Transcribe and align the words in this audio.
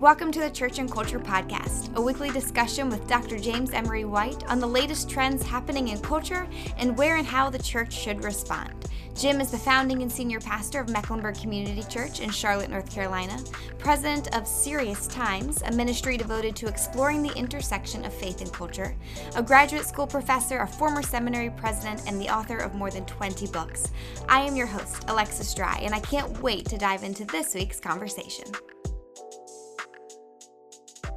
Welcome 0.00 0.32
to 0.32 0.40
the 0.40 0.48
Church 0.48 0.78
and 0.78 0.90
Culture 0.90 1.20
Podcast, 1.20 1.94
a 1.94 2.00
weekly 2.00 2.30
discussion 2.30 2.88
with 2.88 3.06
Dr. 3.06 3.38
James 3.38 3.70
Emery 3.74 4.06
White 4.06 4.42
on 4.48 4.58
the 4.58 4.66
latest 4.66 5.10
trends 5.10 5.42
happening 5.42 5.88
in 5.88 6.00
culture 6.00 6.48
and 6.78 6.96
where 6.96 7.16
and 7.16 7.26
how 7.26 7.50
the 7.50 7.58
church 7.58 7.92
should 7.92 8.24
respond. 8.24 8.88
Jim 9.14 9.42
is 9.42 9.50
the 9.50 9.58
founding 9.58 10.00
and 10.00 10.10
senior 10.10 10.40
pastor 10.40 10.80
of 10.80 10.88
Mecklenburg 10.88 11.38
Community 11.38 11.82
Church 11.82 12.20
in 12.20 12.30
Charlotte, 12.30 12.70
North 12.70 12.90
Carolina, 12.90 13.38
president 13.76 14.34
of 14.34 14.46
Serious 14.46 15.06
Times, 15.06 15.60
a 15.66 15.72
ministry 15.72 16.16
devoted 16.16 16.56
to 16.56 16.66
exploring 16.66 17.22
the 17.22 17.36
intersection 17.36 18.06
of 18.06 18.14
faith 18.14 18.40
and 18.40 18.50
culture, 18.54 18.96
a 19.36 19.42
graduate 19.42 19.84
school 19.84 20.06
professor, 20.06 20.60
a 20.60 20.66
former 20.66 21.02
seminary 21.02 21.50
president, 21.50 22.04
and 22.06 22.18
the 22.18 22.34
author 22.34 22.56
of 22.56 22.74
more 22.74 22.90
than 22.90 23.04
20 23.04 23.48
books. 23.48 23.92
I 24.30 24.40
am 24.40 24.56
your 24.56 24.66
host, 24.66 25.04
Alexis 25.08 25.54
Drye, 25.54 25.82
and 25.82 25.94
I 25.94 26.00
can't 26.00 26.40
wait 26.40 26.64
to 26.70 26.78
dive 26.78 27.02
into 27.02 27.26
this 27.26 27.54
week's 27.54 27.80
conversation. 27.80 28.46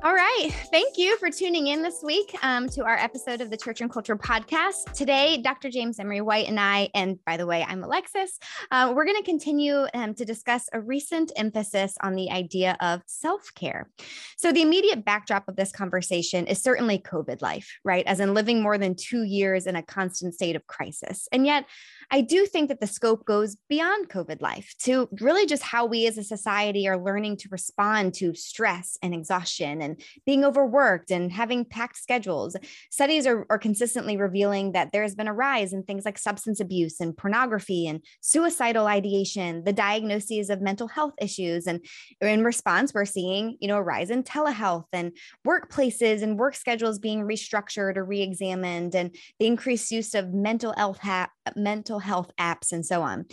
All 0.03 0.13
right. 0.13 0.49
Thank 0.69 0.97
you 0.97 1.17
for 1.17 1.29
tuning 1.29 1.67
in 1.67 1.81
this 1.81 2.03
week 2.03 2.35
um, 2.43 2.67
to 2.71 2.83
our 2.83 2.97
episode 2.97 3.39
of 3.39 3.49
the 3.49 3.55
Church 3.55 3.79
and 3.79 3.89
Culture 3.89 4.17
podcast. 4.17 4.91
Today, 4.91 5.41
Dr. 5.41 5.69
James 5.69 5.97
Emery 5.97 6.19
White 6.19 6.49
and 6.49 6.59
I, 6.59 6.89
and 6.93 7.23
by 7.25 7.37
the 7.37 7.45
way, 7.45 7.65
I'm 7.65 7.85
Alexis, 7.85 8.37
uh, 8.69 8.91
we're 8.93 9.05
going 9.05 9.15
to 9.15 9.23
continue 9.23 9.85
um, 9.93 10.13
to 10.15 10.25
discuss 10.25 10.67
a 10.73 10.81
recent 10.81 11.31
emphasis 11.37 11.95
on 12.01 12.15
the 12.15 12.31
idea 12.31 12.75
of 12.81 13.01
self 13.05 13.53
care. 13.55 13.89
So, 14.35 14.51
the 14.51 14.61
immediate 14.61 15.05
backdrop 15.05 15.47
of 15.47 15.55
this 15.55 15.71
conversation 15.71 16.47
is 16.47 16.61
certainly 16.61 16.99
COVID 16.99 17.41
life, 17.41 17.79
right? 17.85 18.05
As 18.05 18.19
in 18.19 18.33
living 18.33 18.61
more 18.61 18.77
than 18.77 18.95
two 18.95 19.23
years 19.23 19.67
in 19.67 19.77
a 19.77 19.81
constant 19.81 20.33
state 20.33 20.57
of 20.57 20.67
crisis. 20.67 21.29
And 21.31 21.45
yet, 21.45 21.63
I 22.11 22.21
do 22.21 22.45
think 22.45 22.69
that 22.69 22.79
the 22.79 22.87
scope 22.87 23.25
goes 23.25 23.57
beyond 23.69 24.09
COVID 24.09 24.41
life 24.41 24.73
to 24.83 25.09
really 25.19 25.45
just 25.45 25.63
how 25.63 25.85
we 25.85 26.07
as 26.07 26.17
a 26.17 26.23
society 26.23 26.87
are 26.87 26.97
learning 26.97 27.37
to 27.37 27.49
respond 27.51 28.13
to 28.15 28.33
stress 28.33 28.97
and 29.01 29.13
exhaustion 29.13 29.81
and 29.81 30.01
being 30.25 30.43
overworked 30.43 31.11
and 31.11 31.31
having 31.31 31.65
packed 31.65 31.97
schedules. 31.97 32.55
Studies 32.91 33.25
are, 33.27 33.45
are 33.49 33.57
consistently 33.57 34.17
revealing 34.17 34.73
that 34.73 34.91
there 34.91 35.03
has 35.03 35.15
been 35.15 35.27
a 35.27 35.33
rise 35.33 35.73
in 35.73 35.83
things 35.83 36.05
like 36.05 36.17
substance 36.17 36.59
abuse 36.59 36.99
and 36.99 37.15
pornography 37.15 37.87
and 37.87 38.03
suicidal 38.21 38.87
ideation, 38.87 39.63
the 39.63 39.73
diagnoses 39.73 40.49
of 40.49 40.61
mental 40.61 40.87
health 40.87 41.13
issues. 41.19 41.67
And 41.67 41.85
in 42.21 42.43
response, 42.43 42.93
we're 42.93 43.05
seeing, 43.05 43.57
you 43.59 43.67
know, 43.67 43.77
a 43.77 43.83
rise 43.83 44.09
in 44.09 44.23
telehealth 44.23 44.85
and 44.93 45.15
workplaces 45.47 46.21
and 46.21 46.39
work 46.39 46.55
schedules 46.55 46.99
being 46.99 47.23
restructured 47.23 47.97
or 47.97 48.05
re-examined 48.05 48.95
and 48.95 49.15
the 49.39 49.47
increased 49.47 49.91
use 49.91 50.13
of 50.13 50.33
mental 50.33 50.73
health 50.75 50.99
ha- 50.99 51.29
mental 51.55 51.92
health 51.99 52.31
apps 52.39 52.71
and 52.71 52.85
so 52.85 53.01
on. 53.01 53.25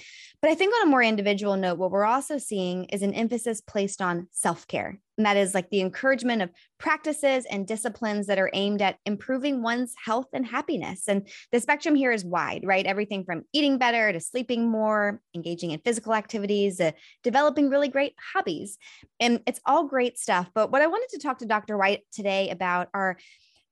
But 0.42 0.50
I 0.50 0.54
think 0.54 0.74
on 0.74 0.88
a 0.88 0.90
more 0.90 1.02
individual 1.02 1.56
note, 1.56 1.78
what 1.78 1.90
we're 1.90 2.04
also 2.04 2.38
seeing 2.38 2.84
is 2.86 3.02
an 3.02 3.14
emphasis 3.14 3.60
placed 3.60 4.00
on 4.00 4.28
self 4.30 4.66
care. 4.66 4.98
And 5.18 5.26
that 5.26 5.36
is 5.36 5.54
like 5.54 5.68
the 5.68 5.82
encouragement 5.82 6.40
of 6.40 6.50
practices 6.78 7.44
and 7.44 7.66
disciplines 7.66 8.26
that 8.28 8.38
are 8.38 8.50
aimed 8.54 8.80
at 8.80 8.96
improving 9.04 9.60
one's 9.60 9.92
health 10.02 10.28
and 10.32 10.46
happiness. 10.46 11.08
And 11.08 11.28
the 11.52 11.60
spectrum 11.60 11.94
here 11.94 12.10
is 12.10 12.24
wide, 12.24 12.62
right? 12.64 12.86
Everything 12.86 13.24
from 13.24 13.42
eating 13.52 13.76
better 13.76 14.10
to 14.12 14.18
sleeping 14.18 14.70
more, 14.70 15.20
engaging 15.34 15.72
in 15.72 15.80
physical 15.80 16.14
activities, 16.14 16.80
uh, 16.80 16.92
developing 17.22 17.68
really 17.68 17.88
great 17.88 18.14
hobbies. 18.32 18.78
And 19.20 19.42
it's 19.46 19.60
all 19.66 19.86
great 19.86 20.18
stuff. 20.18 20.48
But 20.54 20.72
what 20.72 20.80
I 20.80 20.86
wanted 20.86 21.10
to 21.10 21.18
talk 21.18 21.40
to 21.40 21.46
Dr. 21.46 21.76
White 21.76 22.00
today 22.12 22.48
about 22.48 22.88
are 22.94 23.18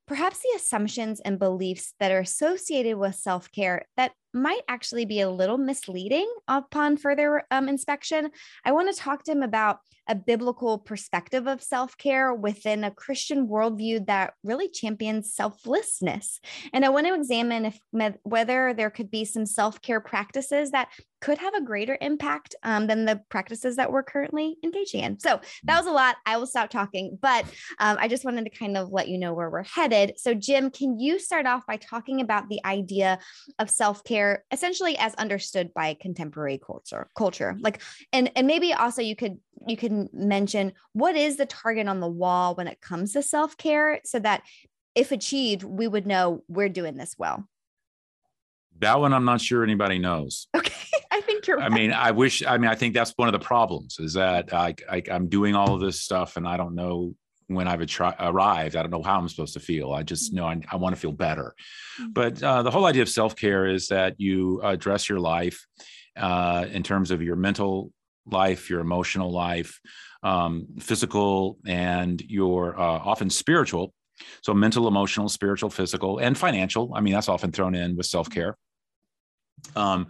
perhaps 0.08 0.40
the 0.40 0.56
assumptions 0.56 1.20
and 1.20 1.38
beliefs 1.38 1.94
that 2.00 2.10
are 2.10 2.20
associated 2.20 2.96
with 2.96 3.14
self 3.14 3.52
care 3.52 3.84
that 3.96 4.12
might 4.32 4.62
actually 4.68 5.04
be 5.04 5.20
a 5.20 5.30
little 5.30 5.58
misleading 5.58 6.30
upon 6.46 6.96
further 6.96 7.44
um, 7.50 7.68
inspection. 7.68 8.30
I 8.64 8.72
want 8.72 8.94
to 8.94 9.00
talk 9.00 9.24
to 9.24 9.32
him 9.32 9.42
about 9.42 9.78
a 10.08 10.14
biblical 10.14 10.78
perspective 10.78 11.46
of 11.46 11.62
self 11.62 11.96
care 11.98 12.34
within 12.34 12.82
a 12.82 12.90
Christian 12.90 13.46
worldview 13.46 14.06
that 14.06 14.34
really 14.42 14.68
champions 14.68 15.34
selflessness. 15.34 16.40
And 16.72 16.84
I 16.84 16.88
want 16.88 17.06
to 17.06 17.14
examine 17.14 17.66
if 17.66 17.78
whether 18.22 18.74
there 18.74 18.90
could 18.90 19.10
be 19.10 19.24
some 19.24 19.46
self 19.46 19.80
care 19.82 20.00
practices 20.00 20.70
that 20.70 20.88
could 21.20 21.38
have 21.38 21.54
a 21.54 21.62
greater 21.62 21.98
impact 22.00 22.54
um, 22.62 22.86
than 22.86 23.04
the 23.04 23.20
practices 23.28 23.76
that 23.76 23.90
we're 23.90 24.02
currently 24.02 24.56
engaging 24.62 25.02
in. 25.02 25.18
So 25.18 25.40
that 25.64 25.76
was 25.76 25.86
a 25.86 25.92
lot. 25.92 26.16
I 26.26 26.36
will 26.36 26.46
stop 26.46 26.70
talking, 26.70 27.18
but 27.20 27.44
um, 27.80 27.96
I 28.00 28.08
just 28.08 28.24
wanted 28.24 28.44
to 28.44 28.50
kind 28.50 28.76
of 28.76 28.92
let 28.92 29.08
you 29.08 29.18
know 29.18 29.34
where 29.34 29.50
we're 29.50 29.64
headed. 29.64 30.14
So, 30.16 30.34
Jim, 30.34 30.70
can 30.70 30.98
you 30.98 31.18
start 31.18 31.46
off 31.46 31.66
by 31.66 31.76
talking 31.76 32.20
about 32.20 32.48
the 32.48 32.60
idea 32.64 33.18
of 33.58 33.70
self 33.70 34.04
care, 34.04 34.17
essentially 34.50 34.96
as 34.98 35.14
understood 35.14 35.72
by 35.74 35.94
contemporary 35.94 36.58
culture? 36.58 37.08
Culture, 37.16 37.56
like, 37.60 37.80
and 38.12 38.30
and 38.36 38.46
maybe 38.46 38.72
also 38.72 39.02
you 39.02 39.16
could 39.16 39.38
you 39.66 39.76
can 39.76 40.08
mention 40.12 40.72
what 40.92 41.16
is 41.16 41.36
the 41.36 41.46
target 41.46 41.88
on 41.88 42.00
the 42.00 42.08
wall 42.08 42.54
when 42.54 42.68
it 42.68 42.80
comes 42.80 43.12
to 43.12 43.22
self 43.22 43.56
care, 43.56 44.00
so 44.04 44.18
that 44.18 44.42
if 44.94 45.12
achieved, 45.12 45.62
we 45.62 45.86
would 45.86 46.06
know 46.06 46.42
we're 46.48 46.68
doing 46.68 46.96
this 46.96 47.14
well. 47.18 47.48
That 48.80 49.00
one, 49.00 49.12
I'm 49.12 49.24
not 49.24 49.40
sure 49.40 49.62
anybody 49.62 49.98
knows. 49.98 50.48
Okay. 50.56 50.74
I 51.10 51.20
think 51.22 51.46
you're. 51.46 51.56
Right. 51.56 51.70
I 51.70 51.74
mean, 51.74 51.92
I 51.92 52.10
wish. 52.10 52.44
I 52.44 52.58
mean, 52.58 52.70
I 52.70 52.74
think 52.74 52.94
that's 52.94 53.12
one 53.16 53.28
of 53.28 53.32
the 53.32 53.44
problems 53.44 53.98
is 53.98 54.12
that 54.14 54.52
I, 54.52 54.74
I 54.88 55.02
am 55.08 55.28
doing 55.28 55.54
all 55.54 55.74
of 55.74 55.80
this 55.80 56.00
stuff 56.00 56.36
and 56.36 56.46
I 56.46 56.56
don't 56.56 56.74
know 56.74 57.14
when 57.48 57.66
I've 57.66 57.80
arrived. 58.20 58.76
I 58.76 58.82
don't 58.82 58.90
know 58.90 59.02
how 59.02 59.18
I'm 59.18 59.28
supposed 59.28 59.54
to 59.54 59.60
feel. 59.60 59.92
I 59.92 60.02
just 60.02 60.32
know 60.32 60.46
I, 60.46 60.60
I 60.70 60.76
want 60.76 60.94
to 60.94 61.00
feel 61.00 61.12
better. 61.12 61.54
Mm-hmm. 62.00 62.12
But 62.12 62.42
uh, 62.42 62.62
the 62.62 62.70
whole 62.70 62.86
idea 62.86 63.02
of 63.02 63.08
self 63.08 63.34
care 63.34 63.66
is 63.66 63.88
that 63.88 64.14
you 64.18 64.60
address 64.62 65.08
your 65.08 65.18
life 65.18 65.66
uh, 66.16 66.66
in 66.70 66.82
terms 66.82 67.10
of 67.10 67.22
your 67.22 67.36
mental 67.36 67.90
life, 68.26 68.68
your 68.70 68.80
emotional 68.80 69.32
life, 69.32 69.80
um, 70.22 70.66
physical, 70.78 71.58
and 71.66 72.20
your 72.22 72.78
uh, 72.78 72.82
often 72.82 73.30
spiritual. 73.30 73.94
So 74.42 74.52
mental, 74.52 74.88
emotional, 74.88 75.28
spiritual, 75.28 75.70
physical, 75.70 76.18
and 76.18 76.36
financial. 76.36 76.92
I 76.94 77.00
mean, 77.00 77.14
that's 77.14 77.28
often 77.28 77.52
thrown 77.52 77.74
in 77.74 77.96
with 77.96 78.06
self 78.06 78.28
care. 78.28 78.56
Um, 79.74 80.08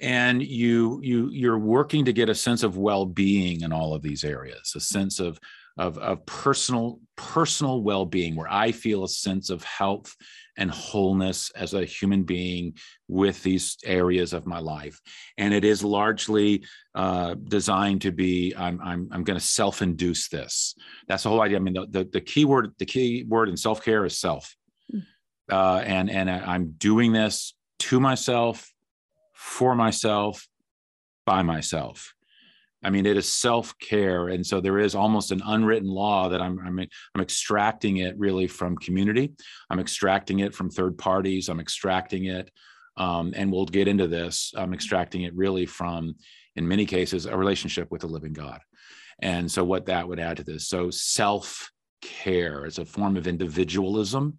and 0.00 0.42
you 0.42 1.00
you 1.02 1.28
you're 1.30 1.58
working 1.58 2.04
to 2.04 2.12
get 2.12 2.28
a 2.28 2.34
sense 2.34 2.62
of 2.62 2.76
well-being 2.76 3.62
in 3.62 3.72
all 3.72 3.94
of 3.94 4.02
these 4.02 4.22
areas 4.24 4.72
a 4.76 4.80
sense 4.80 5.18
of 5.18 5.38
of, 5.78 5.96
of 5.98 6.26
personal 6.26 7.00
personal 7.16 7.82
well-being 7.82 8.36
where 8.36 8.50
i 8.50 8.70
feel 8.70 9.04
a 9.04 9.08
sense 9.08 9.50
of 9.50 9.62
health 9.64 10.14
and 10.58 10.70
wholeness 10.72 11.50
as 11.50 11.72
a 11.72 11.84
human 11.84 12.24
being 12.24 12.74
with 13.06 13.42
these 13.42 13.78
areas 13.84 14.32
of 14.32 14.44
my 14.44 14.58
life. 14.58 15.00
And 15.38 15.54
it 15.54 15.64
is 15.64 15.84
largely 15.84 16.64
uh, 16.94 17.34
designed 17.34 18.02
to 18.02 18.10
be 18.10 18.54
i'm 18.56 18.80
i'm, 18.82 19.08
I'm 19.12 19.24
going 19.24 19.38
to 19.38 19.44
self-induce 19.44 20.28
this. 20.28 20.74
That's 21.06 21.22
the 21.22 21.30
whole 21.30 21.40
idea. 21.40 21.56
I 21.56 21.60
mean 21.60 21.74
the, 21.74 21.86
the, 21.88 22.04
the 22.12 22.20
key 22.20 22.44
word 22.44 22.74
the 22.78 22.86
key 22.86 23.24
word 23.26 23.48
in 23.48 23.56
self-care 23.56 24.04
is 24.04 24.18
self. 24.18 24.54
Hmm. 24.90 24.98
uh, 25.50 25.82
and 25.84 26.10
and 26.10 26.28
i'm 26.28 26.74
doing 26.76 27.12
this 27.12 27.54
to 27.78 28.00
myself 28.00 28.72
for 29.34 29.74
myself 29.74 30.48
by 31.24 31.42
myself 31.42 32.14
I 32.82 32.90
mean, 32.90 33.06
it 33.06 33.16
is 33.16 33.32
self 33.32 33.76
care, 33.78 34.28
and 34.28 34.46
so 34.46 34.60
there 34.60 34.78
is 34.78 34.94
almost 34.94 35.32
an 35.32 35.42
unwritten 35.44 35.88
law 35.88 36.28
that 36.28 36.40
I'm, 36.40 36.60
I'm 36.60 36.78
I'm 36.78 37.20
extracting 37.20 37.98
it 37.98 38.16
really 38.18 38.46
from 38.46 38.76
community. 38.76 39.32
I'm 39.68 39.80
extracting 39.80 40.40
it 40.40 40.54
from 40.54 40.70
third 40.70 40.96
parties. 40.96 41.48
I'm 41.48 41.58
extracting 41.58 42.26
it, 42.26 42.50
um, 42.96 43.32
and 43.34 43.50
we'll 43.50 43.66
get 43.66 43.88
into 43.88 44.06
this. 44.06 44.52
I'm 44.56 44.72
extracting 44.72 45.22
it 45.22 45.34
really 45.34 45.66
from, 45.66 46.14
in 46.54 46.68
many 46.68 46.86
cases, 46.86 47.26
a 47.26 47.36
relationship 47.36 47.90
with 47.90 48.02
the 48.02 48.06
living 48.06 48.32
God, 48.32 48.60
and 49.20 49.50
so 49.50 49.64
what 49.64 49.86
that 49.86 50.06
would 50.06 50.20
add 50.20 50.36
to 50.36 50.44
this. 50.44 50.68
So 50.68 50.90
self 50.90 51.72
care 52.00 52.64
is 52.64 52.78
a 52.78 52.84
form 52.84 53.16
of 53.16 53.26
individualism. 53.26 54.38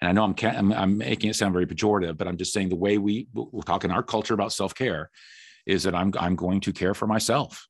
And 0.00 0.08
I 0.08 0.12
know 0.12 0.24
I'm, 0.24 0.34
I'm, 0.40 0.72
I'm 0.72 0.98
making 0.98 1.30
it 1.30 1.36
sound 1.36 1.52
very 1.52 1.66
pejorative, 1.66 2.16
but 2.16 2.26
I'm 2.26 2.36
just 2.36 2.52
saying 2.52 2.68
the 2.68 2.76
way 2.76 2.98
we 2.98 3.28
we're 3.34 3.62
talking 3.62 3.90
our 3.90 4.02
culture 4.02 4.34
about 4.34 4.52
self 4.52 4.72
care 4.72 5.10
is 5.66 5.82
that 5.82 5.96
I'm 5.96 6.12
I'm 6.18 6.36
going 6.36 6.60
to 6.60 6.72
care 6.72 6.94
for 6.94 7.08
myself 7.08 7.68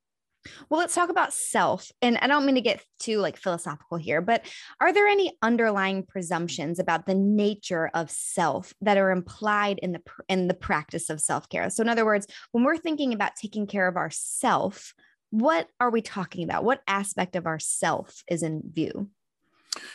well, 0.69 0.81
let's 0.81 0.95
talk 0.95 1.11
about 1.11 1.33
self. 1.33 1.91
And 2.01 2.19
I 2.19 2.27
don't 2.27 2.47
mean 2.47 2.55
to 2.57 2.61
get 2.61 2.85
too 2.99 3.19
like 3.19 3.37
philosophical 3.37 3.97
here, 3.97 4.21
but 4.21 4.45
are 4.81 4.93
there 4.93 5.07
any 5.07 5.33
underlying 5.43 6.05
presumptions 6.05 6.79
about 6.79 7.07
the 7.07 7.15
nature 7.15 7.91
of 7.95 8.11
self 8.11 8.73
that 8.81 8.97
are 8.97 9.11
implied 9.11 9.79
in 9.79 9.93
the 9.93 10.01
in 10.29 10.49
the 10.49 10.55
practice 10.55 11.11
of 11.11 11.21
self-care? 11.21 11.71
So 11.71 11.83
in 11.83 11.89
other 11.89 12.05
words, 12.05 12.27
when 12.53 12.65
we're 12.65 12.77
thinking 12.77 13.13
about 13.13 13.37
taking 13.37 13.67
care 13.67 13.89
of 13.89 13.97
ourself, 13.97 14.95
what 15.31 15.69
are 15.81 15.91
we 15.91 16.03
talking 16.03 16.45
about? 16.45 16.65
What 16.65 16.83
aspect 16.87 17.37
of 17.37 17.47
ourself 17.47 18.23
is 18.29 18.43
in 18.43 18.63
view? 18.65 19.09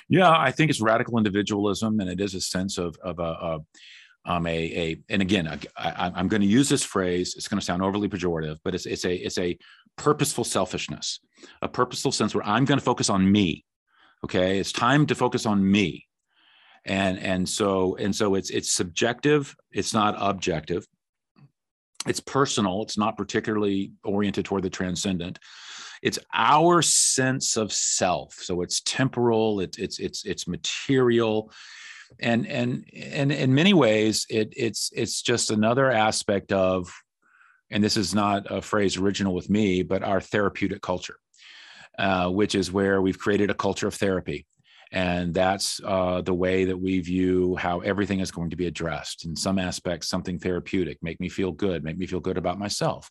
Yeah, 0.09 0.31
I 0.31 0.51
think 0.51 0.71
it's 0.71 0.81
radical 0.81 1.17
individualism, 1.17 1.99
and 1.99 2.09
it 2.09 2.19
is 2.19 2.33
a 2.33 2.41
sense 2.41 2.77
of 2.77 2.97
of 3.03 3.19
a, 3.19 3.21
a 3.21 3.59
um, 4.27 4.45
a, 4.45 4.51
a 4.51 4.99
and 5.09 5.21
again 5.21 5.47
I, 5.75 6.11
am 6.15 6.27
going 6.27 6.41
to 6.41 6.47
use 6.47 6.69
this 6.69 6.83
phrase 6.83 7.33
it's 7.35 7.47
going 7.47 7.59
to 7.59 7.65
sound 7.65 7.81
overly 7.81 8.09
pejorative 8.09 8.57
but 8.63 8.75
it's 8.75 8.85
it's 8.85 9.05
a 9.05 9.15
it's 9.15 9.39
a 9.39 9.57
purposeful 9.95 10.43
selfishness 10.43 11.19
a 11.61 11.67
purposeful 11.67 12.11
sense 12.11 12.35
where 12.35 12.45
i'm 12.45 12.65
going 12.65 12.77
to 12.77 12.85
focus 12.85 13.09
on 13.09 13.31
me 13.31 13.65
okay? 14.23 14.59
It's 14.59 14.71
time 14.71 15.05
to 15.07 15.15
focus 15.15 15.45
on 15.45 15.69
me. 15.69 16.05
And 16.85 17.19
and 17.19 17.47
so 17.47 17.97
and 17.97 18.15
so 18.15 18.35
it's 18.35 18.49
it's 18.49 18.71
subjective 18.71 19.55
it's 19.71 19.93
not 19.93 20.15
objective. 20.17 20.87
It's 22.07 22.21
personal 22.21 22.83
it's 22.83 22.97
not 22.97 23.17
particularly 23.17 23.91
oriented 24.05 24.45
toward 24.45 24.63
the 24.63 24.69
transcendent. 24.69 25.39
It's 26.01 26.19
our 26.33 26.81
sense 26.81 27.57
of 27.57 27.73
self. 27.73 28.35
So 28.35 28.61
it's 28.61 28.81
temporal 28.81 29.59
it's 29.59 29.77
it's 29.77 29.99
it's 29.99 30.25
it's 30.25 30.47
material 30.47 31.51
and 32.19 32.47
and 32.47 32.85
and 32.93 33.31
in 33.31 33.53
many 33.53 33.73
ways 33.73 34.25
it 34.29 34.53
it's 34.55 34.91
it's 34.95 35.21
just 35.21 35.51
another 35.51 35.91
aspect 35.91 36.51
of 36.51 36.91
and 37.69 37.83
this 37.83 37.97
is 37.97 38.15
not 38.15 38.49
a 38.49 38.61
phrase 38.61 38.97
original 38.97 39.33
with 39.33 39.49
me 39.49 39.83
but 39.83 40.03
our 40.03 40.21
therapeutic 40.21 40.81
culture 40.81 41.17
uh, 41.99 42.29
which 42.29 42.55
is 42.55 42.71
where 42.71 43.01
we've 43.01 43.19
created 43.19 43.49
a 43.49 43.55
culture 43.55 43.87
of 43.87 43.95
therapy 43.95 44.45
and 44.91 45.33
that's 45.33 45.81
uh, 45.83 46.21
the 46.21 46.33
way 46.33 46.65
that 46.65 46.77
we 46.77 46.99
view 46.99 47.55
how 47.55 47.79
everything 47.79 48.19
is 48.19 48.31
going 48.31 48.49
to 48.49 48.55
be 48.55 48.67
addressed. 48.67 49.25
In 49.25 49.35
some 49.35 49.59
aspects 49.59 50.07
something 50.07 50.39
therapeutic 50.39 50.97
make 51.01 51.19
me 51.19 51.29
feel 51.29 51.51
good 51.51 51.83
make 51.83 51.97
me 51.97 52.05
feel 52.05 52.19
good 52.19 52.37
about 52.37 52.59
myself. 52.59 53.09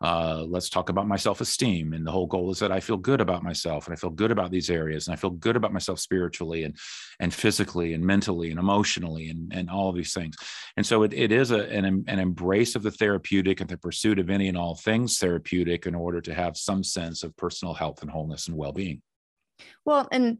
Uh, 0.00 0.44
let's 0.46 0.68
talk 0.68 0.90
about 0.90 1.08
my 1.08 1.16
self-esteem. 1.16 1.94
And 1.94 2.06
the 2.06 2.12
whole 2.12 2.26
goal 2.26 2.50
is 2.50 2.58
that 2.58 2.72
i 2.72 2.80
feel 2.80 2.96
good 2.96 3.20
about 3.20 3.42
myself 3.42 3.86
and 3.86 3.92
i 3.92 3.96
feel 3.96 4.10
good 4.10 4.30
about 4.30 4.50
these 4.50 4.70
areas 4.70 5.06
and 5.06 5.14
i 5.14 5.16
feel 5.16 5.30
good 5.30 5.56
about 5.56 5.72
myself 5.72 5.98
spiritually 5.98 6.64
and 6.64 6.76
and 7.20 7.32
physically 7.32 7.94
and 7.94 8.04
mentally 8.04 8.50
and 8.50 8.58
emotionally 8.58 9.28
and, 9.28 9.52
and 9.52 9.70
all 9.70 9.88
of 9.88 9.96
these 9.96 10.12
things. 10.12 10.36
And 10.76 10.84
so 10.84 11.02
it, 11.02 11.12
it 11.12 11.32
is 11.32 11.50
a, 11.50 11.68
an, 11.70 12.04
an 12.06 12.18
embrace 12.18 12.74
of 12.74 12.82
the 12.82 12.90
therapeutic 12.90 13.60
and 13.60 13.70
the 13.70 13.78
pursuit 13.78 14.18
of 14.18 14.30
any 14.30 14.48
and 14.48 14.56
all 14.56 14.74
things 14.74 15.18
therapeutic 15.18 15.86
in 15.86 15.94
order 15.94 16.20
to 16.20 16.34
have 16.34 16.56
some 16.56 16.82
sense 16.82 17.22
of 17.22 17.36
personal 17.36 17.74
health 17.74 18.02
and 18.02 18.10
wholeness 18.10 18.48
and 18.48 18.56
well-being. 18.56 19.02
Well 19.84 20.08
and 20.12 20.38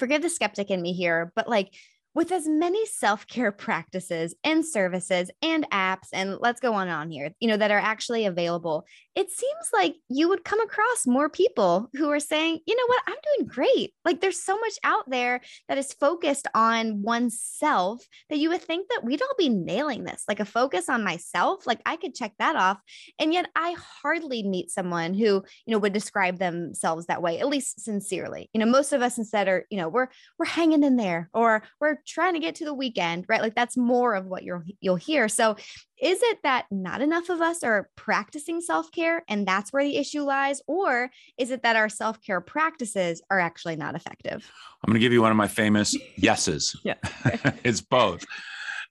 forgive 0.00 0.22
the 0.22 0.30
skeptic 0.30 0.70
in 0.70 0.82
me 0.82 0.92
here, 0.92 1.32
but 1.36 1.48
like 1.48 1.72
with 2.14 2.32
as 2.32 2.46
many 2.48 2.84
self-care 2.86 3.52
practices 3.52 4.34
and 4.44 4.64
services 4.64 5.30
and 5.42 5.68
apps 5.70 6.08
and 6.12 6.38
let's 6.40 6.60
go 6.60 6.74
on 6.74 6.88
and 6.88 6.96
on 6.96 7.10
here 7.10 7.30
you 7.40 7.48
know 7.48 7.56
that 7.56 7.70
are 7.70 7.78
actually 7.78 8.26
available 8.26 8.84
it 9.14 9.30
seems 9.30 9.70
like 9.72 9.96
you 10.08 10.28
would 10.28 10.44
come 10.44 10.60
across 10.60 11.06
more 11.06 11.28
people 11.28 11.90
who 11.94 12.10
are 12.10 12.20
saying 12.20 12.60
you 12.66 12.76
know 12.76 12.86
what? 12.86 13.02
I'm 13.06 13.16
doing 13.36 13.48
great. 13.48 13.94
Like 14.04 14.20
there's 14.20 14.42
so 14.42 14.58
much 14.58 14.74
out 14.84 15.08
there 15.08 15.40
that 15.68 15.78
is 15.78 15.92
focused 15.92 16.46
on 16.54 17.02
oneself 17.02 18.06
that 18.28 18.38
you 18.38 18.50
would 18.50 18.62
think 18.62 18.88
that 18.88 19.04
we'd 19.04 19.22
all 19.22 19.34
be 19.38 19.48
nailing 19.48 20.04
this 20.04 20.24
like 20.28 20.40
a 20.40 20.44
focus 20.44 20.88
on 20.88 21.04
myself 21.04 21.66
like 21.66 21.80
i 21.86 21.96
could 21.96 22.14
check 22.14 22.32
that 22.38 22.56
off 22.56 22.78
and 23.18 23.32
yet 23.32 23.48
i 23.54 23.74
hardly 24.02 24.42
meet 24.42 24.70
someone 24.70 25.14
who 25.14 25.42
you 25.66 25.72
know 25.72 25.78
would 25.78 25.92
describe 25.92 26.38
themselves 26.38 27.06
that 27.06 27.22
way 27.22 27.38
at 27.38 27.48
least 27.48 27.80
sincerely 27.80 28.48
you 28.52 28.60
know 28.60 28.66
most 28.66 28.92
of 28.92 29.02
us 29.02 29.18
instead 29.18 29.48
are 29.48 29.66
you 29.70 29.78
know 29.78 29.88
we're 29.88 30.08
we're 30.38 30.46
hanging 30.46 30.82
in 30.82 30.96
there 30.96 31.28
or 31.32 31.62
we're 31.80 31.96
trying 32.06 32.34
to 32.34 32.40
get 32.40 32.54
to 32.56 32.64
the 32.64 32.74
weekend, 32.74 33.24
right? 33.28 33.40
Like 33.40 33.54
that's 33.54 33.76
more 33.76 34.14
of 34.14 34.26
what 34.26 34.42
you'll 34.42 34.62
you'll 34.80 34.96
hear. 34.96 35.28
So 35.28 35.56
is 36.00 36.20
it 36.22 36.38
that 36.42 36.66
not 36.70 37.02
enough 37.02 37.28
of 37.28 37.40
us 37.40 37.62
are 37.62 37.90
practicing 37.96 38.60
self-care 38.60 39.22
and 39.28 39.46
that's 39.46 39.72
where 39.72 39.84
the 39.84 39.96
issue 39.96 40.22
lies 40.22 40.62
or 40.66 41.10
is 41.38 41.50
it 41.50 41.62
that 41.62 41.76
our 41.76 41.88
self-care 41.88 42.40
practices 42.40 43.22
are 43.30 43.38
actually 43.38 43.76
not 43.76 43.94
effective? 43.94 44.50
I'm 44.82 44.88
going 44.88 44.94
to 44.94 45.00
give 45.00 45.12
you 45.12 45.22
one 45.22 45.30
of 45.30 45.36
my 45.36 45.48
famous 45.48 45.96
yeses. 46.16 46.74
yeah. 46.84 46.94
it's 47.64 47.80
both. 47.80 48.24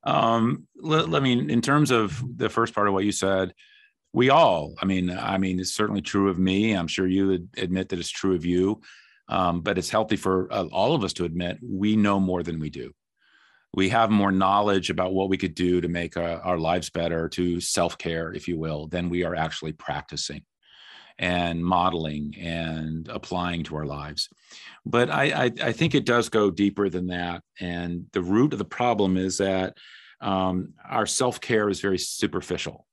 Um, 0.03 0.67
let, 0.77 1.09
let 1.09 1.23
me 1.23 1.33
in 1.33 1.61
terms 1.61 1.91
of 1.91 2.23
the 2.37 2.49
first 2.49 2.73
part 2.73 2.87
of 2.87 2.93
what 2.93 3.05
you 3.05 3.11
said, 3.11 3.53
we 4.13 4.29
all, 4.29 4.73
I 4.81 4.85
mean, 4.85 5.11
I 5.11 5.37
mean, 5.37 5.59
it's 5.59 5.73
certainly 5.73 6.01
true 6.01 6.29
of 6.29 6.39
me. 6.39 6.73
I'm 6.73 6.87
sure 6.87 7.07
you 7.07 7.27
would 7.27 7.49
admit 7.57 7.89
that 7.89 7.99
it's 7.99 8.09
true 8.09 8.35
of 8.35 8.45
you. 8.45 8.81
Um, 9.29 9.61
but 9.61 9.77
it's 9.77 9.91
healthy 9.91 10.15
for 10.15 10.51
uh, 10.51 10.65
all 10.71 10.95
of 10.95 11.03
us 11.03 11.13
to 11.13 11.25
admit 11.25 11.59
we 11.61 11.95
know 11.95 12.19
more 12.19 12.41
than 12.41 12.59
we 12.59 12.71
do 12.71 12.91
we 13.73 13.89
have 13.89 14.09
more 14.09 14.31
knowledge 14.31 14.89
about 14.89 15.13
what 15.13 15.29
we 15.29 15.37
could 15.37 15.55
do 15.55 15.79
to 15.81 15.87
make 15.87 16.17
uh, 16.17 16.39
our 16.43 16.57
lives 16.57 16.89
better, 16.89 17.29
to 17.29 17.61
self 17.61 17.97
care, 17.97 18.33
if 18.33 18.47
you 18.47 18.57
will, 18.57 18.87
than 18.87 19.09
we 19.09 19.23
are 19.23 19.35
actually 19.35 19.73
practicing 19.73 20.43
and 21.19 21.63
modeling 21.63 22.33
and 22.39 23.07
applying 23.09 23.63
to 23.63 23.75
our 23.75 23.85
lives. 23.85 24.29
But 24.85 25.09
I, 25.09 25.45
I, 25.45 25.51
I, 25.63 25.71
think 25.73 25.93
it 25.93 26.05
does 26.05 26.29
go 26.29 26.49
deeper 26.49 26.89
than 26.89 27.07
that. 27.07 27.43
And 27.59 28.05
the 28.13 28.21
root 28.21 28.53
of 28.53 28.59
the 28.59 28.65
problem 28.65 29.17
is 29.17 29.37
that 29.39 29.77
um, 30.21 30.73
our 30.89 31.05
self 31.05 31.41
care 31.41 31.69
is 31.69 31.81
very 31.81 31.97
superficial. 31.99 32.87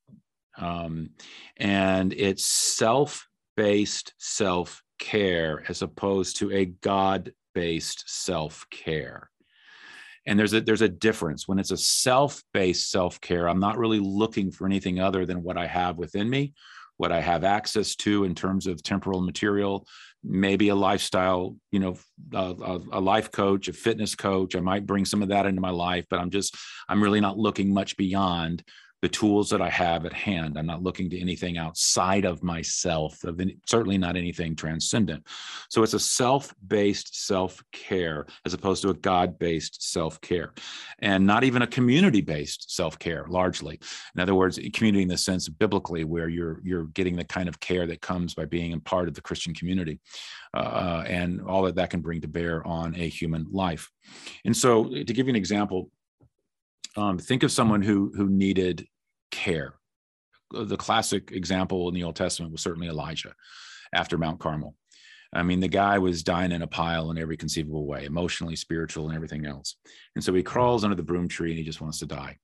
Um, 0.59 1.11
and 1.57 2.13
it's 2.13 2.45
self 2.45 3.29
based 3.57 4.13
self 4.19 4.83
care 4.99 5.65
as 5.69 5.83
opposed 5.83 6.39
to 6.39 6.53
a 6.53 6.67
God 6.67 7.33
based 7.55 8.05
self 8.07 8.67
care 8.71 9.31
and 10.27 10.39
there's 10.39 10.53
a 10.53 10.61
there's 10.61 10.83
a 10.83 10.89
difference. 10.89 11.47
When 11.47 11.59
it's 11.59 11.71
a 11.71 11.77
self-based 11.77 12.91
self-care 12.91 13.49
i'm 13.49 13.61
not 13.61 13.79
really 13.79 14.01
looking 14.01 14.51
for 14.51 14.67
anything 14.67 15.01
other 15.01 15.27
than 15.27 15.43
what 15.43 15.57
i 15.57 15.67
have 15.67 15.97
within 15.97 16.29
me 16.29 16.53
what 16.97 17.13
i 17.13 17.21
have 17.21 17.45
access 17.45 17.95
to 17.97 18.25
in 18.25 18.35
terms 18.35 18.67
of 18.67 18.83
temporal 18.83 19.21
material 19.21 19.87
maybe 20.25 20.69
a 20.69 20.75
lifestyle 20.75 21.57
you 21.71 21.79
know 21.79 21.97
a, 22.33 22.81
a, 22.93 23.01
life 23.01 23.31
coach 23.31 23.69
a 23.69 23.73
fitness 23.73 24.15
coach. 24.15 24.57
I 24.57 24.61
might 24.61 24.87
bring 24.87 25.05
some 25.05 25.23
of 25.23 25.29
that 25.29 25.47
into 25.47 25.61
my 25.61 25.71
life 25.71 26.07
but 26.11 26.21
i'm 26.21 26.31
just 26.31 26.57
i'm 26.89 27.03
really 27.03 27.21
not 27.21 27.39
looking 27.39 27.73
much 27.73 27.97
beyond 27.97 28.63
the 29.03 29.09
tools 29.09 29.51
that 29.51 29.61
I 29.61 29.69
have 29.69 30.07
at 30.07 30.13
hand. 30.13 30.59
I'm 30.59 30.67
not 30.67 30.83
looking 30.83 31.11
to 31.11 31.21
anything 31.21 31.59
outside 31.59 32.25
of 32.25 32.43
myself, 32.43 33.23
of 33.25 33.41
any, 33.41 33.59
certainly 33.67 33.99
not 33.99 34.17
anything 34.17 34.57
transcendent. 34.57 35.27
So 35.69 35.83
it's 35.83 35.95
a 35.95 36.01
self 36.01 36.55
based 36.67 37.27
self 37.27 37.63
care 37.73 38.27
as 38.47 38.55
opposed 38.55 38.83
to 38.83 38.91
a 38.91 38.95
God 38.95 39.39
based 39.39 39.93
self 39.93 40.21
care, 40.21 40.55
and 41.01 41.27
not 41.27 41.45
even 41.45 41.63
a 41.63 41.67
community 41.67 42.23
based 42.23 42.75
self 42.75 42.99
care, 42.99 43.27
largely. 43.29 43.79
In 44.15 44.21
other 44.21 44.35
words, 44.35 44.59
community 44.73 45.03
in 45.03 45.09
the 45.09 45.19
sense 45.19 45.49
biblically, 45.49 46.05
where 46.05 46.29
you're, 46.29 46.61
you're 46.65 46.87
getting 46.87 47.17
the 47.17 47.25
kind 47.25 47.49
of 47.49 47.61
care 47.61 47.87
that 47.87 48.01
comes 48.01 48.35
by 48.35 48.47
being 48.47 48.73
a 48.73 48.81
part 48.81 49.09
of 49.09 49.15
the 49.15 49.21
Christian 49.21 49.55
community. 49.55 50.01
Uh, 50.55 51.05
and 51.07 51.43
all 51.43 51.63
that 51.63 51.75
that 51.75 51.91
can 51.91 52.01
bring 52.01 52.23
to 52.23 52.29
bear 52.29 52.67
on 52.67 52.95
a 52.95 53.09
human 53.09 53.47
life. 53.53 53.91
And 54.47 54.57
so, 54.57 54.85
to 54.85 55.05
give 55.05 55.27
you 55.27 55.31
an 55.31 55.37
example, 55.37 55.91
um, 56.97 57.19
think 57.19 57.43
of 57.43 57.53
someone 57.53 57.83
who 57.83 58.13
who 58.17 58.29
needed 58.29 58.87
care. 59.31 59.75
The 60.53 60.77
classic 60.77 61.33
example 61.33 61.89
in 61.89 61.95
the 61.95 62.05
Old 62.05 62.17
Testament 62.17 62.53
was 62.53 62.63
certainly 62.63 62.89
Elijah 62.89 63.35
after 63.93 64.17
Mount 64.17 64.41
Carmel. 64.41 64.75
I 65.33 65.43
mean, 65.43 65.61
the 65.61 65.69
guy 65.69 65.99
was 65.99 66.23
dying 66.23 66.53
in 66.53 66.63
a 66.63 66.67
pile 66.67 67.11
in 67.11 67.19
every 67.19 67.37
conceivable 67.37 67.87
way, 67.87 68.05
emotionally, 68.05 68.57
spiritual, 68.57 69.07
and 69.07 69.15
everything 69.15 69.45
else. 69.45 69.77
And 70.15 70.25
so 70.25 70.33
he 70.33 70.43
crawls 70.43 70.85
under 70.85 70.97
the 70.97 71.03
broom 71.03 71.29
tree 71.29 71.51
and 71.51 71.59
he 71.59 71.65
just 71.65 71.81
wants 71.81 71.99
to 71.99 72.07
die. 72.07 72.39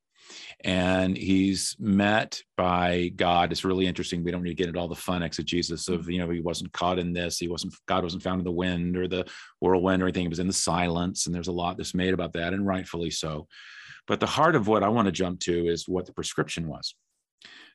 And 0.65 1.17
he's 1.17 1.77
met 1.79 2.43
by 2.57 3.13
God. 3.15 3.53
It's 3.53 3.65
really 3.65 3.87
interesting. 3.87 4.23
We 4.23 4.31
don't 4.31 4.43
need 4.43 4.51
to 4.51 4.57
get 4.57 4.69
into 4.69 4.81
all 4.81 4.89
the 4.89 4.95
fun 4.95 5.23
exegesis 5.23 5.89
of, 5.89 6.09
you 6.09 6.19
know, 6.19 6.31
he 6.31 6.41
wasn't 6.41 6.73
caught 6.73 6.99
in 6.99 7.13
this. 7.13 7.39
He 7.39 7.49
wasn't, 7.49 7.75
God 7.87 8.05
wasn't 8.05 8.23
found 8.23 8.41
in 8.41 8.45
the 8.45 8.51
wind 8.51 8.97
or 8.97 9.09
the 9.09 9.27
whirlwind 9.61 10.03
or 10.03 10.07
anything. 10.07 10.23
He 10.23 10.29
was 10.29 10.39
in 10.39 10.47
the 10.47 10.53
silence. 10.53 11.27
And 11.27 11.35
there's 11.35 11.49
a 11.49 11.53
lot 11.53 11.77
that's 11.77 11.95
made 11.95 12.15
about 12.15 12.33
that, 12.35 12.53
and 12.53 12.67
rightfully 12.67 13.11
so. 13.11 13.47
But 14.07 14.21
the 14.21 14.27
heart 14.27 14.57
of 14.57 14.67
what 14.67 14.83
I 14.83 14.89
want 14.89 15.07
to 15.07 15.13
jump 15.13 15.41
to 15.41 15.67
is 15.67 15.89
what 15.89 16.07
the 16.07 16.13
prescription 16.13 16.69
was. 16.69 16.95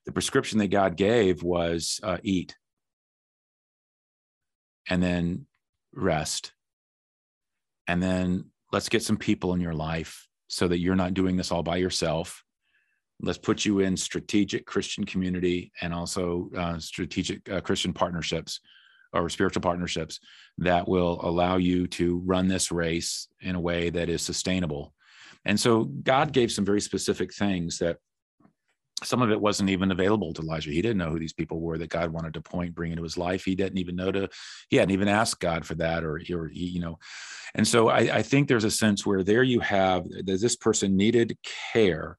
The 0.06 0.12
prescription 0.12 0.60
that 0.60 0.68
God 0.68 0.96
gave 0.96 1.44
was 1.44 2.00
uh, 2.04 2.18
eat 2.24 2.56
and 4.90 5.02
then 5.02 5.46
rest. 5.94 6.54
And 7.88 8.02
then 8.02 8.46
let's 8.72 8.90
get 8.90 9.04
some 9.04 9.18
people 9.18 9.54
in 9.54 9.62
your 9.62 9.74
life 9.74 10.28
so 10.48 10.68
that 10.68 10.80
you're 10.80 10.96
not 10.96 11.14
doing 11.14 11.36
this 11.36 11.52
all 11.52 11.64
by 11.64 11.78
yourself. 11.78 12.44
Let's 13.22 13.38
put 13.38 13.66
you 13.66 13.80
in 13.80 13.98
strategic 13.98 14.66
Christian 14.66 15.06
community 15.06 15.72
and 15.82 15.94
also 15.94 16.50
uh, 16.56 16.80
strategic 16.80 17.50
uh, 17.50 17.62
Christian 17.62 17.94
partnerships 17.94 18.60
or 19.14 19.30
spiritual 19.30 19.62
partnerships 19.62 20.20
that 20.60 20.88
will 20.88 21.20
allow 21.24 21.58
you 21.58 21.88
to 21.88 22.22
run 22.26 22.48
this 22.48 22.72
race 22.72 23.28
in 23.42 23.56
a 23.56 23.60
way 23.60 23.90
that 23.90 24.10
is 24.10 24.22
sustainable 24.22 24.94
and 25.46 25.60
so 25.60 25.84
God 25.84 26.34
gave 26.34 26.52
some 26.52 26.66
very 26.66 26.82
specific 26.82 27.34
things 27.34 27.80
that 27.80 27.98
some 29.04 29.22
of 29.22 29.30
it 29.30 29.40
wasn't 29.40 29.70
even 29.70 29.92
available 29.92 30.34
to 30.34 30.42
Elijah. 30.42 30.72
He 30.72 30.82
didn't 30.82 30.98
know 30.98 31.12
who 31.12 31.20
these 31.20 31.34
people 31.34 31.60
were 31.60 31.78
that 31.78 31.90
God 31.90 32.10
wanted 32.12 32.34
to 32.34 32.42
point, 32.42 32.74
bring 32.74 32.92
into 32.92 33.04
his 33.04 33.18
life. 33.18 33.46
He 33.46 33.54
didn't 33.54 33.78
even 33.78 33.96
know 33.96 34.12
to, 34.12 34.28
he 34.70 34.78
hadn't 34.78 34.94
even 34.94 35.08
asked 35.08 35.40
God 35.40 35.66
for 35.66 35.76
that, 35.76 36.04
or, 36.04 36.20
or 36.34 36.48
he, 36.48 36.66
you 36.66 36.80
know. 36.80 36.98
And 37.54 37.68
so 37.68 37.90
I, 37.90 38.00
I 38.18 38.22
think 38.24 38.48
there's 38.48 38.64
a 38.64 38.72
sense 38.72 39.06
where 39.06 39.24
there 39.24 39.44
you 39.44 39.60
have 39.60 40.10
that 40.10 40.26
this 40.42 40.56
person 40.56 40.98
needed 40.98 41.38
care, 41.72 42.18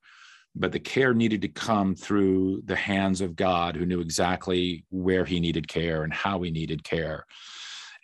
but 0.54 0.70
the 0.70 0.78
care 0.78 1.12
needed 1.14 1.42
to 1.42 1.48
come 1.48 1.96
through 1.96 2.62
the 2.64 2.76
hands 2.76 3.20
of 3.20 3.34
God, 3.34 3.75
who 3.75 3.84
knew 3.84 4.00
exactly 4.00 4.84
where 4.90 5.25
he 5.25 5.40
needed 5.40 5.66
care 5.66 6.04
and 6.04 6.14
how 6.14 6.40
he 6.42 6.50
needed 6.52 6.84
care. 6.84 7.26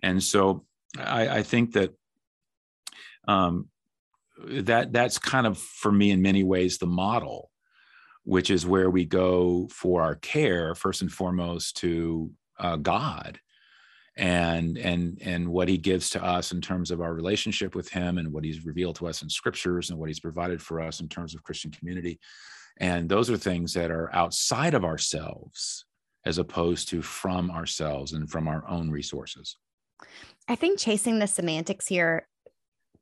And 0.03 0.21
so 0.21 0.65
I, 0.99 1.29
I 1.29 1.43
think 1.45 1.75
that 1.75 1.95
um, 3.29 3.69
that 4.49 4.93
that's 4.93 5.19
kind 5.19 5.47
of 5.47 5.59
for 5.59 5.93
me 5.93 6.11
in 6.11 6.23
many 6.23 6.43
ways 6.43 6.79
the 6.79 6.87
model 6.87 7.51
which 8.25 8.51
is 8.51 8.67
where 8.67 8.89
we 8.89 9.05
go 9.05 9.69
for 9.71 10.03
our 10.03 10.15
care 10.17 10.75
first 10.75 11.03
and 11.03 11.13
foremost 11.13 11.77
to 11.77 12.31
uh, 12.59 12.77
god 12.77 13.39
and 14.17 14.79
and 14.79 15.19
and 15.23 15.49
what 15.49 15.69
he 15.69 15.77
gives 15.77 16.11
to 16.11 16.23
us 16.23 16.53
in 16.53 16.61
terms 16.61 16.91
of 16.91 17.01
our 17.01 17.15
relationship 17.15 17.75
with 17.75 17.89
him 17.89 18.19
and 18.19 18.33
what 18.33 18.45
he's 18.45 18.65
revealed 18.65 18.97
to 18.97 19.07
us 19.07 19.23
in 19.23 19.29
scriptures 19.29 19.91
and 19.91 19.99
what 19.99 20.09
he's 20.09 20.21
provided 20.21 20.61
for 20.61 20.81
us 20.81 21.01
in 21.01 21.09
terms 21.09 21.35
of 21.35 21.43
christian 21.43 21.71
community 21.71 22.19
and 22.79 23.09
those 23.09 23.31
are 23.31 23.37
things 23.37 23.73
that 23.75 23.91
are 23.91 24.13
outside 24.15 24.75
of 24.75 24.85
ourselves 24.85 25.85
as 26.25 26.39
opposed 26.39 26.89
to 26.89 27.03
from 27.03 27.51
ourselves 27.51 28.13
and 28.13 28.31
from 28.31 28.49
our 28.49 28.67
own 28.69 28.91
resources. 28.91 29.57
I 30.49 30.57
think 30.57 30.79
chasing 30.79 31.19
the 31.19 31.27
semantics 31.27 31.87
here 31.87 32.27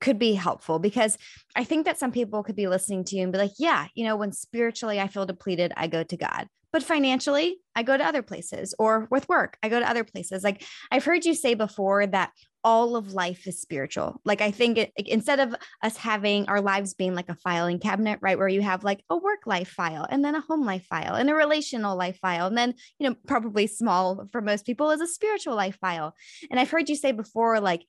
could 0.02 0.18
be 0.18 0.34
helpful 0.34 0.78
because 0.78 1.16
I 1.56 1.64
think 1.64 1.86
that 1.86 1.98
some 1.98 2.12
people 2.12 2.42
could 2.42 2.56
be 2.56 2.66
listening 2.66 3.04
to 3.04 3.16
you 3.16 3.22
and 3.22 3.32
be 3.32 3.38
like, 3.38 3.52
yeah, 3.58 3.86
you 3.94 4.04
know, 4.04 4.16
when 4.16 4.32
spiritually 4.32 5.00
I 5.00 5.06
feel 5.06 5.24
depleted, 5.24 5.72
I 5.76 5.86
go 5.86 6.02
to 6.02 6.16
God. 6.16 6.48
But 6.72 6.82
financially, 6.82 7.58
I 7.76 7.82
go 7.82 7.96
to 7.96 8.04
other 8.04 8.22
places, 8.22 8.74
or 8.78 9.06
with 9.10 9.28
work, 9.28 9.58
I 9.62 9.68
go 9.68 9.78
to 9.78 9.88
other 9.88 10.04
places. 10.04 10.42
Like 10.42 10.64
I've 10.90 11.04
heard 11.04 11.24
you 11.24 11.34
say 11.34 11.52
before 11.54 12.06
that 12.06 12.32
all 12.64 12.96
of 12.96 13.12
life 13.12 13.46
is 13.46 13.60
spiritual. 13.60 14.20
Like 14.24 14.40
I 14.40 14.50
think 14.50 14.78
it, 14.78 14.92
instead 14.96 15.38
of 15.38 15.54
us 15.82 15.96
having 15.98 16.48
our 16.48 16.62
lives 16.62 16.94
being 16.94 17.14
like 17.14 17.28
a 17.28 17.34
filing 17.34 17.78
cabinet, 17.78 18.20
right, 18.22 18.38
where 18.38 18.48
you 18.48 18.62
have 18.62 18.84
like 18.84 19.04
a 19.10 19.16
work 19.16 19.40
life 19.46 19.68
file 19.68 20.06
and 20.08 20.24
then 20.24 20.34
a 20.34 20.40
home 20.40 20.64
life 20.64 20.86
file 20.86 21.14
and 21.14 21.28
a 21.28 21.34
relational 21.34 21.96
life 21.96 22.18
file, 22.22 22.46
and 22.46 22.56
then 22.56 22.74
you 22.98 23.08
know 23.08 23.16
probably 23.26 23.66
small 23.66 24.26
for 24.32 24.40
most 24.40 24.64
people 24.64 24.90
is 24.90 25.00
a 25.02 25.06
spiritual 25.06 25.54
life 25.54 25.76
file. 25.78 26.14
And 26.50 26.58
I've 26.58 26.70
heard 26.70 26.88
you 26.88 26.96
say 26.96 27.12
before, 27.12 27.60
like 27.60 27.84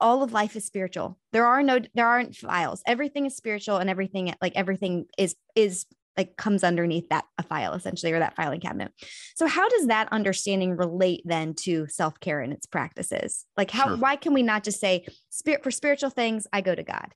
all 0.00 0.22
of 0.22 0.32
life 0.32 0.56
is 0.56 0.64
spiritual. 0.64 1.18
There 1.32 1.46
are 1.46 1.62
no 1.62 1.80
there 1.94 2.06
aren't 2.06 2.36
files. 2.36 2.82
Everything 2.86 3.26
is 3.26 3.36
spiritual, 3.36 3.76
and 3.78 3.88
everything 3.88 4.34
like 4.40 4.56
everything 4.56 5.06
is 5.18 5.36
is 5.54 5.86
like 6.16 6.36
comes 6.36 6.62
underneath 6.62 7.08
that 7.08 7.24
a 7.38 7.42
file 7.42 7.72
essentially 7.74 8.12
or 8.12 8.18
that 8.18 8.36
filing 8.36 8.60
cabinet. 8.60 8.92
So 9.36 9.46
how 9.46 9.68
does 9.68 9.88
that 9.88 10.08
understanding 10.12 10.76
relate 10.76 11.22
then 11.24 11.54
to 11.60 11.86
self-care 11.88 12.40
and 12.40 12.52
its 12.52 12.66
practices? 12.66 13.44
Like 13.56 13.70
how 13.70 13.88
sure. 13.88 13.96
why 13.96 14.16
can 14.16 14.34
we 14.34 14.42
not 14.42 14.64
just 14.64 14.80
say 14.80 15.06
spirit 15.30 15.62
for 15.62 15.70
spiritual 15.70 16.10
things 16.10 16.46
I 16.52 16.60
go 16.60 16.74
to 16.74 16.82
God? 16.82 17.14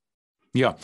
Yeah. 0.54 0.74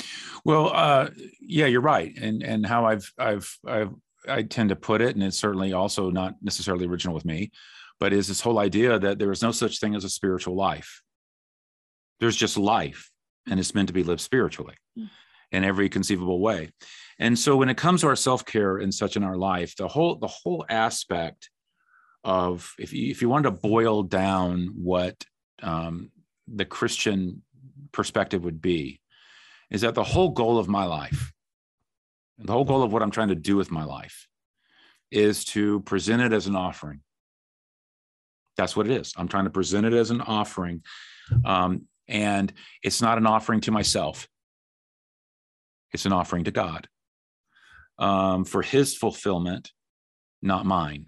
Well, 0.44 0.70
uh 0.72 1.10
yeah, 1.40 1.66
you're 1.66 1.80
right. 1.80 2.16
And 2.16 2.42
and 2.42 2.64
how 2.64 2.86
I've 2.86 3.12
I've 3.18 3.58
I've 3.66 3.90
I 4.28 4.42
tend 4.42 4.68
to 4.70 4.76
put 4.76 5.00
it 5.00 5.16
and 5.16 5.22
it's 5.24 5.36
certainly 5.36 5.72
also 5.72 6.10
not 6.10 6.36
necessarily 6.40 6.86
original 6.86 7.14
with 7.14 7.24
me, 7.24 7.50
but 7.98 8.12
is 8.12 8.28
this 8.28 8.40
whole 8.40 8.58
idea 8.58 8.98
that 8.98 9.18
there 9.18 9.32
is 9.32 9.42
no 9.42 9.50
such 9.50 9.80
thing 9.80 9.94
as 9.94 10.04
a 10.04 10.08
spiritual 10.08 10.54
life. 10.54 11.02
There's 12.24 12.36
just 12.36 12.56
life 12.56 13.10
and 13.46 13.60
it's 13.60 13.74
meant 13.74 13.88
to 13.88 13.92
be 13.92 14.02
lived 14.02 14.22
spiritually 14.22 14.76
mm. 14.98 15.10
in 15.52 15.62
every 15.62 15.90
conceivable 15.90 16.40
way. 16.40 16.70
And 17.18 17.38
so 17.38 17.54
when 17.54 17.68
it 17.68 17.76
comes 17.76 18.00
to 18.00 18.06
our 18.06 18.16
self-care 18.16 18.78
and 18.78 18.94
such 18.94 19.18
in 19.18 19.22
our 19.22 19.36
life, 19.36 19.76
the 19.76 19.88
whole 19.88 20.16
the 20.16 20.26
whole 20.26 20.64
aspect 20.70 21.50
of 22.24 22.72
if 22.78 22.94
you, 22.94 23.10
if 23.10 23.20
you 23.20 23.28
wanted 23.28 23.50
to 23.50 23.60
boil 23.68 24.02
down 24.04 24.70
what 24.74 25.22
um, 25.62 26.10
the 26.48 26.64
Christian 26.64 27.42
perspective 27.92 28.42
would 28.42 28.62
be, 28.62 29.02
is 29.70 29.82
that 29.82 29.94
the 29.94 30.02
whole 30.02 30.30
goal 30.30 30.56
of 30.56 30.66
my 30.66 30.86
life, 30.86 31.30
the 32.38 32.52
whole 32.52 32.64
goal 32.64 32.82
of 32.82 32.90
what 32.90 33.02
I'm 33.02 33.10
trying 33.10 33.28
to 33.28 33.34
do 33.34 33.54
with 33.54 33.70
my 33.70 33.84
life, 33.84 34.28
is 35.10 35.44
to 35.44 35.80
present 35.80 36.22
it 36.22 36.32
as 36.32 36.46
an 36.46 36.56
offering. 36.56 37.00
That's 38.56 38.74
what 38.74 38.86
it 38.86 38.92
is. 38.98 39.12
I'm 39.18 39.28
trying 39.28 39.44
to 39.44 39.50
present 39.50 39.84
it 39.84 39.92
as 39.92 40.10
an 40.10 40.22
offering, 40.22 40.84
um, 41.44 41.86
and 42.08 42.52
it's 42.82 43.02
not 43.02 43.18
an 43.18 43.26
offering 43.26 43.60
to 43.62 43.70
myself. 43.70 44.28
It's 45.92 46.06
an 46.06 46.12
offering 46.12 46.44
to 46.44 46.50
God 46.50 46.88
um, 47.98 48.44
for 48.44 48.62
his 48.62 48.96
fulfillment, 48.96 49.72
not 50.42 50.66
mine, 50.66 51.06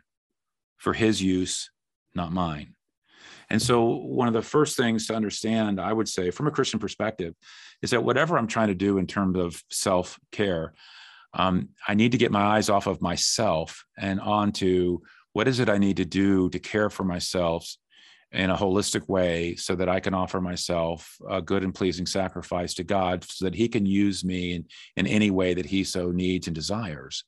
for 0.77 0.93
his 0.93 1.21
use, 1.21 1.71
not 2.15 2.33
mine. 2.33 2.75
And 3.49 3.63
so, 3.63 3.85
one 3.85 4.29
of 4.29 4.35
the 4.35 4.43
first 4.43 4.77
things 4.77 5.07
to 5.07 5.15
understand, 5.15 5.81
I 5.81 5.93
would 5.93 6.09
say, 6.09 6.31
from 6.31 6.49
a 6.49 6.51
Christian 6.51 6.81
perspective, 6.81 7.35
is 7.83 7.91
that 7.91 8.03
whatever 8.03 8.37
I'm 8.37 8.49
trying 8.49 8.69
to 8.69 8.75
do 8.75 8.99
in 8.99 9.07
terms 9.07 9.39
of 9.39 9.63
self 9.71 10.19
care, 10.33 10.75
um, 11.33 11.69
I 11.87 11.95
need 11.95 12.13
to 12.13 12.19
get 12.19 12.33
my 12.33 12.43
eyes 12.43 12.69
off 12.69 12.87
of 12.87 13.03
myself 13.03 13.85
and 13.99 14.21
onto 14.21 15.01
what 15.33 15.49
is 15.49 15.61
it 15.61 15.69
I 15.69 15.79
need 15.79 15.99
to 15.99 16.05
do 16.05 16.49
to 16.51 16.59
care 16.59 16.89
for 16.89 17.05
myself 17.05 17.77
in 18.33 18.51
a 18.51 18.57
holistic 18.57 19.09
way 19.09 19.55
so 19.57 19.75
that 19.77 19.89
I 19.89 20.01
can 20.01 20.15
offer 20.15 20.41
myself 20.41 21.17
a 21.29 21.41
good 21.41 21.63
and 21.63 21.75
pleasing 21.75 22.07
sacrifice 22.07 22.75
to 22.75 22.85
God 22.85 23.25
so 23.25 23.45
that 23.45 23.55
He 23.55 23.69
can 23.69 23.87
use 23.87 24.25
me 24.25 24.55
in, 24.55 24.67
in 24.97 25.07
any 25.07 25.31
way 25.31 25.55
that 25.55 25.67
He 25.67 25.85
so 25.85 26.11
needs 26.11 26.47
and 26.47 26.55
desires. 26.55 27.25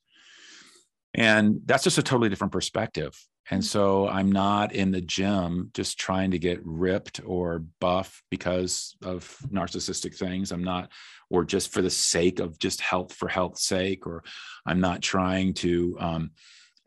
And 1.14 1.61
that's 1.64 1.85
just 1.85 1.99
a 1.99 2.02
totally 2.02 2.28
different 2.28 2.52
perspective. 2.52 3.17
And 3.50 3.64
so 3.64 4.07
I'm 4.07 4.31
not 4.31 4.75
in 4.75 4.90
the 4.90 5.00
gym 5.00 5.71
just 5.73 5.99
trying 5.99 6.33
to 6.33 6.38
get 6.38 6.61
ripped 6.64 7.21
or 7.25 7.64
buff 7.81 8.23
because 8.31 8.95
of 9.02 9.35
narcissistic 9.50 10.14
things. 10.14 10.52
I'm 10.52 10.64
not, 10.64 10.90
or 11.31 11.45
just 11.45 11.73
for 11.73 11.81
the 11.81 11.90
sake 11.90 12.40
of 12.40 12.59
just 12.59 12.83
health 12.83 13.14
for 13.14 13.26
health's 13.26 13.64
sake, 13.64 14.07
or 14.07 14.23
I'm 14.67 14.81
not 14.81 15.00
trying 15.00 15.55
to, 15.55 15.97
um, 15.99 16.31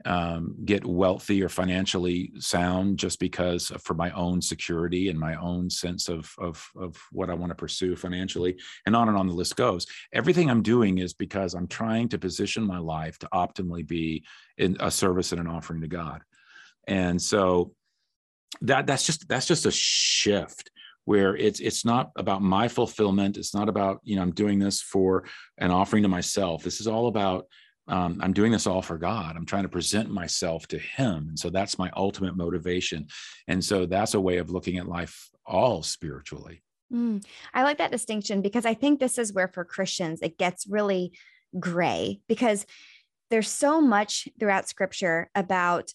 um, 0.05 0.55
get 0.65 0.85
wealthy 0.85 1.43
or 1.43 1.49
financially 1.49 2.31
sound 2.39 2.97
just 2.97 3.19
because 3.19 3.71
for 3.83 3.93
my 3.93 4.11
own 4.11 4.41
security 4.41 5.09
and 5.09 5.19
my 5.19 5.35
own 5.35 5.69
sense 5.69 6.09
of, 6.09 6.33
of, 6.37 6.69
of 6.75 6.97
what 7.11 7.29
I 7.29 7.33
want 7.33 7.51
to 7.51 7.55
pursue 7.55 7.95
financially, 7.95 8.57
and 8.85 8.95
on 8.95 9.07
and 9.07 9.17
on 9.17 9.27
the 9.27 9.33
list 9.33 9.55
goes. 9.55 9.85
Everything 10.13 10.49
I'm 10.49 10.63
doing 10.63 10.97
is 10.97 11.13
because 11.13 11.53
I'm 11.53 11.67
trying 11.67 12.09
to 12.09 12.19
position 12.19 12.63
my 12.63 12.79
life 12.79 13.19
to 13.19 13.29
optimally 13.33 13.87
be 13.87 14.23
in 14.57 14.77
a 14.79 14.91
service 14.91 15.31
and 15.31 15.41
an 15.41 15.47
offering 15.47 15.81
to 15.81 15.87
God. 15.87 16.21
And 16.87 17.21
so 17.21 17.73
that 18.61 18.85
that's 18.85 19.05
just 19.05 19.27
that's 19.27 19.47
just 19.47 19.65
a 19.65 19.71
shift 19.71 20.71
where 21.05 21.35
it's 21.35 21.59
it's 21.59 21.83
not 21.85 22.11
about 22.15 22.41
my 22.41 22.67
fulfillment 22.67 23.37
it's 23.37 23.55
not 23.55 23.69
about 23.69 23.99
you 24.03 24.15
know 24.15 24.21
i'm 24.21 24.31
doing 24.31 24.59
this 24.59 24.81
for 24.81 25.23
an 25.57 25.71
offering 25.71 26.03
to 26.03 26.09
myself 26.09 26.63
this 26.63 26.79
is 26.79 26.87
all 26.87 27.07
about 27.07 27.47
um, 27.91 28.19
I'm 28.21 28.33
doing 28.33 28.51
this 28.51 28.65
all 28.65 28.81
for 28.81 28.97
God. 28.97 29.35
I'm 29.35 29.45
trying 29.45 29.63
to 29.63 29.69
present 29.69 30.09
myself 30.09 30.65
to 30.67 30.79
Him. 30.79 31.27
And 31.29 31.39
so 31.39 31.49
that's 31.49 31.77
my 31.77 31.91
ultimate 31.95 32.35
motivation. 32.35 33.07
And 33.47 33.63
so 33.63 33.85
that's 33.85 34.13
a 34.13 34.21
way 34.21 34.37
of 34.37 34.49
looking 34.49 34.77
at 34.77 34.87
life 34.87 35.29
all 35.45 35.83
spiritually. 35.83 36.63
Mm, 36.91 37.23
I 37.53 37.63
like 37.63 37.77
that 37.77 37.91
distinction 37.91 38.41
because 38.41 38.65
I 38.65 38.73
think 38.73 38.99
this 38.99 39.17
is 39.17 39.33
where 39.33 39.47
for 39.47 39.65
Christians 39.65 40.19
it 40.21 40.37
gets 40.37 40.67
really 40.67 41.13
gray 41.59 42.21
because 42.27 42.65
there's 43.29 43.49
so 43.49 43.81
much 43.81 44.27
throughout 44.39 44.69
scripture 44.69 45.29
about 45.35 45.93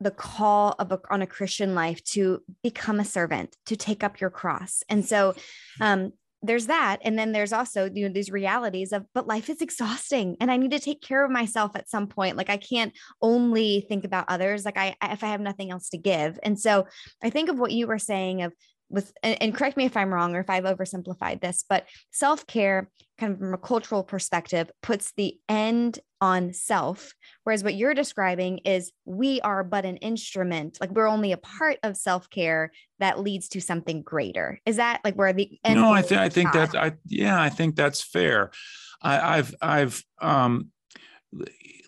the 0.00 0.10
call 0.10 0.74
of 0.78 0.92
a, 0.92 1.00
on 1.10 1.22
a 1.22 1.26
Christian 1.26 1.74
life 1.74 2.02
to 2.04 2.42
become 2.62 3.00
a 3.00 3.04
servant, 3.04 3.56
to 3.66 3.76
take 3.76 4.04
up 4.04 4.20
your 4.20 4.30
cross. 4.30 4.82
And 4.88 5.04
so 5.04 5.34
um, 5.80 6.12
there's 6.46 6.66
that 6.66 6.98
and 7.02 7.18
then 7.18 7.32
there's 7.32 7.52
also 7.52 7.90
you 7.92 8.06
know 8.06 8.12
these 8.12 8.30
realities 8.30 8.92
of 8.92 9.04
but 9.14 9.26
life 9.26 9.50
is 9.50 9.60
exhausting 9.60 10.36
and 10.40 10.50
i 10.50 10.56
need 10.56 10.70
to 10.70 10.78
take 10.78 11.02
care 11.02 11.24
of 11.24 11.30
myself 11.30 11.72
at 11.74 11.88
some 11.88 12.06
point 12.06 12.36
like 12.36 12.50
i 12.50 12.56
can't 12.56 12.92
only 13.20 13.84
think 13.88 14.04
about 14.04 14.24
others 14.28 14.64
like 14.64 14.78
i 14.78 14.94
if 15.02 15.22
i 15.22 15.28
have 15.28 15.40
nothing 15.40 15.70
else 15.70 15.88
to 15.88 15.98
give. 15.98 16.38
And 16.42 16.58
so 16.58 16.86
i 17.22 17.30
think 17.30 17.48
of 17.48 17.58
what 17.58 17.72
you 17.72 17.86
were 17.86 17.98
saying 17.98 18.42
of 18.42 18.52
with 18.88 19.12
and, 19.22 19.54
correct 19.54 19.76
me 19.76 19.84
if 19.84 19.96
i'm 19.96 20.12
wrong 20.12 20.34
or 20.34 20.40
if 20.40 20.50
i've 20.50 20.64
oversimplified 20.64 21.40
this 21.40 21.64
but 21.68 21.86
self-care 22.12 22.88
kind 23.18 23.32
of 23.32 23.38
from 23.38 23.54
a 23.54 23.58
cultural 23.58 24.04
perspective 24.04 24.70
puts 24.82 25.12
the 25.16 25.38
end 25.48 25.98
on 26.20 26.52
self. 26.52 27.14
Whereas 27.44 27.62
what 27.62 27.74
you're 27.74 27.94
describing 27.94 28.58
is 28.58 28.92
we 29.04 29.40
are 29.40 29.64
but 29.64 29.84
an 29.84 29.96
instrument 29.98 30.78
like 30.80 30.90
we're 30.90 31.08
only 31.08 31.32
a 31.32 31.36
part 31.36 31.78
of 31.82 31.96
self-care 31.96 32.72
that 32.98 33.20
leads 33.20 33.48
to 33.50 33.60
something 33.60 34.02
greater. 34.02 34.60
Is 34.66 34.76
that 34.76 35.00
like 35.04 35.14
where 35.14 35.32
the 35.32 35.58
end 35.64 35.80
no 35.80 35.92
i, 35.92 36.02
th- 36.02 36.20
I 36.20 36.28
think 36.28 36.52
that's 36.52 36.74
i 36.74 36.92
yeah 37.06 37.40
i 37.40 37.48
think 37.48 37.76
that's 37.76 38.02
fair. 38.02 38.50
I, 39.02 39.38
i've 39.38 39.54
i've 39.60 40.02
um 40.20 40.70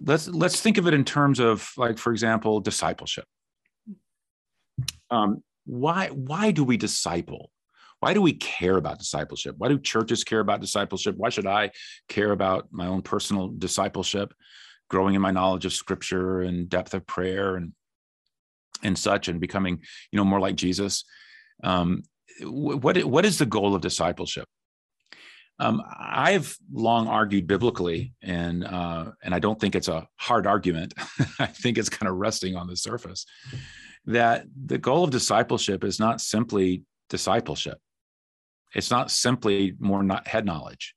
let's 0.01 0.29
let's 0.29 0.61
think 0.61 0.79
of 0.79 0.87
it 0.87 0.95
in 0.95 1.05
terms 1.05 1.41
of 1.41 1.71
like 1.77 1.99
for 1.99 2.13
example 2.13 2.61
discipleship. 2.61 3.25
Um 5.11 5.43
why 5.65 6.09
why 6.09 6.51
do 6.51 6.65
we 6.65 6.77
disciple 6.77 7.51
why 8.01 8.15
do 8.15 8.23
we 8.23 8.33
care 8.33 8.77
about 8.77 8.99
discipleship 8.99 9.55
why 9.59 9.69
do 9.69 9.79
churches 9.79 10.25
care 10.25 10.41
about 10.41 10.61
discipleship 10.61 11.15
why 11.17 11.29
should 11.29 11.47
i 11.47 11.71
care 12.09 12.33
about 12.33 12.69
my 12.71 12.87
own 12.87 13.03
personal 13.03 13.49
discipleship 13.49 14.33
growing 14.89 15.15
in 15.15 15.21
my 15.21 15.31
knowledge 15.31 15.65
of 15.65 15.73
scripture 15.73 16.41
and 16.41 16.69
depth 16.69 16.95
of 16.95 17.07
prayer 17.07 17.57
and 17.57 17.73
and 18.83 18.97
such 18.97 19.29
and 19.29 19.41
becoming 19.41 19.81
you 20.13 20.17
know 20.17 20.25
more 20.25 20.41
like 20.41 20.57
jesus 20.57 21.05
um, 21.65 22.03
what 22.43 23.03
what 23.05 23.25
is 23.25 23.39
the 23.39 23.47
goal 23.47 23.75
of 23.75 23.81
discipleship 23.81 24.47
um, 25.61 25.83
I've 25.99 26.57
long 26.73 27.09
argued 27.09 27.49
biblically, 27.49 28.13
and 28.23 28.65
uh, 28.65 29.07
and 29.25 29.35
I 29.35 29.41
don't 29.41 29.59
think 29.61 29.75
it's 29.75 29.89
a 29.89 30.07
hard 30.17 30.47
argument. 30.47 30.95
I 31.41 31.47
think 31.47 31.79
it's 31.79 31.89
kind 31.89 32.09
of 32.09 32.17
resting 32.17 32.55
on 32.55 32.69
the 32.69 32.77
surface 32.77 33.27
that 34.07 34.45
the 34.67 34.79
goal 34.79 35.05
of 35.05 35.11
discipleship 35.11 35.85
is 35.85 35.99
not 35.99 36.21
simply 36.21 36.85
discipleship. 37.09 37.79
It's 38.75 38.91
not 38.91 39.11
simply 39.11 39.75
more 39.79 40.03
not 40.03 40.27
head 40.27 40.45
knowledge. 40.45 40.95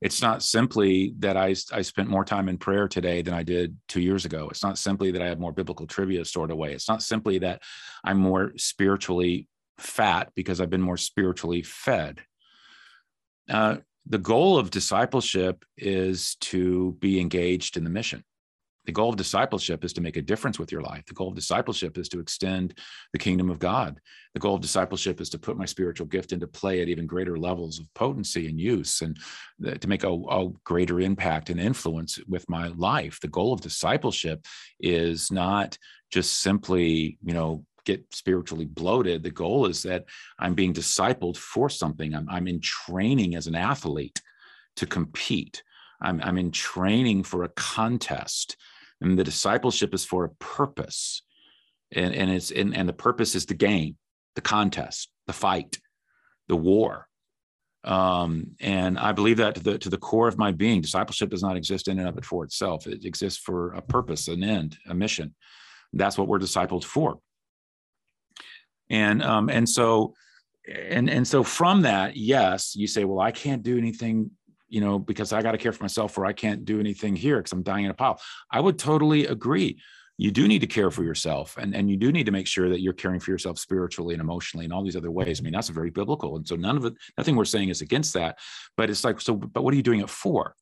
It's 0.00 0.22
not 0.22 0.42
simply 0.42 1.14
that 1.18 1.36
I, 1.36 1.54
I 1.72 1.82
spent 1.82 2.08
more 2.08 2.24
time 2.24 2.48
in 2.48 2.58
prayer 2.58 2.88
today 2.88 3.22
than 3.22 3.34
I 3.34 3.42
did 3.42 3.76
two 3.88 4.00
years 4.00 4.24
ago. 4.24 4.48
It's 4.48 4.62
not 4.62 4.78
simply 4.78 5.10
that 5.12 5.22
I 5.22 5.28
have 5.28 5.38
more 5.38 5.52
biblical 5.52 5.86
trivia 5.86 6.24
stored 6.24 6.50
away. 6.50 6.72
It's 6.72 6.88
not 6.88 7.02
simply 7.02 7.38
that 7.40 7.62
I'm 8.02 8.18
more 8.18 8.52
spiritually 8.56 9.48
fat 9.78 10.32
because 10.34 10.60
I've 10.60 10.70
been 10.70 10.80
more 10.80 10.96
spiritually 10.96 11.62
fed. 11.62 12.20
Uh, 13.48 13.76
the 14.06 14.18
goal 14.18 14.58
of 14.58 14.70
discipleship 14.70 15.64
is 15.76 16.36
to 16.36 16.96
be 17.00 17.20
engaged 17.20 17.76
in 17.76 17.84
the 17.84 17.90
mission 17.90 18.24
The 18.86 18.92
goal 18.92 19.10
of 19.10 19.16
discipleship 19.16 19.84
is 19.84 19.92
to 19.94 20.00
make 20.00 20.16
a 20.16 20.22
difference 20.22 20.58
with 20.58 20.70
your 20.70 20.80
life. 20.80 21.04
The 21.06 21.14
goal 21.14 21.28
of 21.28 21.34
discipleship 21.34 21.98
is 21.98 22.08
to 22.10 22.20
extend 22.20 22.78
the 23.12 23.18
kingdom 23.18 23.50
of 23.50 23.58
God. 23.58 24.00
The 24.34 24.40
goal 24.40 24.54
of 24.54 24.60
discipleship 24.60 25.20
is 25.20 25.28
to 25.30 25.38
put 25.38 25.58
my 25.58 25.64
spiritual 25.64 26.06
gift 26.06 26.32
into 26.32 26.46
play 26.46 26.80
at 26.80 26.88
even 26.88 27.06
greater 27.06 27.36
levels 27.36 27.80
of 27.80 27.92
potency 27.94 28.48
and 28.48 28.60
use 28.60 29.02
and 29.02 29.18
uh, 29.66 29.74
to 29.74 29.88
make 29.88 30.04
a, 30.04 30.12
a 30.12 30.50
greater 30.64 31.00
impact 31.00 31.50
and 31.50 31.60
influence 31.60 32.18
with 32.28 32.48
my 32.48 32.68
life. 32.68 33.18
The 33.20 33.28
goal 33.28 33.52
of 33.52 33.60
discipleship 33.60 34.46
is 34.78 35.30
not 35.32 35.76
just 36.12 36.40
simply, 36.40 37.18
you 37.24 37.34
know, 37.34 37.64
get 37.84 38.04
spiritually 38.14 38.66
bloated. 38.66 39.22
The 39.22 39.30
goal 39.30 39.66
is 39.66 39.82
that 39.82 40.04
I'm 40.38 40.54
being 40.54 40.74
discipled 40.74 41.36
for 41.36 41.68
something. 41.68 42.14
I'm, 42.14 42.28
I'm 42.28 42.46
in 42.46 42.60
training 42.60 43.34
as 43.34 43.46
an 43.46 43.54
athlete 43.54 44.20
to 44.76 44.86
compete. 44.86 45.62
I'm, 46.00 46.20
I'm 46.22 46.36
in 46.36 46.50
training 46.50 47.22
for 47.22 47.44
a 47.44 47.48
contest 47.48 48.56
and 49.00 49.18
the 49.18 49.24
discipleship 49.24 49.94
is 49.94 50.04
for 50.04 50.24
a 50.24 50.30
purpose. 50.36 51.22
And, 51.92 52.14
and 52.14 52.30
it's 52.30 52.50
and, 52.50 52.76
and 52.76 52.88
the 52.88 52.92
purpose 52.92 53.34
is 53.34 53.46
the 53.46 53.54
game 53.54 53.96
the 54.34 54.40
contest 54.40 55.08
the 55.26 55.32
fight 55.32 55.78
the 56.48 56.56
war. 56.56 57.06
Um, 57.84 58.56
and 58.60 58.98
i 58.98 59.12
believe 59.12 59.36
that 59.36 59.54
to 59.54 59.62
the 59.62 59.78
to 59.78 59.88
the 59.88 59.96
core 59.96 60.26
of 60.26 60.38
my 60.38 60.50
being 60.50 60.80
discipleship 60.80 61.30
does 61.30 61.42
not 61.42 61.56
exist 61.56 61.86
in 61.86 62.00
and 62.00 62.08
of 62.08 62.18
it 62.18 62.24
for 62.24 62.44
itself. 62.44 62.86
It 62.86 63.04
exists 63.04 63.38
for 63.38 63.72
a 63.74 63.82
purpose 63.82 64.28
an 64.28 64.42
end 64.42 64.78
a 64.88 64.94
mission. 64.94 65.34
That's 65.92 66.18
what 66.18 66.26
we're 66.28 66.40
discipled 66.40 66.84
for. 66.84 67.18
And 68.90 69.22
um, 69.22 69.48
and 69.48 69.68
so 69.68 70.14
and 70.68 71.08
and 71.08 71.26
so 71.26 71.42
from 71.42 71.82
that 71.82 72.16
yes 72.16 72.74
you 72.74 72.86
say 72.86 73.04
well 73.04 73.20
i 73.20 73.30
can't 73.30 73.62
do 73.62 73.78
anything 73.78 74.30
you 74.68 74.80
know, 74.80 74.98
because 74.98 75.32
I 75.32 75.42
got 75.42 75.52
to 75.52 75.58
care 75.58 75.72
for 75.72 75.84
myself 75.84 76.16
or 76.18 76.26
I 76.26 76.32
can't 76.32 76.64
do 76.64 76.80
anything 76.80 77.16
here 77.16 77.38
because 77.38 77.52
I'm 77.52 77.62
dying 77.62 77.84
in 77.84 77.90
a 77.90 77.94
pile. 77.94 78.20
I 78.50 78.60
would 78.60 78.78
totally 78.78 79.26
agree. 79.26 79.80
You 80.18 80.30
do 80.30 80.48
need 80.48 80.60
to 80.60 80.66
care 80.66 80.90
for 80.90 81.04
yourself 81.04 81.56
and, 81.58 81.74
and 81.74 81.90
you 81.90 81.96
do 81.96 82.10
need 82.10 82.24
to 82.24 82.32
make 82.32 82.46
sure 82.46 82.70
that 82.70 82.80
you're 82.80 82.94
caring 82.94 83.20
for 83.20 83.30
yourself 83.30 83.58
spiritually 83.58 84.14
and 84.14 84.20
emotionally 84.20 84.64
and 84.64 84.72
all 84.72 84.82
these 84.82 84.96
other 84.96 85.10
ways. 85.10 85.40
I 85.40 85.42
mean, 85.42 85.52
that's 85.52 85.68
very 85.68 85.90
biblical. 85.90 86.36
And 86.36 86.48
so 86.48 86.56
none 86.56 86.76
of 86.76 86.86
it, 86.86 86.94
nothing 87.18 87.36
we're 87.36 87.44
saying 87.44 87.68
is 87.68 87.82
against 87.82 88.14
that. 88.14 88.38
But 88.76 88.88
it's 88.88 89.04
like, 89.04 89.20
so, 89.20 89.34
but 89.34 89.62
what 89.62 89.74
are 89.74 89.76
you 89.76 89.82
doing 89.82 90.00
it 90.00 90.08
for? 90.08 90.54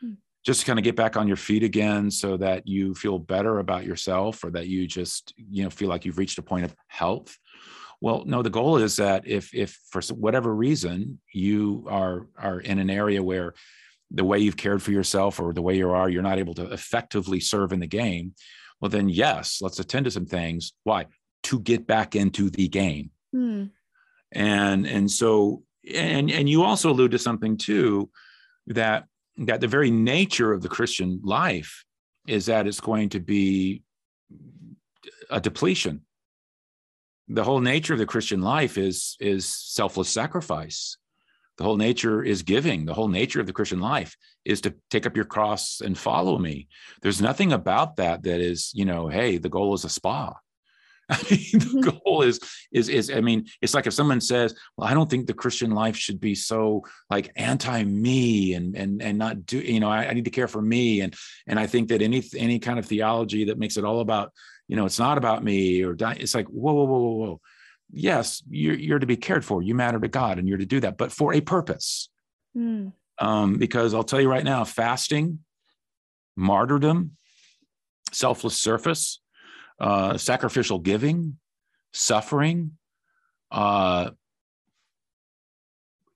Hmm. 0.00 0.12
Just 0.44 0.60
to 0.60 0.66
kind 0.66 0.78
of 0.78 0.84
get 0.84 0.96
back 0.96 1.16
on 1.16 1.28
your 1.28 1.36
feet 1.36 1.62
again 1.62 2.10
so 2.10 2.38
that 2.38 2.66
you 2.66 2.94
feel 2.94 3.18
better 3.18 3.58
about 3.58 3.84
yourself 3.84 4.42
or 4.42 4.50
that 4.52 4.68
you 4.68 4.86
just, 4.86 5.34
you 5.36 5.62
know, 5.64 5.70
feel 5.70 5.90
like 5.90 6.06
you've 6.06 6.18
reached 6.18 6.38
a 6.38 6.42
point 6.42 6.64
of 6.64 6.74
health 6.88 7.36
well, 8.00 8.24
no, 8.26 8.42
the 8.42 8.50
goal 8.50 8.76
is 8.76 8.96
that 8.96 9.26
if 9.26 9.54
if 9.54 9.78
for 9.90 10.02
whatever 10.14 10.54
reason 10.54 11.20
you 11.32 11.86
are 11.88 12.26
are 12.36 12.60
in 12.60 12.78
an 12.78 12.90
area 12.90 13.22
where 13.22 13.54
the 14.10 14.24
way 14.24 14.38
you've 14.38 14.56
cared 14.56 14.82
for 14.82 14.92
yourself 14.92 15.40
or 15.40 15.52
the 15.52 15.62
way 15.62 15.76
you 15.76 15.90
are, 15.90 16.08
you're 16.08 16.22
not 16.22 16.38
able 16.38 16.54
to 16.54 16.70
effectively 16.72 17.40
serve 17.40 17.72
in 17.72 17.80
the 17.80 17.86
game, 17.86 18.34
well, 18.80 18.88
then 18.88 19.08
yes, 19.08 19.60
let's 19.60 19.80
attend 19.80 20.04
to 20.04 20.10
some 20.10 20.26
things. 20.26 20.72
Why? 20.84 21.06
To 21.44 21.60
get 21.60 21.86
back 21.86 22.14
into 22.14 22.50
the 22.50 22.68
game. 22.68 23.10
Hmm. 23.32 23.64
And 24.32 24.86
and 24.86 25.10
so 25.10 25.62
and 25.92 26.30
and 26.30 26.48
you 26.48 26.62
also 26.62 26.90
allude 26.90 27.12
to 27.12 27.18
something 27.18 27.56
too 27.56 28.10
that 28.68 29.06
that 29.38 29.60
the 29.60 29.68
very 29.68 29.90
nature 29.90 30.52
of 30.52 30.62
the 30.62 30.68
Christian 30.68 31.20
life 31.22 31.84
is 32.26 32.46
that 32.46 32.66
it's 32.66 32.80
going 32.80 33.10
to 33.10 33.20
be 33.20 33.82
a 35.30 35.40
depletion 35.40 36.02
the 37.28 37.44
whole 37.44 37.60
nature 37.60 37.92
of 37.92 37.98
the 37.98 38.06
Christian 38.06 38.40
life 38.40 38.78
is 38.78 39.16
is 39.20 39.46
selfless 39.46 40.08
sacrifice. 40.08 40.96
The 41.58 41.64
whole 41.64 41.76
nature 41.76 42.22
is 42.22 42.42
giving. 42.42 42.84
The 42.84 42.94
whole 42.94 43.08
nature 43.08 43.40
of 43.40 43.46
the 43.46 43.52
Christian 43.52 43.80
life 43.80 44.16
is 44.44 44.60
to 44.62 44.74
take 44.90 45.06
up 45.06 45.16
your 45.16 45.24
cross 45.24 45.80
and 45.80 45.96
follow 45.96 46.38
me. 46.38 46.68
There's 47.00 47.22
nothing 47.22 47.52
about 47.52 47.96
that 47.96 48.24
that 48.24 48.40
is, 48.40 48.72
you 48.74 48.84
know, 48.84 49.08
hey, 49.08 49.38
the 49.38 49.48
goal 49.48 49.72
is 49.72 49.84
a 49.84 49.88
spa. 49.88 50.34
I 51.08 51.16
mean, 51.30 51.52
the 51.52 51.58
mm-hmm. 51.58 52.00
goal 52.04 52.22
is 52.22 52.40
is 52.72 52.88
is 52.88 53.10
I 53.10 53.20
mean, 53.20 53.46
it's 53.62 53.74
like 53.74 53.86
if 53.86 53.94
someone 53.94 54.20
says, 54.20 54.56
"Well, 54.76 54.88
I 54.88 54.92
don't 54.92 55.08
think 55.08 55.26
the 55.26 55.34
Christian 55.34 55.70
life 55.70 55.96
should 55.96 56.18
be 56.18 56.34
so 56.34 56.82
like 57.08 57.30
anti-me 57.36 58.54
and 58.54 58.76
and 58.76 59.00
and 59.00 59.16
not 59.16 59.46
do, 59.46 59.58
you 59.58 59.78
know, 59.78 59.88
I, 59.88 60.08
I 60.08 60.14
need 60.14 60.24
to 60.24 60.32
care 60.32 60.48
for 60.48 60.60
me." 60.60 61.02
And 61.02 61.14
and 61.46 61.60
I 61.60 61.68
think 61.68 61.88
that 61.88 62.02
any 62.02 62.24
any 62.36 62.58
kind 62.58 62.80
of 62.80 62.86
theology 62.86 63.44
that 63.44 63.58
makes 63.58 63.76
it 63.76 63.84
all 63.84 64.00
about 64.00 64.32
you 64.68 64.76
know, 64.76 64.86
it's 64.86 64.98
not 64.98 65.18
about 65.18 65.44
me 65.44 65.82
or 65.82 65.96
it's 65.98 66.34
like, 66.34 66.46
whoa, 66.46 66.72
whoa, 66.72 66.84
whoa, 66.84 66.98
whoa, 66.98 67.14
whoa. 67.14 67.40
Yes, 67.92 68.42
you're, 68.48 68.74
you're 68.74 68.98
to 68.98 69.06
be 69.06 69.16
cared 69.16 69.44
for. 69.44 69.62
You 69.62 69.74
matter 69.74 70.00
to 70.00 70.08
God 70.08 70.38
and 70.38 70.48
you're 70.48 70.58
to 70.58 70.66
do 70.66 70.80
that, 70.80 70.98
but 70.98 71.12
for 71.12 71.32
a 71.32 71.40
purpose. 71.40 72.08
Mm. 72.56 72.92
Um, 73.18 73.58
because 73.58 73.94
I'll 73.94 74.04
tell 74.04 74.20
you 74.20 74.28
right 74.28 74.44
now, 74.44 74.64
fasting, 74.64 75.40
martyrdom, 76.36 77.12
selfless 78.12 78.60
service, 78.60 79.20
uh, 79.78 80.16
sacrificial 80.18 80.80
giving, 80.80 81.38
suffering, 81.92 82.72
uh, 83.52 84.10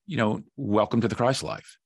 you 0.06 0.16
know, 0.16 0.42
welcome 0.56 1.00
to 1.02 1.08
the 1.08 1.14
Christ 1.14 1.44
life. 1.44 1.78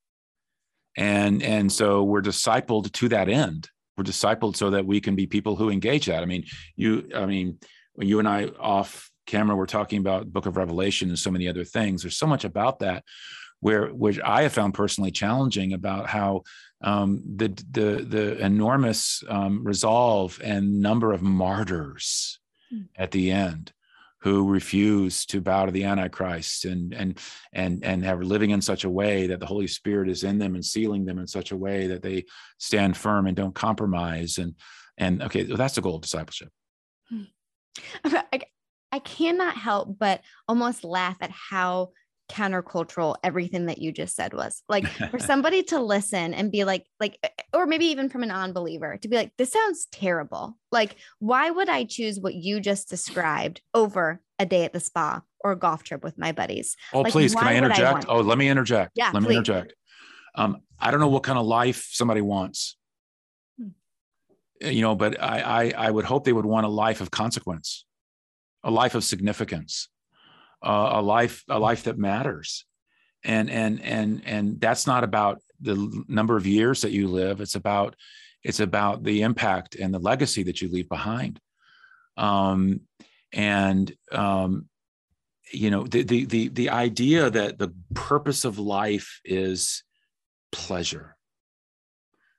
And, 0.97 1.43
and 1.43 1.71
so 1.71 2.05
we're 2.05 2.23
discipled 2.23 2.91
to 2.93 3.09
that 3.11 3.29
end 3.29 3.69
we're 3.97 4.05
discipled 4.05 4.57
so 4.57 4.71
that 4.71 4.87
we 4.87 5.01
can 5.01 5.15
be 5.15 5.27
people 5.27 5.57
who 5.57 5.71
engage 5.71 6.07
that. 6.07 6.23
I 6.23 6.27
mean, 6.27 6.45
you, 6.77 7.09
I 7.15 7.27
mean, 7.27 7.59
when 7.95 8.09
you 8.09 8.19
and 8.19 8.29
I 8.29 8.47
off 8.59 9.11
camera 9.27 9.57
we're 9.57 9.67
talking 9.67 9.99
about 9.99 10.33
book 10.33 10.47
of 10.47 10.57
revelation 10.57 11.09
and 11.09 11.19
so 11.19 11.31
many 11.31 11.49
other 11.49 11.65
things 11.65 12.03
there's 12.03 12.17
so 12.17 12.27
much 12.27 12.45
about 12.45 12.81
that 12.81 13.05
where 13.61 13.89
which 13.89 14.21
i 14.21 14.43
have 14.43 14.53
found 14.53 14.75
personally 14.75 15.11
challenging 15.11 15.73
about 15.73 16.07
how 16.07 16.43
um, 16.83 17.23
the 17.37 17.49
the 17.71 18.05
the 18.07 18.39
enormous 18.45 19.23
um, 19.29 19.65
resolve 19.65 20.39
and 20.45 20.83
number 20.83 21.13
of 21.13 21.23
martyrs 21.23 22.39
mm. 22.73 22.87
at 22.97 23.11
the 23.11 23.31
end 23.31 23.73
who 24.25 24.49
refuse 24.49 25.27
to 25.27 25.39
bow 25.39 25.67
to 25.67 25.71
the 25.71 25.85
antichrist 25.85 26.65
and 26.65 26.95
and 26.95 27.19
and 27.53 27.85
and 27.85 28.03
have 28.03 28.23
living 28.23 28.51
in 28.51 28.63
such 28.63 28.85
a 28.85 28.91
way 28.91 29.27
that 29.27 29.39
the 29.39 29.47
holy 29.47 29.67
spirit 29.67 30.09
is 30.09 30.25
in 30.25 30.39
them 30.39 30.55
and 30.55 30.65
sealing 30.65 31.05
them 31.05 31.19
in 31.19 31.27
such 31.27 31.53
a 31.53 31.57
way 31.57 31.87
that 31.87 32.01
they 32.01 32.25
stand 32.59 32.97
firm 32.97 33.27
and 33.27 33.37
don't 33.37 33.55
compromise 33.55 34.39
and 34.39 34.55
and 34.97 35.23
okay 35.23 35.45
well, 35.45 35.59
that's 35.59 35.75
the 35.75 35.83
goal 35.83 35.97
of 35.97 36.03
discipleship 36.03 36.49
hmm. 37.11 37.25
I, 38.05 38.41
I 38.91 38.99
cannot 39.01 39.57
help 39.57 39.99
but 39.99 40.23
almost 40.49 40.85
laugh 40.85 41.19
at 41.21 41.31
how 41.31 41.91
countercultural 42.31 43.17
everything 43.23 43.67
that 43.67 43.79
you 43.79 43.93
just 43.93 44.17
said 44.17 44.33
was. 44.33 44.63
Like 44.69 44.87
for 45.11 45.19
somebody 45.19 45.63
to 45.65 45.81
listen 45.81 46.35
and 46.35 46.51
be 46.51 46.65
like 46.65 46.87
like 47.01 47.19
eh, 47.23 47.29
or 47.53 47.67
maybe 47.67 47.87
even 47.87 48.09
from 48.09 48.23
a 48.23 48.27
non-believer 48.27 48.99
to 48.99 49.09
be 49.09 49.17
like 49.17 49.33
this 49.37 49.53
sounds 49.53 49.87
terrible. 49.87 50.57
Like 50.73 50.97
why 51.19 51.51
would 51.51 51.69
i 51.69 51.85
choose 51.85 52.19
what 52.19 52.35
you 52.35 52.61
just 52.61 52.89
described 52.89 53.61
over 53.75 54.21
a 54.39 54.47
day 54.47 54.65
at 54.65 54.73
the 54.73 54.81
spa 54.81 55.23
or 55.41 55.53
a 55.53 55.57
golf 55.57 55.83
trip 55.83 56.03
with 56.03 56.19
my 56.19 56.33
buddies? 56.33 56.77
Oh 56.93 57.03
like, 57.03 57.13
please 57.13 57.35
can 57.35 57.47
i 57.47 57.57
interject? 57.57 58.09
I 58.09 58.13
oh 58.13 58.21
let 58.21 58.39
me 58.39 58.49
interject. 58.49 58.93
Yeah 58.95 59.11
let 59.13 59.23
please. 59.23 59.29
me 59.29 59.37
interject. 59.37 59.75
Um 60.35 60.63
i 60.79 60.91
don't 60.91 61.01
know 61.01 61.09
what 61.09 61.23
kind 61.23 61.39
of 61.39 61.47
life 61.47 61.89
somebody 61.91 62.21
wants. 62.21 62.77
Hmm. 63.59 63.69
you 64.71 64.83
know 64.83 64.95
but 64.95 65.23
I, 65.23 65.41
I 65.41 65.89
i 65.89 65.91
would 65.91 66.05
hope 66.05 66.25
they 66.25 66.33
would 66.33 66.47
want 66.47 66.67
a 66.67 66.71
life 66.71 67.01
of 67.01 67.11
consequence 67.11 67.85
a 68.63 68.71
life 68.71 68.95
of 68.95 69.05
significance 69.05 69.89
uh, 70.65 70.91
a 70.95 71.03
life 71.03 71.45
a 71.49 71.59
life 71.59 71.85
that 71.85 71.99
matters. 71.99 72.65
And 73.23 73.51
and 73.51 73.81
and 73.83 74.23
and 74.27 74.61
that's 74.61 74.87
not 74.87 75.05
about 75.05 75.41
the 75.61 76.05
number 76.09 76.37
of 76.37 76.47
years 76.47 76.83
that 76.83 76.93
you 76.93 77.09
live. 77.09 77.41
It's 77.41 77.55
about 77.55 77.97
it's 78.43 78.61
about 78.61 79.03
the 79.03 79.23
impact 79.23 79.75
and 79.77 79.95
the 79.95 79.99
legacy 79.99 80.43
that 80.45 80.61
you 80.61 80.69
leave 80.69 80.89
behind. 80.89 81.41
Um, 82.17 82.81
and 83.33 83.93
um, 84.13 84.69
you 85.53 85.71
know 85.71 85.85
the, 85.85 86.03
the 86.03 86.25
the 86.27 86.49
the 86.49 86.71
idea 86.71 87.31
that 87.31 87.59
the 87.59 87.73
purpose 87.95 88.45
of 88.45 88.59
life 88.59 89.21
is 89.25 89.83
pleasure 90.53 91.17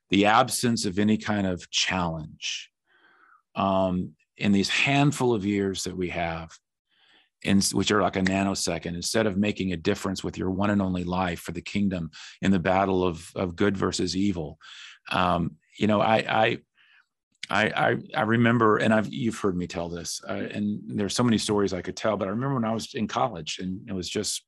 the 0.09 0.25
absence 0.25 0.85
of 0.85 0.99
any 0.99 1.17
kind 1.17 1.47
of 1.47 1.69
challenge 1.69 2.69
um, 3.55 4.11
in 4.37 4.51
these 4.51 4.69
handful 4.69 5.33
of 5.33 5.45
years 5.45 5.83
that 5.83 5.97
we 5.97 6.09
have 6.09 6.51
in, 7.43 7.61
which 7.73 7.91
are 7.91 8.01
like 8.01 8.15
a 8.15 8.21
nanosecond, 8.21 8.95
instead 8.95 9.27
of 9.27 9.37
making 9.37 9.71
a 9.71 9.77
difference 9.77 10.23
with 10.23 10.37
your 10.37 10.49
one 10.49 10.69
and 10.69 10.81
only 10.81 11.03
life 11.03 11.39
for 11.39 11.51
the 11.51 11.61
kingdom 11.61 12.09
in 12.41 12.51
the 12.51 12.59
battle 12.59 13.03
of, 13.03 13.29
of 13.35 13.55
good 13.55 13.77
versus 13.77 14.15
evil. 14.15 14.57
Um, 15.11 15.57
you 15.77 15.87
know, 15.87 16.01
I, 16.01 16.15
I, 16.17 16.57
I, 17.49 17.97
I, 18.15 18.21
remember, 18.21 18.77
and 18.77 18.93
I've 18.93 19.11
you've 19.13 19.37
heard 19.37 19.55
me 19.55 19.67
tell 19.67 19.89
this, 19.89 20.21
uh, 20.27 20.33
and 20.33 20.79
there's 20.87 21.15
so 21.15 21.23
many 21.23 21.37
stories 21.37 21.73
I 21.73 21.81
could 21.81 21.95
tell. 21.95 22.17
But 22.17 22.27
I 22.27 22.31
remember 22.31 22.55
when 22.55 22.65
I 22.65 22.73
was 22.73 22.95
in 22.95 23.07
college, 23.07 23.59
and 23.59 23.87
it 23.87 23.93
was 23.93 24.09
just 24.09 24.43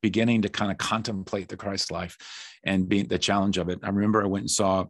beginning 0.00 0.42
to 0.42 0.48
kind 0.48 0.70
of 0.70 0.78
contemplate 0.78 1.48
the 1.48 1.56
Christ 1.56 1.90
life 1.90 2.16
and 2.64 2.88
being 2.88 3.08
the 3.08 3.18
challenge 3.18 3.58
of 3.58 3.68
it. 3.68 3.80
I 3.82 3.88
remember 3.88 4.22
I 4.22 4.26
went 4.26 4.44
and 4.44 4.50
saw 4.50 4.86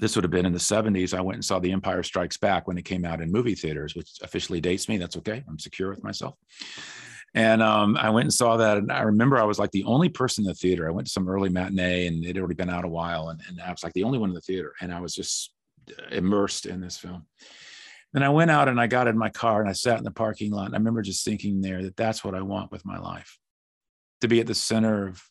this 0.00 0.14
would 0.14 0.24
have 0.24 0.30
been 0.30 0.46
in 0.46 0.52
the 0.52 0.58
70s. 0.58 1.16
I 1.16 1.20
went 1.20 1.36
and 1.36 1.44
saw 1.44 1.58
The 1.58 1.72
Empire 1.72 2.02
Strikes 2.02 2.36
Back 2.36 2.66
when 2.66 2.78
it 2.78 2.84
came 2.84 3.04
out 3.04 3.20
in 3.20 3.30
movie 3.30 3.54
theaters, 3.54 3.94
which 3.94 4.10
officially 4.22 4.60
dates 4.60 4.88
me. 4.88 4.98
That's 4.98 5.16
okay. 5.18 5.42
I'm 5.48 5.58
secure 5.58 5.90
with 5.90 6.02
myself. 6.02 6.34
And 7.34 7.62
um, 7.62 7.96
I 7.96 8.10
went 8.10 8.24
and 8.24 8.32
saw 8.32 8.56
that. 8.56 8.78
And 8.78 8.90
I 8.90 9.02
remember 9.02 9.38
I 9.38 9.44
was 9.44 9.58
like 9.58 9.70
the 9.70 9.84
only 9.84 10.08
person 10.08 10.44
in 10.44 10.48
the 10.48 10.54
theater. 10.54 10.88
I 10.88 10.92
went 10.92 11.06
to 11.06 11.12
some 11.12 11.28
early 11.28 11.48
matinee 11.48 12.06
and 12.06 12.24
it 12.24 12.28
had 12.28 12.38
already 12.38 12.54
been 12.54 12.70
out 12.70 12.84
a 12.84 12.88
while. 12.88 13.28
And, 13.28 13.40
and 13.48 13.60
I 13.60 13.70
was 13.70 13.84
like 13.84 13.92
the 13.92 14.04
only 14.04 14.18
one 14.18 14.30
in 14.30 14.34
the 14.34 14.40
theater. 14.40 14.72
And 14.80 14.92
I 14.92 15.00
was 15.00 15.14
just 15.14 15.52
immersed 16.10 16.66
in 16.66 16.80
this 16.80 16.96
film. 16.96 17.26
Then 18.12 18.22
I 18.22 18.30
went 18.30 18.50
out 18.50 18.68
and 18.68 18.80
I 18.80 18.86
got 18.86 19.08
in 19.08 19.18
my 19.18 19.28
car 19.28 19.60
and 19.60 19.68
I 19.68 19.74
sat 19.74 19.98
in 19.98 20.04
the 20.04 20.10
parking 20.10 20.50
lot. 20.50 20.66
And 20.66 20.74
I 20.74 20.78
remember 20.78 21.02
just 21.02 21.24
thinking 21.24 21.60
there 21.60 21.82
that 21.82 21.96
that's 21.96 22.24
what 22.24 22.34
I 22.34 22.40
want 22.40 22.72
with 22.72 22.86
my 22.86 22.98
life 22.98 23.38
to 24.22 24.28
be 24.28 24.40
at 24.40 24.46
the 24.46 24.54
center 24.54 25.08
of 25.08 25.22